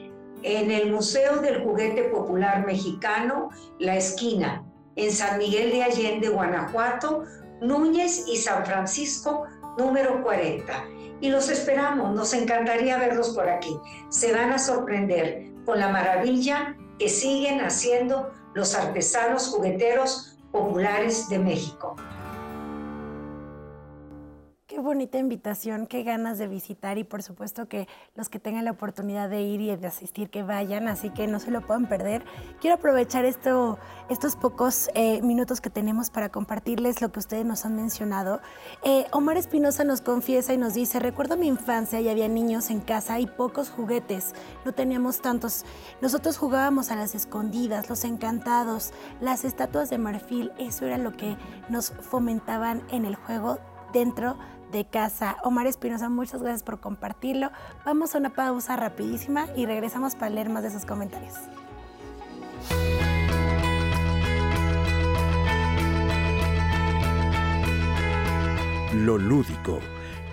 [0.43, 4.64] en el Museo del Juguete Popular Mexicano, La Esquina,
[4.95, 7.26] en San Miguel de Allende, Guanajuato,
[7.61, 9.45] Núñez y San Francisco,
[9.77, 10.85] número 40.
[11.22, 13.77] Y los esperamos, nos encantaría verlos por aquí.
[14.10, 21.39] Se van a sorprender con la maravilla que siguen haciendo los artesanos jugueteros populares de
[21.39, 21.95] México.
[24.72, 28.72] Qué bonita invitación, qué ganas de visitar y por supuesto que los que tengan la
[28.72, 32.23] oportunidad de ir y de asistir que vayan, así que no se lo puedan perder.
[32.61, 33.77] Quiero aprovechar esto,
[34.10, 38.39] estos pocos eh, minutos que tenemos para compartirles lo que ustedes nos han mencionado.
[38.81, 42.80] Eh, Omar Espinosa nos confiesa y nos dice, recuerdo mi infancia y había niños en
[42.80, 44.34] casa y pocos juguetes,
[44.64, 45.65] no teníamos tantos.
[46.02, 51.35] Nosotros jugábamos a las escondidas, los encantados, las estatuas de marfil, eso era lo que
[51.68, 53.60] nos fomentaban en el juego
[53.91, 55.38] dentro de casa.
[55.43, 57.52] Omar Espinosa, muchas gracias por compartirlo.
[57.85, 61.35] Vamos a una pausa rapidísima y regresamos para leer más de esos comentarios.
[68.93, 69.80] Lo lúdico,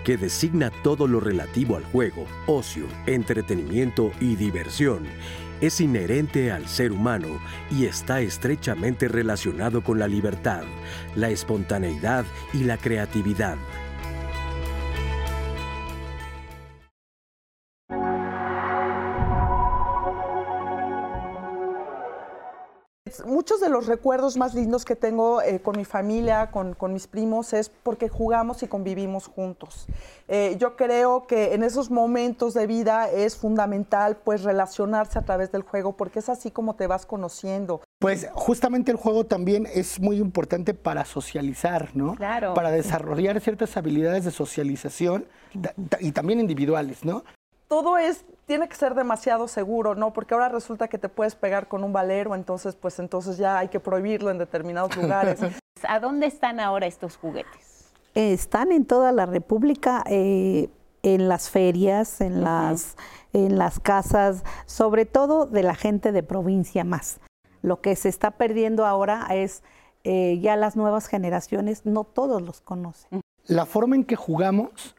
[0.03, 5.07] que designa todo lo relativo al juego, ocio, entretenimiento y diversión,
[5.61, 7.39] es inherente al ser humano
[7.69, 10.63] y está estrechamente relacionado con la libertad,
[11.15, 13.57] la espontaneidad y la creatividad.
[23.25, 27.53] Muchos de los recuerdos más lindos que tengo eh, con mi familia, con, mis primos,
[27.53, 29.87] es porque jugamos y convivimos juntos.
[30.27, 35.51] Eh, yo creo que en esos momentos de vida es fundamental pues relacionarse a través
[35.51, 37.81] del juego porque es así como te vas conociendo.
[37.99, 42.15] Pues justamente el juego también es muy importante para socializar, ¿no?
[42.15, 42.53] Claro.
[42.53, 45.25] Para desarrollar ciertas habilidades de socialización
[45.99, 47.23] y también individuales, ¿no?
[47.69, 50.11] todo es tiene que ser demasiado seguro, ¿no?
[50.11, 53.67] Porque ahora resulta que te puedes pegar con un valero, entonces pues entonces ya hay
[53.67, 55.39] que prohibirlo en determinados lugares.
[55.87, 57.93] ¿A dónde están ahora estos juguetes?
[58.15, 60.69] Están en toda la República, eh,
[61.03, 62.97] en las ferias, en, las,
[63.33, 67.19] en las casas, sobre todo de la gente de provincia más.
[67.61, 69.61] Lo que se está perdiendo ahora es
[70.03, 73.21] eh, ya las nuevas generaciones, no todos los conocen.
[73.45, 74.95] La forma en que jugamos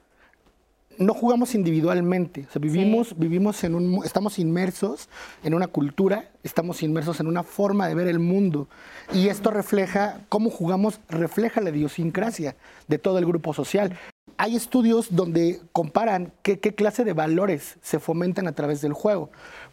[0.98, 5.08] no jugamos individualmente, o sea, vivimos, vivimos en un, estamos inmersos
[5.42, 8.68] en una cultura, estamos inmersos en una forma de ver el mundo
[9.12, 12.54] y esto refleja, cómo jugamos, refleja la idiosincrasia
[12.86, 13.98] de todo el grupo social.
[14.36, 19.30] Hay estudios donde comparan qué, qué clase de valores se fomentan a través del juego.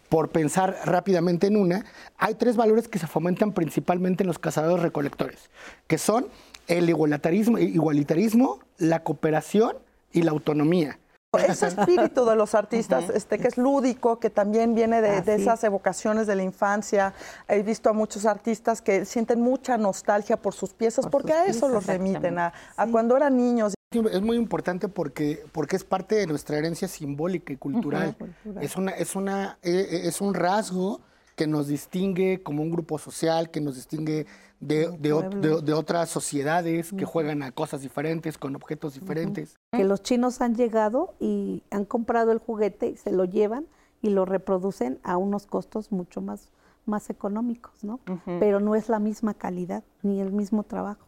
[0.08, 1.84] Por pensar rápidamente en una,
[2.16, 5.50] hay tres valores que se fomentan principalmente en los cazadores recolectores,
[5.86, 6.28] que son
[6.68, 9.76] el igualitarismo, igualitarismo la cooperación
[10.12, 10.98] y la autonomía.
[11.36, 16.26] Ese espíritu de los artistas, este, que es lúdico, que también viene de, esas evocaciones
[16.26, 17.12] de la infancia.
[17.46, 21.68] He visto a muchos artistas que sienten mucha nostalgia por sus piezas, porque a eso
[21.68, 22.54] los remiten, a,
[22.90, 23.74] cuando eran niños.
[23.90, 28.16] Es muy importante porque, porque es parte de nuestra herencia simbólica y cultural.
[28.62, 31.02] Es, una, es, una, e, e, es un rasgo
[31.36, 34.26] que nos distingue como un grupo social, que nos distingue
[34.60, 39.56] de, de, de otras sociedades que juegan a cosas diferentes, con objetos diferentes.
[39.72, 43.66] Que los chinos han llegado y han comprado el juguete y se lo llevan
[44.02, 46.50] y lo reproducen a unos costos mucho más,
[46.86, 48.00] más económicos, ¿no?
[48.24, 51.06] Pero no es la misma calidad ni el mismo trabajo.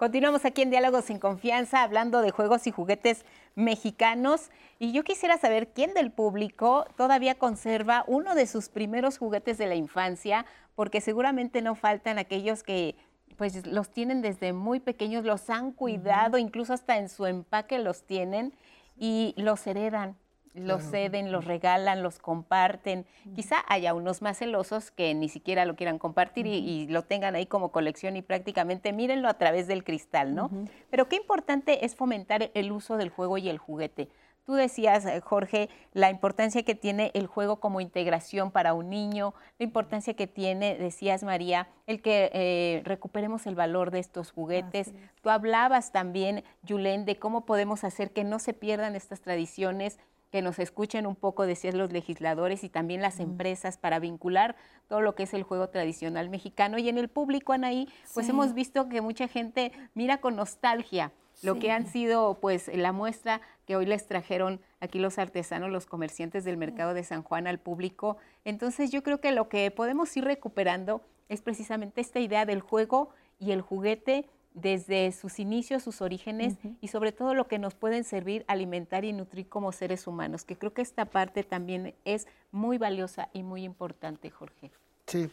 [0.00, 4.48] Continuamos aquí en Diálogos sin Confianza hablando de juegos y juguetes mexicanos
[4.78, 9.66] y yo quisiera saber quién del público todavía conserva uno de sus primeros juguetes de
[9.66, 12.96] la infancia, porque seguramente no faltan aquellos que
[13.36, 18.04] pues los tienen desde muy pequeños, los han cuidado, incluso hasta en su empaque los
[18.04, 18.54] tienen
[18.96, 20.16] y los heredan.
[20.54, 20.90] Los Claro.
[20.90, 23.06] ceden, los regalan, los comparten.
[23.34, 27.36] Quizá haya unos más celosos que ni siquiera lo quieran compartir y, y lo tengan
[27.36, 30.50] ahí como colección y prácticamente mírenlo a través del cristal, ¿no?
[30.90, 34.08] Pero qué importante es fomentar el uso del juego y el juguete.
[34.46, 39.34] Tú decías, eh, Jorge, la importancia que tiene el juego como integración para un niño,
[39.58, 44.92] la importancia que tiene, decías María, el que eh, recuperemos el valor de estos juguetes.
[45.22, 50.00] Tú hablabas también, Yulén, de cómo podemos hacer que no se pierdan estas tradiciones,
[50.30, 54.56] que nos escuchen un poco, decías los legisladores y también las empresas para vincular
[54.88, 56.78] todo lo que es el juego tradicional mexicano.
[56.78, 58.30] Y en el público, Anaí, pues Sí.
[58.32, 61.12] hemos visto que mucha gente mira con nostalgia
[61.42, 65.86] lo que han sido pues la muestra que hoy les trajeron aquí los artesanos, los
[65.86, 68.18] comerciantes del mercado de San Juan al público.
[68.44, 71.00] Entonces yo creo que lo que podemos ir recuperando
[71.30, 76.88] es precisamente esta idea del juego y el juguete desde sus inicios, sus orígenes y
[76.88, 80.72] sobre todo lo que nos pueden servir, alimentar y nutrir como seres humanos, que creo
[80.72, 84.70] que esta parte también es muy valiosa y muy importante, Jorge.
[85.06, 85.30] Sí.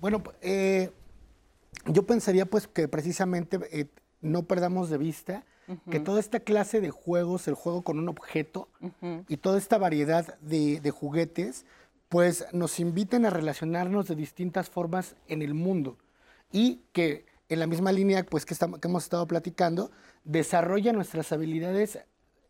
[0.00, 0.90] Bueno, eh,
[1.86, 3.86] yo pensaría pues que precisamente eh,
[4.20, 5.44] no perdamos de vista
[5.90, 8.68] que toda esta clase de juegos, el juego con un objeto
[9.28, 11.64] y toda esta variedad de, de juguetes,
[12.10, 15.96] pues nos invitan a relacionarnos de distintas formas en el mundo
[16.50, 19.90] y que en la misma línea pues que, estamos, que hemos estado platicando,
[20.24, 21.98] desarrolla nuestras habilidades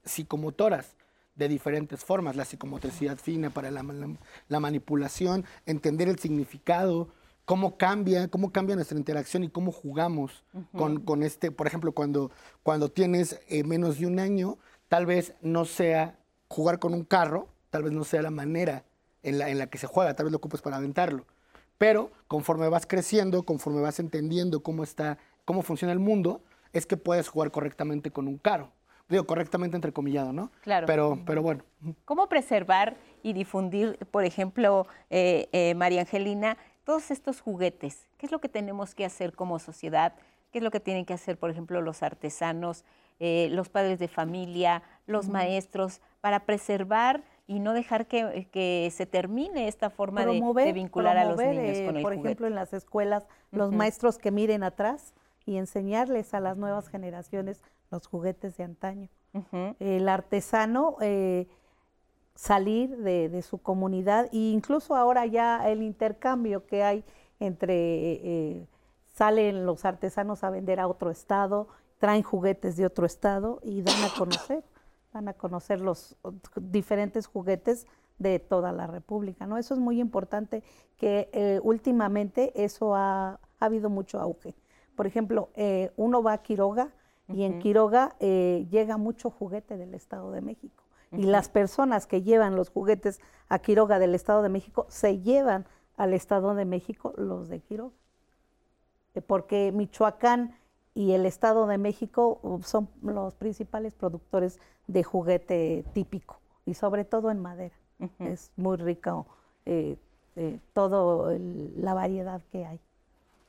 [0.04, 0.96] psicomotoras
[1.34, 4.16] de diferentes formas, la psicomotricidad fina para la, la-
[4.48, 7.08] la manipulación, entender el significado,
[7.44, 10.44] cómo cambia, cómo cambia nuestra interacción y cómo jugamos
[10.76, 12.30] con, con este, por ejemplo, cuando,
[12.62, 14.58] cuando tienes eh, menos de un año,
[14.88, 16.18] tal vez no sea
[16.48, 18.84] jugar con un carro, tal vez no sea la manera
[19.22, 21.26] en la, en la que se juega, tal vez lo ocupes para aventarlo.
[21.82, 26.40] Pero conforme vas creciendo, conforme vas entendiendo cómo está, cómo funciona el mundo,
[26.72, 28.70] es que puedes jugar correctamente con un carro.
[29.08, 30.52] Digo, correctamente entrecomillado, ¿no?
[30.60, 30.86] Claro.
[30.86, 31.64] Pero, pero bueno.
[32.04, 38.06] ¿Cómo preservar y difundir, por ejemplo, eh, eh, María Angelina, todos estos juguetes?
[38.16, 40.14] ¿Qué es lo que tenemos que hacer como sociedad?
[40.52, 42.84] ¿Qué es lo que tienen que hacer, por ejemplo, los artesanos,
[43.18, 49.04] eh, los padres de familia, los maestros, para preservar y no dejar que, que se
[49.06, 52.28] termine esta forma de- de, vincular a los niños eh, con el por juguete?
[52.28, 55.12] ejemplo, en las escuelas, los maestros que miren atrás
[55.44, 59.08] y enseñarles a las nuevas generaciones los juguetes de antaño.
[59.80, 61.48] El artesano eh,
[62.34, 67.04] salir de, de su comunidad e incluso ahora ya el intercambio que hay
[67.40, 68.66] entre eh,
[69.14, 74.02] salen los artesanos a vender a otro estado, traen juguetes de otro estado y dan
[74.04, 74.62] a conocer,
[75.12, 76.16] dan a conocer los
[76.56, 77.86] diferentes juguetes
[78.18, 79.58] de toda la República, ¿no?
[79.58, 80.62] Eso es muy importante
[80.96, 84.54] que eh, últimamente eso ha, ha habido mucho auge.
[84.96, 86.90] Por ejemplo, eh, uno va a Quiroga
[87.28, 87.60] y en.
[87.60, 90.84] Quiroga eh, llega mucho juguete del Estado de México.
[91.12, 93.20] Y las personas que llevan los juguetes
[93.50, 95.66] a Quiroga del Estado de México se llevan
[95.98, 97.94] al Estado de México los de Quiroga.
[99.26, 100.56] Porque Michoacán
[100.94, 107.30] y el Estado de México son los principales productores de juguete típico y sobre todo
[107.30, 107.74] en madera.
[108.18, 109.26] Es muy rico
[109.64, 109.96] eh,
[110.36, 112.80] eh, todo el- la variedad que hay.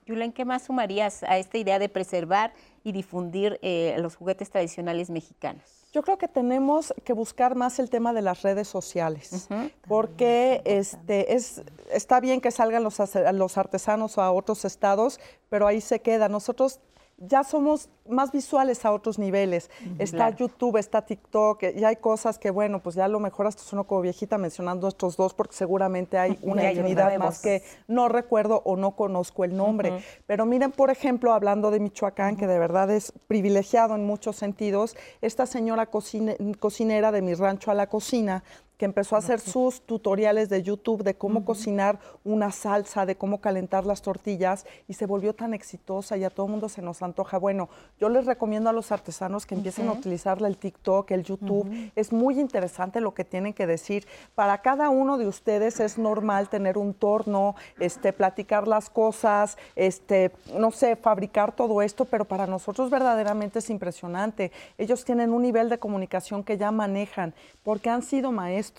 [0.05, 2.53] Yulén, ¿qué más sumarías a esta idea de preservar
[2.83, 5.63] y difundir eh, los juguetes tradicionales mexicanos?
[5.93, 9.47] Yo creo que tenemos que buscar más el tema de las redes sociales,
[9.87, 11.61] porque este, es,
[11.91, 12.99] está bien que salgan los,
[13.33, 16.29] los artesanos a otros estados, pero ahí se queda.
[16.29, 16.79] Nosotros
[17.17, 19.69] ya somos más visuales a otros niveles.
[19.99, 20.35] Está Claro.
[20.37, 23.85] YouTube, está TikTok, y hay cosas que, bueno, pues ya a lo mejor hasta sueno
[23.85, 28.75] como viejita mencionando estos dos, porque seguramente hay una infinidad más que no recuerdo o
[28.75, 30.03] no conozco el nombre.
[30.25, 34.97] Pero miren, por ejemplo, hablando de Michoacán, que de verdad es privilegiado en muchos sentidos,
[35.21, 38.43] esta señora cocine- cocinera de mi rancho a la cocina,
[38.83, 43.39] que empezó a hacer sus tutoriales de YouTube de cómo cocinar una salsa, de cómo
[43.39, 47.01] calentar las tortillas y se volvió tan exitosa y a todo el mundo se nos
[47.01, 47.37] antoja.
[47.37, 51.91] Bueno, yo les recomiendo a los artesanos que empiecen a utilizar el TikTok, el YouTube.
[51.95, 54.05] Es muy interesante lo que tienen que decir.
[54.35, 60.33] Para cada uno de ustedes es normal tener un torno, este, platicar las cosas, este,
[60.59, 64.51] no sé, fabricar todo esto, pero para nosotros verdaderamente es impresionante.
[64.77, 67.33] Ellos tienen un nivel de comunicación que ya manejan
[67.63, 68.72] porque han sido maestros.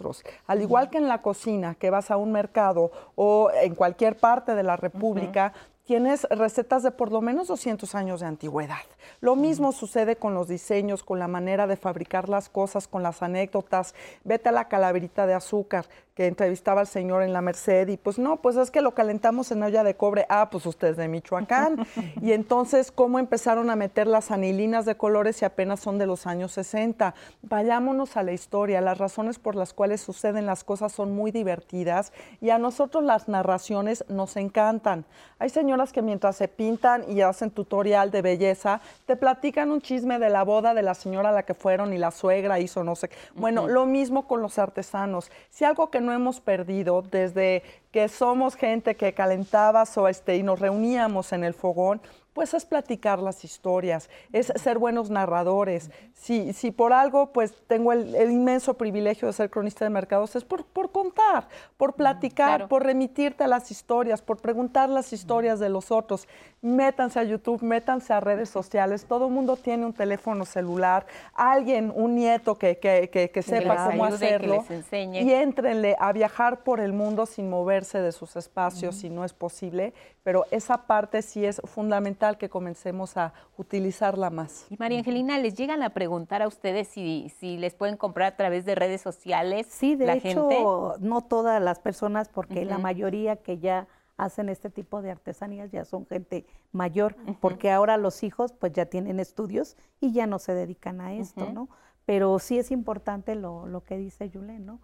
[0.46, 4.54] Al igual que en la cocina, que vas a un mercado o en cualquier parte
[4.54, 5.52] de la República,
[5.84, 8.84] tienes recetas de por lo menos 200 años de antigüedad.
[9.20, 13.22] Lo mismo sucede con los diseños, con la manera de fabricar las cosas, con las
[13.22, 13.94] anécdotas.
[14.24, 18.20] Vete a la calaverita de azúcar que entrevistaba al señor en la Merced y pues
[18.20, 20.26] no, pues es que lo calentamos en olla de cobre.
[20.28, 21.86] Ah, pues ustedes de Michoacán.
[22.22, 26.28] y entonces, ¿cómo empezaron a meter las anilinas de colores si apenas son de los
[26.28, 27.14] años 60?
[27.42, 28.80] Vayámonos a la historia.
[28.80, 33.28] Las razones por las cuales suceden las cosas son muy divertidas y a nosotros las
[33.28, 35.04] narraciones nos encantan.
[35.40, 40.20] Hay señoras que mientras se pintan y hacen tutorial de belleza, te platican un chisme
[40.20, 42.94] de la boda de la señora a la que fueron y la suegra hizo no
[42.94, 43.08] sé.
[43.08, 43.16] qué.
[43.34, 45.30] Bueno, lo mismo con los artesanos.
[45.50, 50.42] Si algo que no hemos perdido desde que somos gente que calentaba o este, y
[50.42, 52.00] nos reuníamos en el fogón,
[52.34, 55.90] pues es platicar las historias, es ser buenos narradores.
[56.14, 60.34] Si, si por algo pues tengo el, el inmenso privilegio de ser cronista de mercados,
[60.34, 65.60] es por, por contar, por platicar, por remitirte a las historias, por preguntar las historias
[65.60, 66.26] de los otros.
[66.64, 71.04] Métanse a YouTube, métanse a redes sociales, todo el mundo tiene un teléfono celular,
[71.34, 74.56] alguien, un nieto que, que, que, que sepa les cómo ayude, que hacerlo.
[74.56, 75.22] les enseñe.
[75.22, 79.34] Y éntrenle a viajar por el mundo sin moverse de sus espacios si no es
[79.34, 79.92] posible,
[80.22, 84.66] pero esa parte sí es fundamental que comencemos a utilizarla más.
[84.70, 88.36] Y María Angelina, ¿les llegan a preguntar a ustedes si, si les pueden comprar a
[88.36, 89.66] través de redes sociales?
[89.68, 91.06] Sí, de la hecho, gente?
[91.06, 93.86] no todas las personas, porque la mayoría que ya
[94.16, 98.86] hacen este tipo de artesanías ya son gente mayor, porque ahora los hijos pues ya
[98.86, 101.50] tienen estudios y ya no se dedican a esto.
[101.52, 101.68] ¿no?
[102.06, 104.80] Pero sí es importante lo, lo que dice Yulén, ¿no?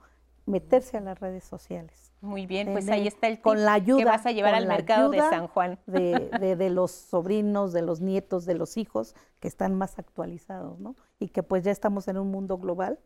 [0.46, 2.12] Meterse a las redes sociales.
[2.22, 4.66] Muy bien, pues ahí está el tip con la ayuda que vas a llevar al
[4.66, 5.78] mercado de San Juan.
[5.86, 10.80] de, de- de los sobrinos, de los nietos, de los hijos que están más actualizados,
[10.80, 10.96] ¿no?
[11.20, 12.98] Y que pues ya estamos en un mundo global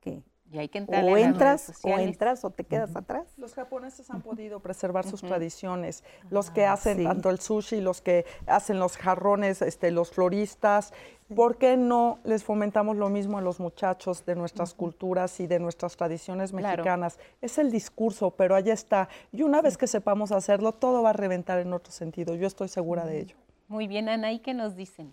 [0.00, 3.26] que Y hay que entrarle o las entras redes o entras o te quedas atrás.
[3.36, 7.04] Los japoneses han podido preservar sus tradiciones, los que hacen sí.
[7.04, 10.92] tanto el sushi, los que hacen los jarrones, este, los floristas.
[11.34, 15.58] ¿Por qué no les fomentamos lo mismo a los muchachos de nuestras culturas y de
[15.58, 16.68] nuestras tradiciones Claro.
[16.68, 17.18] mexicanas?
[17.40, 19.08] Es el discurso, pero allá está.
[19.32, 22.36] Y una vez que sepamos hacerlo, todo va a reventar en otro sentido.
[22.36, 23.36] Yo estoy segura de ello.
[23.66, 25.12] Muy bien, Ana, ¿y qué nos dicen?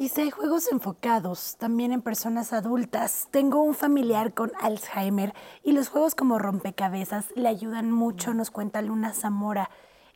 [0.00, 3.28] Hay juegos enfocados también en personas adultas.
[3.30, 8.80] Tengo un familiar con Alzheimer y los juegos como rompecabezas le ayudan mucho, nos cuenta
[8.80, 9.68] Luna Zamora.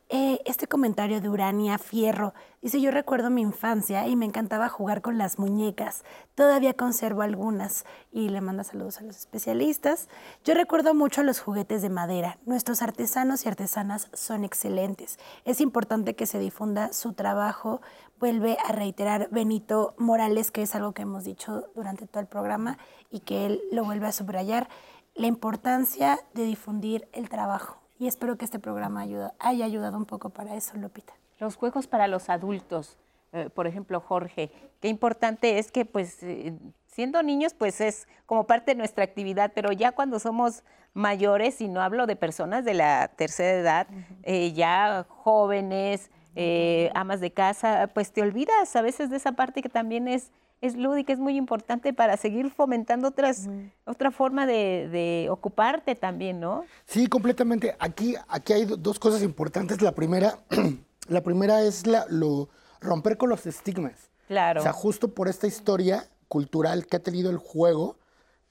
[0.09, 5.01] Eh, este comentario de Urania Fierro dice, yo recuerdo mi infancia y me encantaba jugar
[5.01, 6.03] con las muñecas.
[6.35, 10.07] Todavía conservo algunas y le manda saludos a los especialistas.
[10.43, 12.37] Yo recuerdo mucho los juguetes de madera.
[12.45, 15.17] Nuestros artesanos y artesanas son excelentes.
[15.43, 17.81] Es importante que se difunda su trabajo.
[18.19, 22.77] Vuelve a reiterar Benito Morales, que es algo que hemos dicho durante todo el programa
[23.11, 24.69] y que él lo vuelve a subrayar,
[25.15, 27.77] la importancia de difundir el trabajo.
[27.99, 31.13] Y espero que este programa ayuda- haya ayudado un poco para eso, Lupita.
[31.39, 32.97] Los juegos para los adultos,
[33.33, 34.49] eh, por ejemplo, Jorge,
[34.81, 36.53] qué importante es que, pues, eh,
[36.87, 40.63] siendo niños, pues es como parte de nuestra actividad, pero ya cuando somos
[40.93, 43.87] mayores, y no hablo de personas de la tercera edad,
[44.23, 49.61] eh, ya jóvenes, eh, amas de casa, pues te olvidas a veces de esa parte
[49.61, 50.31] que también es,
[50.61, 53.47] es lúdica, es muy importante para seguir fomentando otras,
[53.85, 56.63] otra forma de, de ocuparte también, ¿no?
[56.85, 57.75] Sí, completamente.
[57.79, 59.81] Aquí, aquí hay do- dos cosas importantes.
[59.81, 60.37] La primera,
[61.07, 62.49] la primera es la, lo,
[62.81, 64.09] romper con los estigmas.
[64.27, 64.59] Claro.
[64.59, 67.97] O sea, justo por esta historia cultural que ha tenido el juego,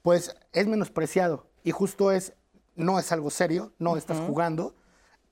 [0.02, 1.46] pues es menospreciado.
[1.64, 2.34] Y justo es,
[2.76, 4.74] no es algo serio, no estás jugando,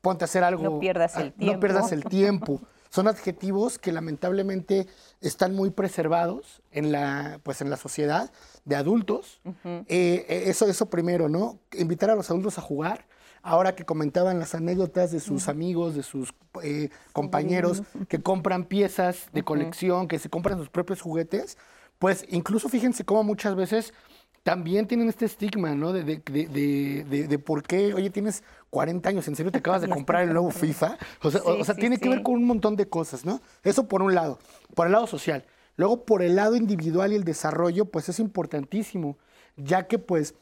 [0.03, 0.63] ponte a hacer algo.
[0.63, 1.55] No pierdas el ah, tiempo.
[1.55, 2.61] No pierdas el tiempo.
[2.91, 4.87] Son adjetivos que lamentablemente
[5.23, 8.31] están muy preservados en la, pues en la sociedad
[8.67, 9.41] de adultos.
[9.65, 11.59] Eh, eh, eso, eso primero, ¿no?
[11.73, 13.07] Invitar a los adultos a jugar.
[13.41, 19.29] Ahora que comentaban las anécdotas de sus amigos, de sus eh, compañeros que compran piezas
[19.33, 21.57] de colección, que se compran sus propios juguetes,
[21.99, 23.95] pues incluso fíjense cómo muchas veces
[24.43, 25.93] también tienen este estigma, ¿no?
[25.93, 29.89] De, de, de, de- por qué, oye, tienes 40 años, ¿en serio te acabas de
[29.89, 30.99] comprar el nuevo FIFA?
[31.23, 33.25] O sea, o- Sí, o sea sí, tiene que ver con un montón de cosas,
[33.25, 33.41] ¿no?
[33.63, 34.39] Eso por un lado.
[34.75, 35.45] Por el lado social.
[35.77, 39.17] Luego, por el lado individual y el desarrollo, pues es importantísimo,
[39.57, 40.35] ya que pues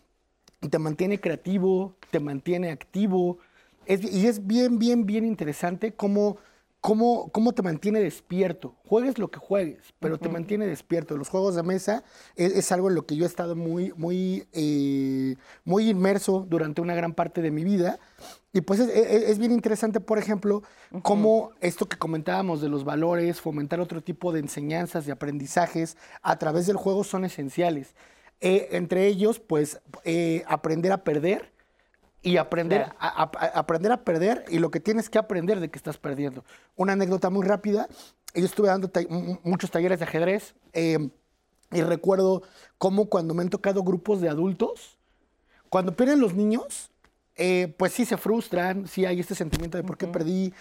[0.68, 3.38] te mantiene creativo, te mantiene activo.
[3.86, 6.38] Es- y es bien, bien, bien interesante cómo,
[6.80, 8.76] cómo, cómo te mantiene despierto.
[8.84, 11.16] Juegues lo que juegues, pero te mantiene despierto.
[11.16, 12.04] Los juegos de mesa
[12.36, 16.80] es, es algo en lo que yo he estado muy, muy, eh, muy inmerso durante
[16.80, 17.98] una gran parte de mi vida.
[18.52, 20.62] Y pues es, es- es bien interesante, por ejemplo,
[21.02, 26.38] cómo esto que comentábamos de los valores, fomentar otro tipo de enseñanzas, de aprendizajes a
[26.38, 27.94] través del juego son esenciales.
[28.40, 31.52] Eh, entre ellos, pues, eh, aprender a perder
[32.22, 32.96] y aprender, Claro.
[33.00, 35.96] a, a- a- aprender a perder y lo que tienes que aprender de que estás
[35.98, 36.44] perdiendo.
[36.76, 37.88] Una anécdota muy rápida,
[38.34, 41.08] yo estuve dando ta- mu- muchos talleres de ajedrez eh,
[41.72, 42.42] y recuerdo
[42.78, 44.98] cómo cuando me han tocado grupos de adultos,
[45.68, 46.90] cuando pierden los niños,
[47.36, 50.52] eh, pues sí se frustran, sí hay este sentimiento de por qué perdí,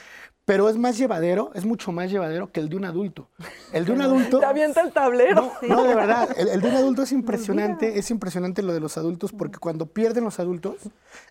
[0.49, 3.29] pero es más llevadero, es mucho más llevadero que el de un adulto.
[3.71, 4.39] El de un adulto...
[4.39, 5.51] Te avienta el tablero.
[5.61, 8.79] No, no, de verdad, el, el de un adulto es impresionante, es impresionante lo de
[8.79, 10.77] los adultos, porque cuando pierden los adultos,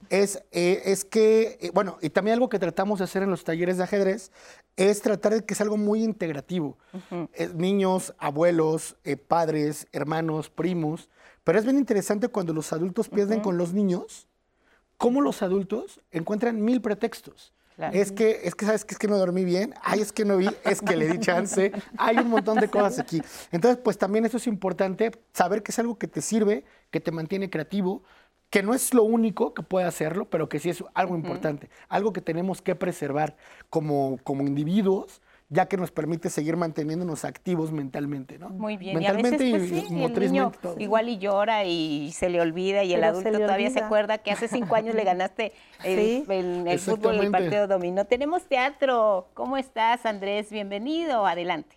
[0.09, 3.43] es, eh, es que, eh, bueno, y también algo que tratamos de hacer en los
[3.43, 4.31] talleres de ajedrez,
[4.77, 6.79] es tratar de que es algo muy integrativo.
[7.33, 11.09] Eh, niños, abuelos, padres, hermanos, primos,
[11.43, 14.29] pero es bien interesante cuando los adultos pierden con los niños,
[14.97, 17.53] cómo los adultos encuentran mil pretextos.
[17.79, 17.97] Claro.
[17.97, 18.95] Es que, es que, ¿sabes qué?
[18.95, 21.71] Es que no dormí bien, ay, es que no vi, es que le di chance,
[21.97, 23.23] hay un montón de cosas aquí.
[23.53, 27.13] Entonces, pues también eso es importante, saber que es algo que te sirve, que te
[27.13, 28.03] mantiene creativo,
[28.51, 32.13] que no es lo único que puede hacerlo, pero que sí es algo importante, algo
[32.13, 33.37] que tenemos que preservar
[33.71, 38.51] como, como individuos, ya que nos permite seguir manteniéndonos activos mentalmente, ¿no?
[38.51, 40.77] Muy bien, Mentalmente y a veces pues, sí, y y el niño todo.
[40.79, 44.31] igual y llora y se le olvida y el Pero adulto todavía se acuerda que
[44.31, 45.53] hace cinco años le ganaste
[45.85, 46.25] el, Sí.
[46.29, 48.05] el- el fútbol, el partido dominó.
[48.05, 49.29] Tenemos teatro.
[49.35, 50.51] ¿Cómo estás, Andrés?
[50.51, 51.27] Bienvenido.
[51.27, 51.77] Adelante.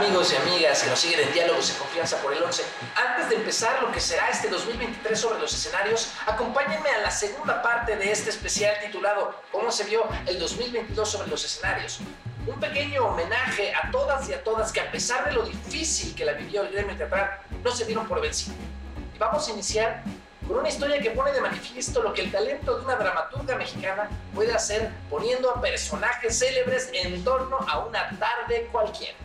[0.00, 2.62] Amigos y amigas que nos siguen en Diálogos y Confianza por el 11?
[2.96, 7.60] Antes de empezar lo que será este 2023 sobre los escenarios, acompáñenme a la segunda
[7.60, 12.00] parte de este especial titulado ¿Cómo se vio el 2022 sobre los escenarios?
[12.46, 16.24] Un pequeño homenaje a todas y a todas que a pesar de lo difícil que
[16.24, 18.56] la vivió el gremio teatral, no se dieron por vencido.
[19.14, 20.02] Y vamos a iniciar
[20.48, 24.08] con una historia que pone de manifiesto lo que el talento de una dramaturga mexicana
[24.34, 29.18] puede hacer poniendo a personajes célebres en torno a una tarde cualquiera.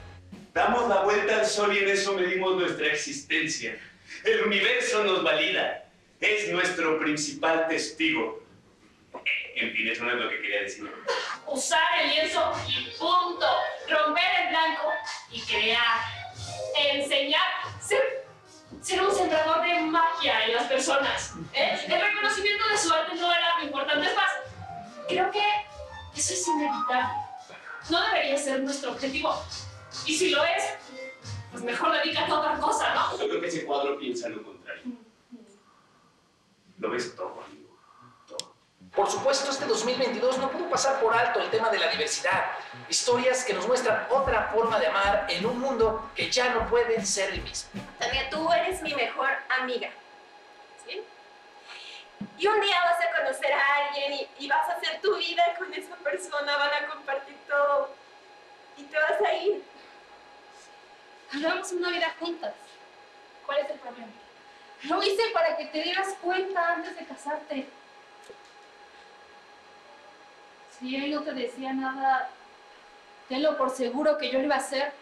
[0.56, 3.77] Damos la vuelta al sol y en eso medimos nuestra existencia.
[4.23, 5.84] El universo nos valida.
[6.22, 8.41] Es nuestro principal testigo.
[9.56, 10.90] En fin, eso no es lo que quería decir.
[11.45, 13.45] usar el lienzo y punto.
[13.90, 14.94] Romper el blanco
[15.30, 15.99] y crear.
[16.94, 17.41] Enseñar.
[17.82, 18.23] Ser,
[19.02, 21.34] un sembrador de magia en las personas.
[21.52, 21.77] ¿eh?
[21.86, 24.07] El reconocimiento de su arte no era lo importante.
[24.07, 24.32] Es más,
[25.10, 25.44] creo que
[26.15, 27.14] eso es inevitable.
[27.90, 29.38] No debería ser nuestro objetivo.
[30.06, 30.64] Y si lo es,
[31.52, 33.18] pues mejor dedícate a otra cosa, ¿no?
[33.18, 34.84] Yo creo que ese cuadro piensa lo contrario.
[36.80, 37.66] Lo ves todo, amigo.
[38.94, 42.46] Por supuesto, este 2022 no pudo pasar por alto el tema de la diversidad.
[42.90, 47.06] Historias que nos muestran otra forma de amar en un mundo que ya no puede
[47.06, 47.70] ser el mismo.
[48.00, 49.30] Tania, tú eres mi mejor
[49.62, 49.90] amiga.
[50.86, 51.02] ¿Sí?
[52.38, 55.44] Y un día vas a conocer a alguien y, y vas a hacer tu vida
[55.58, 57.90] con esa persona, van a compartir todo.
[58.78, 59.64] Y te vas a ir.
[61.34, 62.54] Hagamos una vida juntas.
[63.46, 64.12] ¿Cuál es el problema?
[64.84, 67.68] Lo hice para que te dieras cuenta antes de casarte.
[70.80, 72.30] Si él no te decía nada,
[73.30, 74.94] tenlo por seguro que yo lo iba a hacer.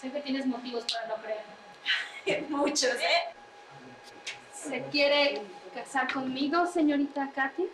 [0.00, 2.46] Sé que tienes motivos para no creer.
[2.48, 3.34] Muchos, ¿eh?
[4.52, 5.42] ¿Se quiere
[5.74, 7.68] casar conmigo, señorita Katy?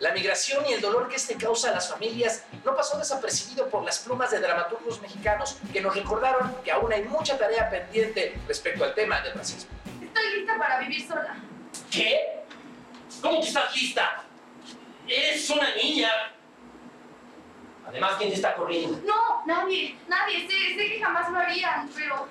[0.00, 3.84] La migración y el dolor que este causa a las familias no pasó desapercibido por
[3.84, 8.82] las plumas de dramaturgos mexicanos que nos recordaron que aún hay mucha tarea pendiente respecto
[8.82, 9.70] al tema del racismo.
[10.02, 11.36] Estoy lista para vivir sola.
[11.90, 12.44] ¿Qué?
[13.20, 14.24] ¿Cómo que estás lista?
[15.06, 16.10] Eres una niña.
[17.86, 18.98] Además, ¿quién te está corriendo?
[19.04, 20.48] No, nadie, nadie.
[20.48, 22.26] Sé, sé que jamás lo harían, pero...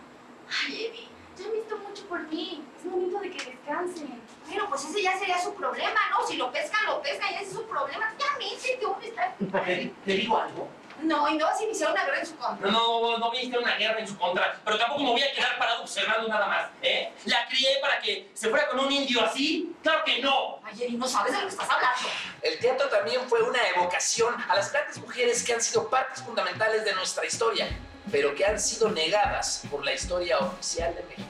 [0.66, 2.64] Ay, Eddie, ya han visto mucho por mí.
[2.80, 4.20] Es momento de que descansen.
[4.50, 6.26] Bueno, pues ese ya sería su problema, ¿no?
[6.28, 8.14] Si lo pescan, lo pescan, ya ese es su problema.
[8.18, 9.36] Ya métete, hombre, está...
[9.64, 10.68] ¿Te, te digo algo?
[11.04, 12.70] No, y no vas a iniciar una guerra en su contra.
[12.70, 15.58] No, no, no viste una guerra en su contra, pero tampoco me voy a quedar
[15.58, 17.14] parado observando nada más, ¿eh?
[17.26, 19.74] ¿La crié para que se fuera con un indio así?
[19.82, 20.60] ¡Claro que no!
[20.64, 22.10] Ay, Eddie, no sabes de lo que estás hablando.
[22.42, 26.84] El teatro también fue una evocación a las grandes mujeres que han sido partes fundamentales
[26.84, 27.70] de nuestra historia,
[28.12, 31.30] pero que han sido negadas por la historia oficial de México.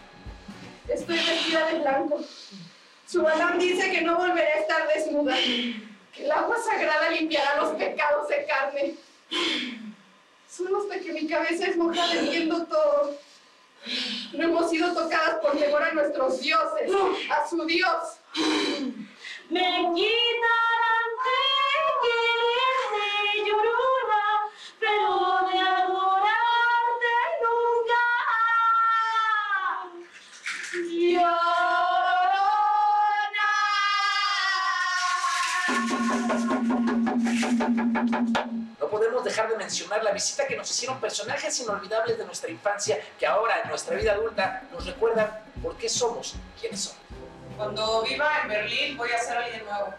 [0.87, 2.21] Estoy vestida de blanco.
[3.09, 5.35] Su balán dice que no volveré a estar desnuda.
[5.35, 8.95] Que el agua sagrada limpiará los pecados de carne.
[10.47, 13.17] Solo hasta que mi cabeza es mojada viendo todo.
[14.33, 16.91] No hemos sido tocadas por temor a nuestros dioses,
[17.31, 18.19] a su dios.
[19.49, 20.78] Me quitarán
[37.39, 42.99] No podemos dejar de mencionar la visita que nos hicieron personajes inolvidables de nuestra infancia
[43.17, 46.99] que ahora en nuestra vida adulta nos recuerdan por qué somos quienes somos.
[47.55, 49.93] Cuando viva en Berlín voy a ser alguien nuevo.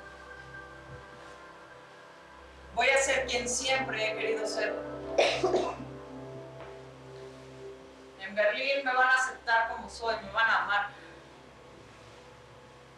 [2.75, 4.75] Voy a ser quien siempre he querido ser.
[8.21, 10.89] En Berlín me van a aceptar como soy, me van a amar.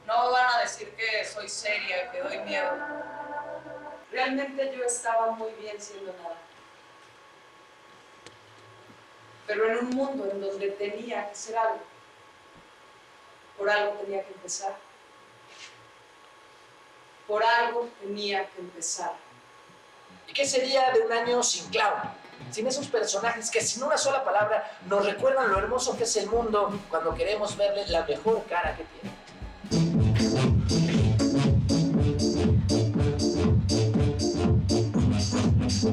[0.06, 2.70] No van a decir que soy seria, que doy miedo.
[4.12, 6.36] Realmente yo estaba muy bien siendo nada.
[9.47, 11.80] Pero en un mundo en donde tenía que ser algo,
[13.56, 14.76] por algo tenía que empezar.
[17.26, 19.14] Por algo tenía que empezar.
[20.28, 22.22] ¿Y qué sería de un año sin Clown?
[22.51, 26.28] Sin esos personajes que sin una sola palabra nos recuerdan lo hermoso que es el
[26.28, 29.22] mundo cuando queremos verle la mejor cara que tiene.
[35.82, 35.90] Los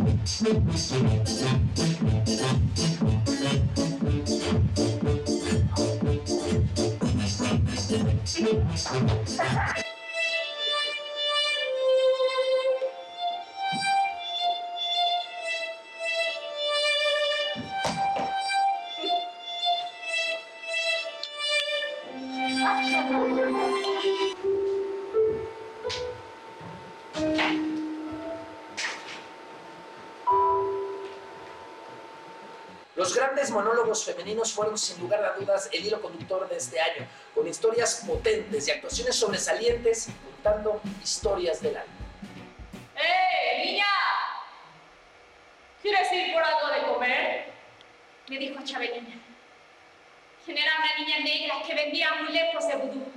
[34.30, 38.68] femeninos fueron sin lugar a dudas el hilo conductor de este año, con historias potentes
[38.68, 41.94] y actuaciones sobresalientes contando historias del alma.
[42.96, 43.86] ¡Eh, niña!
[45.82, 47.46] ¿Quieres ir por algo de comer?
[48.28, 49.16] Me dijo Chabelina.
[50.46, 53.12] Quien era una niña negra que vendía amuletos de vudú.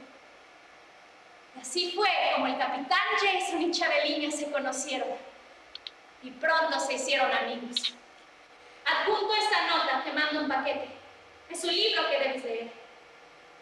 [1.57, 5.09] Y así fue como el capitán Jason y Chabelina se conocieron.
[6.23, 7.95] Y pronto se hicieron amigos.
[8.87, 11.02] Adjunto esta nota, te mando un paquete.
[11.53, 12.73] Es un libro que debes leer,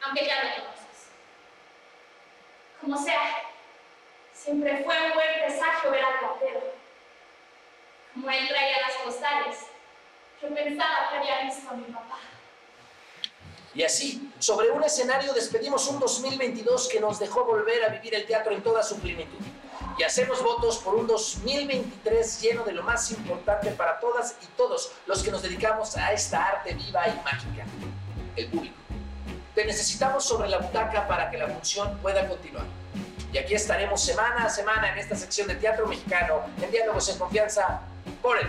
[0.03, 1.09] aunque ya lo conoces.
[2.81, 3.43] Como sea,
[4.33, 6.73] siempre fue un buen presagio ver al platero.
[8.15, 9.57] Como él traía las postales,
[10.41, 12.19] yo pensaba que había visto a mi papá.
[13.75, 18.25] Y así, sobre un escenario despedimos un 2022 que nos dejó volver a vivir el
[18.25, 19.39] teatro en toda su plenitud.
[20.01, 24.93] Y hacemos votos por un 2023 lleno de lo más importante para todas y todos
[25.05, 27.67] los que nos dedicamos a esta arte viva y mágica,
[28.35, 28.77] el público.
[29.55, 32.65] Te necesitamos sobre la butaca para que la función pueda continuar.
[33.31, 37.19] Y aquí estaremos semana a semana en esta sección de teatro mexicano, en Diálogos en
[37.19, 37.83] Confianza,
[38.23, 38.47] por el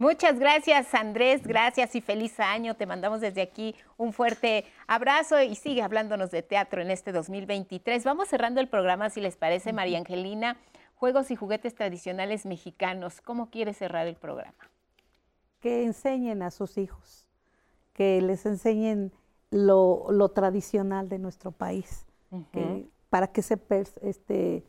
[0.00, 2.76] Muchas gracias Andrés, gracias y feliz año.
[2.76, 8.04] Te mandamos desde aquí un fuerte abrazo y sigue hablándonos de teatro en este 2023.
[8.04, 10.56] Vamos cerrando el programa, si les parece, María Angelina.
[10.94, 13.20] Juegos y juguetes tradicionales mexicanos.
[13.20, 14.70] ¿Cómo quiere cerrar el programa?
[15.60, 17.26] Que enseñen a sus hijos,
[17.92, 19.12] que les enseñen
[19.50, 22.06] lo, lo tradicional de nuestro país,
[22.52, 23.58] que- para que se
[24.02, 24.62] este,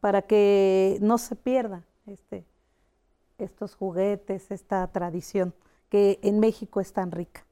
[0.00, 2.44] para que no se pierda este,
[3.38, 5.54] estos juguetes, esta tradición
[5.88, 7.46] que en México es tan rica.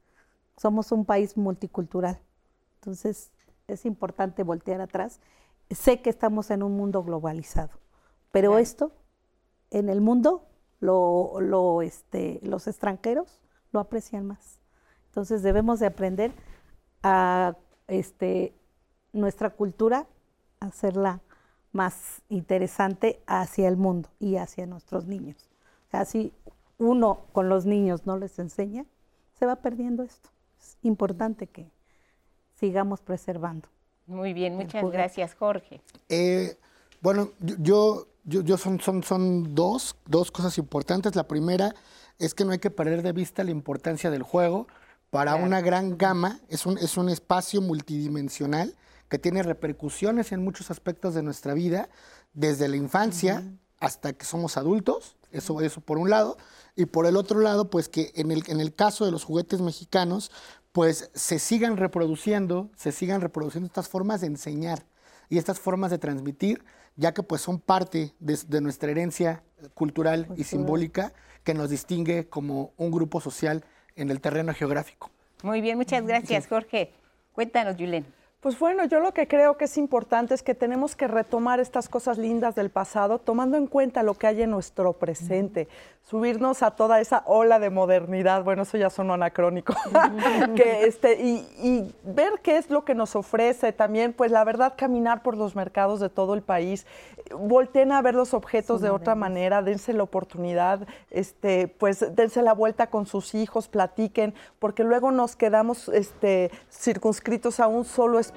[0.57, 2.19] Somos un país multicultural,
[2.75, 3.31] entonces
[3.67, 5.19] es importante voltear atrás.
[5.69, 7.71] Sé que estamos en un mundo globalizado,
[8.31, 8.91] pero esto
[9.71, 10.45] en el mundo
[10.79, 13.41] lo, lo, este, los extranjeros
[13.71, 14.59] lo aprecian más.
[15.07, 16.31] Entonces debemos de aprender
[17.01, 17.55] a
[17.87, 18.53] este,
[19.11, 20.07] nuestra cultura,
[20.59, 21.21] hacerla
[21.71, 25.52] más interesante hacia el mundo y hacia nuestros niños.
[26.05, 26.33] Si
[26.77, 28.85] uno con los niños no les enseña,
[29.37, 30.29] se va perdiendo esto.
[30.59, 31.71] Es importante que
[32.55, 33.67] sigamos preservando.
[34.07, 34.97] Muy bien, muchas juguete.
[34.97, 35.81] gracias, Jorge.
[36.09, 36.57] Eh,
[37.01, 41.15] bueno, yo, yo, yo son, son, son dos, dos cosas importantes.
[41.15, 41.73] La primera
[42.19, 44.67] es que no hay que perder de vista la importancia del juego
[45.09, 46.39] para una gran gama.
[46.49, 48.75] Es un, es un espacio multidimensional
[49.09, 51.89] que tiene repercusiones en muchos aspectos de nuestra vida,
[52.33, 53.43] desde la infancia
[53.79, 55.17] hasta que somos adultos.
[55.33, 56.37] Eso, eso por un lado.
[56.75, 59.59] Y por el otro lado, pues que en el, en el caso de los juguetes
[59.59, 60.31] mexicanos,
[60.71, 64.85] pues se sigan reproduciendo, se sigan reproduciendo estas formas de enseñar
[65.29, 66.63] y estas formas de transmitir
[66.95, 69.43] ya que pues son parte de, de nuestra herencia
[69.73, 73.63] cultural y simbólica que nos distingue como un grupo social
[73.95, 75.09] en el terreno geográfico.
[75.41, 76.93] Muy bien, muchas gracias, Jorge.
[77.33, 78.05] Cuéntanos, Julen.
[78.43, 81.87] Pues bueno, yo lo que creo que es importante es que tenemos que retomar estas
[81.87, 85.69] cosas lindas del pasado, tomando en cuenta lo que hay en nuestro presente,
[86.01, 89.73] subirnos a toda esa ola de modernidad, bueno, eso ya son anacrónico,
[90.57, 94.73] que este, y, y, ver qué es lo que nos ofrece también, pues la verdad,
[94.75, 96.85] caminar por los mercados de todo el país,
[97.31, 102.51] volteen a ver los objetos de otra manera, dense la oportunidad, este, pues dense la
[102.51, 108.32] vuelta con sus hijos, platiquen, porque luego nos quedamos este, circunscritos a un solo espacio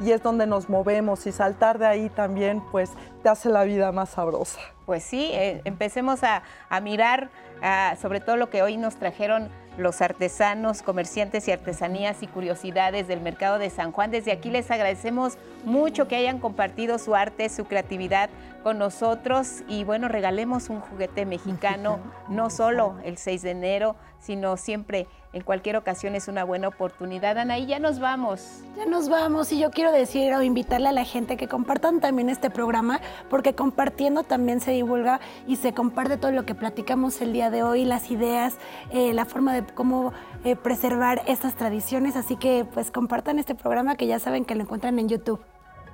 [0.00, 2.90] y es donde nos movemos y saltar de ahí también, pues
[3.22, 4.58] te hace la vida más sabrosa.
[4.84, 7.30] Pues sí, eh, empecemos a, a mirar
[7.60, 9.48] uh, sobre todo lo que hoy nos trajeron
[9.78, 14.10] los artesanos, comerciantes y artesanías y curiosidades del mercado de San Juan.
[14.10, 18.28] Desde aquí les agradecemos mucho que hayan compartido su arte, su creatividad
[18.62, 24.56] con nosotros y bueno, regalemos un juguete mexicano, no solo el 6 de enero, sino
[24.56, 27.38] siempre en cualquier ocasión es una buena oportunidad.
[27.38, 28.62] Anaí, ya nos vamos.
[28.76, 32.28] Ya nos vamos y yo quiero decir o invitarle a la gente que compartan también
[32.28, 33.00] este programa,
[33.30, 37.62] porque compartiendo también se divulga y se comparte todo lo que platicamos el día de
[37.62, 38.56] hoy, las ideas,
[38.90, 40.12] eh, la forma de cómo
[40.44, 42.16] eh, preservar estas tradiciones.
[42.16, 45.40] Así que pues compartan este programa que ya saben que lo encuentran en YouTube.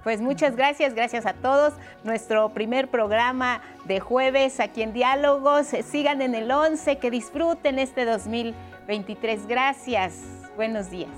[0.03, 1.75] Pues muchas gracias, gracias a todos.
[2.03, 5.67] Nuestro primer programa de jueves aquí en Diálogos.
[5.85, 8.05] Sigan en el 11, que disfruten este
[8.89, 9.47] 2023.
[9.47, 10.51] Gracias.
[10.57, 11.11] Buenos días.